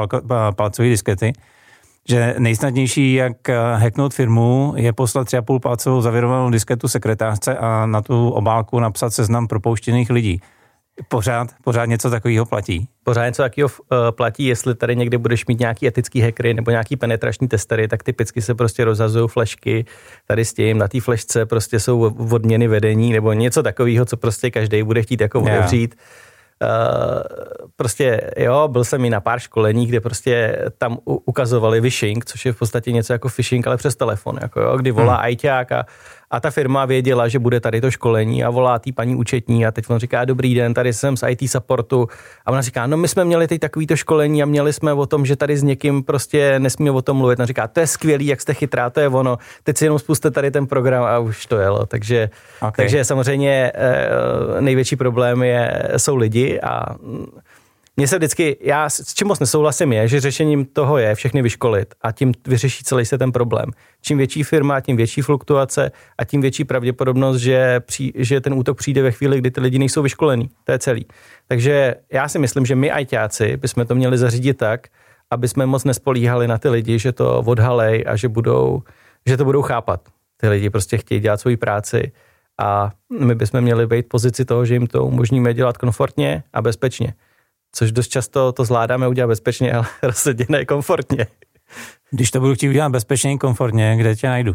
palcový 0.56 0.90
diskety, 0.90 1.34
že 2.10 2.36
nejsnadnější, 2.38 3.14
jak 3.14 3.50
hacknout 3.76 4.14
firmu, 4.14 4.74
je 4.76 4.94
poslat 4.94 5.24
tři 5.28 5.38
a 5.38 5.42
půl 5.42 5.60
palcovou 5.60 6.02
zavěrovanou 6.02 6.50
disketu 6.50 6.88
sekretářce 6.88 7.58
a 7.58 7.86
na 7.86 8.02
tu 8.02 8.30
obálku 8.30 8.80
napsat 8.80 9.14
seznam 9.14 9.48
propouštěných 9.48 10.10
lidí. 10.10 10.42
Pořád, 11.08 11.48
pořád 11.64 11.86
něco 11.86 12.10
takového 12.10 12.46
platí. 12.46 12.88
Pořád 13.04 13.26
něco 13.26 13.42
takového 13.42 13.70
uh, 13.70 13.98
platí, 14.12 14.46
jestli 14.46 14.76
tady 14.76 14.96
někde 14.96 15.18
budeš 15.18 15.46
mít 15.46 15.60
nějaký 15.60 15.88
etický 15.88 16.22
hackery 16.22 16.54
nebo 16.54 16.72
nějaký 16.72 16.96
penetrační 16.96 17.48
testery, 17.48 17.88
tak 17.88 18.04
typicky 18.04 18.42
se 18.42 18.56
prostě 18.56 18.86
rozhazují 18.86 19.28
flešky 19.28 19.86
tady 20.28 20.46
s 20.46 20.54
tím, 20.54 20.78
na 20.78 20.88
té 20.88 21.02
flešce 21.02 21.46
prostě 21.46 21.80
jsou 21.80 22.14
odměny 22.32 22.68
vedení 22.68 23.14
nebo 23.14 23.34
něco 23.34 23.64
takového, 23.64 24.06
co 24.06 24.18
prostě 24.18 24.52
každý 24.52 24.84
bude 24.84 25.02
chtít 25.02 25.22
jako 25.22 25.42
otevřít. 25.42 25.96
Uh, 26.62 26.70
prostě 27.76 28.32
jo, 28.38 28.68
byl 28.68 28.84
jsem 28.84 29.06
i 29.06 29.10
na 29.10 29.22
pár 29.22 29.40
školení, 29.40 29.86
kde 29.86 30.00
prostě 30.00 30.58
tam 30.78 30.98
ukazovali 31.06 31.82
phishing, 31.82 32.26
což 32.26 32.46
je 32.46 32.54
v 32.54 32.60
podstatě 32.60 32.92
něco 32.92 33.14
jako 33.14 33.30
phishing, 33.30 33.68
ale 33.68 33.78
přes 33.78 33.96
telefon, 33.96 34.38
jako 34.42 34.62
jo, 34.62 34.78
kdy 34.78 34.92
volá 34.92 35.14
hmm. 35.14 35.24
ajťák 35.24 35.72
a 35.72 35.86
a 36.34 36.40
ta 36.40 36.52
firma 36.52 36.86
věděla, 36.86 37.28
že 37.28 37.40
bude 37.40 37.60
tady 37.60 37.82
to 37.82 37.92
školení 37.92 38.44
a 38.44 38.50
volá 38.50 38.80
tý 38.80 38.92
paní 38.92 39.16
účetní 39.16 39.66
a 39.66 39.72
teď 39.72 39.90
on 39.90 40.00
říká, 40.00 40.26
dobrý 40.26 40.56
den, 40.56 40.74
tady 40.74 40.94
jsem 40.94 41.18
z 41.18 41.28
IT 41.30 41.52
supportu 41.52 42.08
a 42.46 42.52
ona 42.52 42.62
říká, 42.62 42.88
no 42.88 42.98
my 42.98 43.08
jsme 43.08 43.26
měli 43.26 43.48
teď 43.48 43.62
takovýto 43.62 43.96
školení 43.96 44.44
a 44.44 44.46
měli 44.46 44.74
jsme 44.74 44.94
o 44.94 45.06
tom, 45.06 45.26
že 45.26 45.36
tady 45.36 45.58
s 45.58 45.64
někým 45.64 46.04
prostě 46.04 46.60
nesmíme 46.60 46.92
o 46.92 47.02
tom 47.02 47.18
mluvit. 47.18 47.40
A 47.40 47.46
říká, 47.46 47.68
to 47.68 47.80
je 47.80 47.88
skvělý, 47.88 48.26
jak 48.26 48.42
jste 48.42 48.54
chytrá, 48.54 48.90
to 48.90 49.00
je 49.00 49.08
ono, 49.08 49.38
teď 49.64 49.78
si 49.78 49.86
jenom 49.86 50.00
spuste 50.00 50.32
tady 50.32 50.52
ten 50.52 50.68
program 50.68 51.04
a 51.04 51.20
už 51.20 51.46
to 51.46 51.58
jelo. 51.58 51.86
Takže, 51.86 52.30
okay. 52.62 52.72
takže 52.76 53.06
samozřejmě 53.06 53.72
eh, 53.76 54.62
největší 54.62 54.96
problém 54.96 55.44
je, 55.44 55.92
jsou 55.98 56.16
lidi 56.16 56.60
a 56.62 56.96
mně 57.98 58.08
se 58.08 58.18
vždycky, 58.18 58.58
já 58.62 58.90
s 58.90 59.14
čím 59.14 59.28
moc 59.28 59.40
nesouhlasím 59.40 59.94
je, 59.94 60.08
že 60.08 60.20
řešením 60.20 60.66
toho 60.66 60.98
je 60.98 61.16
všechny 61.16 61.42
vyškolit 61.42 61.94
a 62.02 62.12
tím 62.12 62.32
vyřeší 62.48 62.84
celý 62.84 63.06
se 63.06 63.18
ten 63.18 63.32
problém. 63.32 63.72
Čím 64.02 64.18
větší 64.18 64.44
firma, 64.44 64.80
tím 64.80 64.98
větší 64.98 65.22
fluktuace 65.22 65.92
a 66.18 66.26
tím 66.26 66.42
větší 66.42 66.64
pravděpodobnost, 66.64 67.38
že, 67.38 67.80
při, 67.80 68.12
že 68.16 68.42
ten 68.42 68.54
útok 68.54 68.78
přijde 68.78 69.02
ve 69.02 69.12
chvíli, 69.12 69.38
kdy 69.38 69.52
ty 69.52 69.62
lidi 69.62 69.80
nejsou 69.80 70.02
vyškolení. 70.02 70.50
To 70.64 70.72
je 70.72 70.80
celý. 70.80 71.06
Takže 71.48 71.96
já 72.12 72.28
si 72.28 72.40
myslím, 72.40 72.66
že 72.66 72.76
my 72.76 72.92
ajťáci 72.92 73.58
bychom 73.58 73.86
to 73.86 73.96
měli 73.96 74.18
zařídit 74.18 74.58
tak, 74.58 74.88
aby 75.32 75.48
jsme 75.48 75.66
moc 75.66 75.84
nespolíhali 75.84 76.48
na 76.48 76.58
ty 76.58 76.70
lidi, 76.70 77.00
že 77.00 77.12
to 77.12 77.40
odhalej 77.40 78.04
a 78.08 78.16
že, 78.16 78.28
budou, 78.28 78.84
že 79.26 79.38
to 79.38 79.46
budou 79.46 79.62
chápat. 79.62 80.02
Ty 80.38 80.48
lidi 80.48 80.70
prostě 80.70 80.98
chtějí 80.98 81.22
dělat 81.22 81.42
svoji 81.42 81.58
práci 81.58 82.12
a 82.60 82.92
my 83.20 83.36
bychom 83.36 83.62
měli 83.62 83.88
být 83.88 84.06
v 84.06 84.10
pozici 84.10 84.46
toho, 84.46 84.66
že 84.66 84.74
jim 84.74 84.88
to 84.88 85.06
umožníme 85.06 85.54
dělat 85.54 85.78
komfortně 85.78 86.44
a 86.54 86.62
bezpečně 86.62 87.14
což 87.76 87.92
dost 87.92 88.08
často 88.08 88.52
to 88.52 88.66
zvládáme 88.66 89.08
udělat 89.08 89.28
bezpečně, 89.28 89.74
ale 89.74 89.86
rozhodně 90.04 90.46
ne 90.50 90.66
komfortně. 90.66 91.28
Když 92.12 92.32
to 92.32 92.40
budu 92.40 92.56
chtít 92.56 92.70
udělat 92.70 92.90
bezpečně, 92.90 93.38
komfortně, 93.38 93.96
kde 93.98 94.16
tě 94.16 94.28
najdu? 94.28 94.54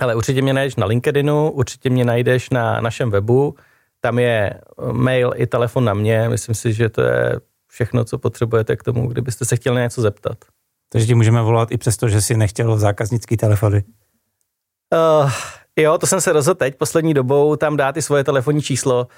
Ale 0.00 0.14
určitě 0.14 0.42
mě 0.42 0.52
najdeš 0.52 0.76
na 0.76 0.86
LinkedInu, 0.86 1.50
určitě 1.50 1.90
mě 1.90 2.04
najdeš 2.04 2.50
na 2.50 2.80
našem 2.80 3.10
webu, 3.10 3.54
tam 4.00 4.18
je 4.18 4.60
mail 4.92 5.32
i 5.36 5.46
telefon 5.46 5.84
na 5.84 5.94
mě, 5.94 6.28
myslím 6.28 6.54
si, 6.54 6.72
že 6.72 6.88
to 6.88 7.02
je 7.02 7.40
všechno, 7.68 8.04
co 8.04 8.18
potřebujete 8.18 8.76
k 8.76 8.82
tomu, 8.82 9.08
kdybyste 9.08 9.44
se 9.44 9.56
chtěli 9.56 9.82
něco 9.82 10.02
zeptat. 10.02 10.38
Takže 10.88 11.06
ti 11.06 11.14
můžeme 11.14 11.42
volat 11.42 11.72
i 11.72 11.78
přesto, 11.78 12.08
že 12.08 12.20
si 12.20 12.36
nechtěl 12.36 12.78
zákaznický 12.78 13.36
telefony. 13.36 13.84
Uh, 15.22 15.32
jo, 15.76 15.98
to 15.98 16.06
jsem 16.06 16.20
se 16.20 16.32
rozhodl 16.32 16.58
teď 16.58 16.76
poslední 16.76 17.14
dobou 17.14 17.56
tam 17.56 17.76
dát 17.76 17.96
i 17.96 18.02
svoje 18.02 18.24
telefonní 18.24 18.62
číslo. 18.62 19.08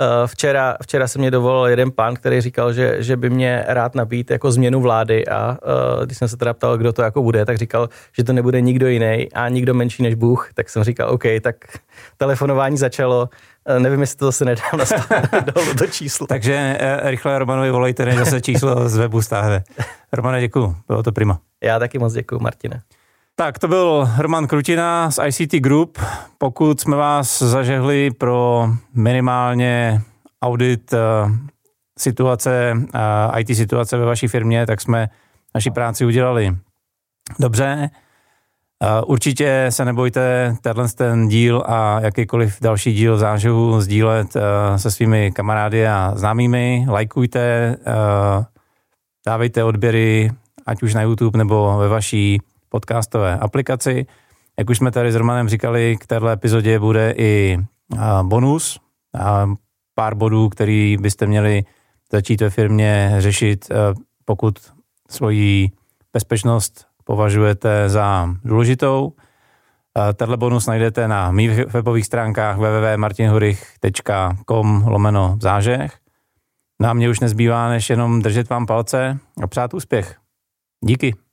Uh, 0.00 0.26
včera, 0.26 0.76
včera 0.82 1.08
se 1.08 1.18
mě 1.18 1.30
dovolil 1.30 1.66
jeden 1.66 1.90
pán, 1.90 2.14
který 2.14 2.40
říkal, 2.40 2.72
že, 2.72 2.96
že 3.02 3.16
by 3.16 3.30
mě 3.30 3.64
rád 3.66 3.94
nabít 3.94 4.30
jako 4.30 4.52
změnu 4.52 4.80
vlády 4.80 5.28
a 5.28 5.58
uh, 5.98 6.04
když 6.04 6.18
jsem 6.18 6.28
se 6.28 6.36
teda 6.36 6.54
ptal, 6.54 6.78
kdo 6.78 6.92
to 6.92 7.02
jako 7.02 7.22
bude, 7.22 7.44
tak 7.44 7.58
říkal, 7.58 7.88
že 8.12 8.24
to 8.24 8.32
nebude 8.32 8.60
nikdo 8.60 8.86
jiný 8.86 9.28
a 9.34 9.48
nikdo 9.48 9.74
menší 9.74 10.02
než 10.02 10.14
Bůh, 10.14 10.50
tak 10.54 10.68
jsem 10.70 10.84
říkal, 10.84 11.10
OK, 11.10 11.22
tak 11.40 11.56
telefonování 12.16 12.76
začalo, 12.76 13.28
uh, 13.70 13.78
nevím, 13.78 14.00
jestli 14.00 14.16
to 14.16 14.24
zase 14.24 14.44
nedám 14.44 14.80
do, 15.44 15.74
do 15.74 15.86
čísla. 15.86 16.26
Takže 16.26 16.78
uh, 16.80 17.10
rychle 17.10 17.38
Romanovi 17.38 17.70
volejte, 17.70 18.04
než 18.04 18.16
zase 18.16 18.40
číslo 18.40 18.88
z 18.88 18.96
webu 18.96 19.22
stáhne. 19.22 19.64
Romane, 20.12 20.40
děkuju, 20.40 20.76
bylo 20.88 21.02
to 21.02 21.12
prima. 21.12 21.38
Já 21.62 21.78
taky 21.78 21.98
moc 21.98 22.12
děkuju, 22.12 22.40
Martine. 22.40 22.82
Tak 23.38 23.58
to 23.58 23.68
byl 23.68 24.08
Roman 24.18 24.46
Krutina 24.46 25.10
z 25.10 25.18
ICT 25.26 25.54
Group. 25.54 25.98
Pokud 26.38 26.80
jsme 26.80 26.96
vás 26.96 27.42
zažehli 27.42 28.10
pro 28.10 28.68
minimálně 28.94 30.02
audit 30.42 30.92
uh, 30.92 30.98
situace, 31.98 32.72
uh, 32.74 33.40
IT 33.40 33.56
situace 33.56 33.96
ve 33.96 34.04
vaší 34.04 34.28
firmě, 34.28 34.66
tak 34.66 34.80
jsme 34.80 35.08
naši 35.54 35.70
práci 35.70 36.06
udělali 36.06 36.56
dobře. 37.38 37.90
Uh, 38.82 39.10
určitě 39.10 39.66
se 39.70 39.84
nebojte 39.84 40.56
tenhle 40.60 40.88
ten 40.88 41.28
díl 41.28 41.62
a 41.66 42.00
jakýkoliv 42.00 42.56
další 42.60 42.92
díl 42.92 43.18
záživu 43.18 43.80
sdílet 43.80 44.36
se 44.76 44.90
svými 44.90 45.32
kamarády 45.32 45.88
a 45.88 46.12
známými. 46.14 46.86
Lajkujte, 46.88 47.76
dávejte 49.26 49.64
odběry, 49.64 50.30
ať 50.66 50.82
už 50.82 50.94
na 50.94 51.02
YouTube 51.02 51.38
nebo 51.38 51.76
ve 51.78 51.88
vaší 51.88 52.40
podcastové 52.76 53.38
aplikaci. 53.38 54.06
Jak 54.58 54.70
už 54.70 54.78
jsme 54.78 54.90
tady 54.90 55.12
s 55.12 55.14
Romanem 55.14 55.48
říkali, 55.48 55.96
k 56.00 56.06
této 56.06 56.28
epizodě 56.28 56.78
bude 56.78 57.14
i 57.16 57.58
bonus, 58.22 58.80
pár 59.94 60.14
bodů, 60.14 60.48
který 60.48 60.96
byste 61.00 61.26
měli 61.26 61.64
začít 62.12 62.40
ve 62.40 62.50
firmě 62.50 63.14
řešit, 63.18 63.68
pokud 64.24 64.58
svoji 65.10 65.70
bezpečnost 66.12 66.86
považujete 67.04 67.88
za 67.88 68.34
důležitou. 68.44 69.12
Tenhle 70.14 70.36
bonus 70.36 70.66
najdete 70.66 71.08
na 71.08 71.30
mých 71.30 71.66
webových 71.66 72.06
stránkách 72.06 72.56
www.martinhurich.com 72.56 74.82
lomeno 74.86 75.36
zážeh. 75.40 75.98
Nám 76.80 76.96
no 76.96 76.98
mě 76.98 77.10
už 77.10 77.20
nezbývá, 77.20 77.68
než 77.68 77.90
jenom 77.90 78.22
držet 78.22 78.48
vám 78.48 78.66
palce 78.66 79.18
a 79.42 79.46
přát 79.46 79.74
úspěch. 79.74 80.16
Díky. 80.84 81.25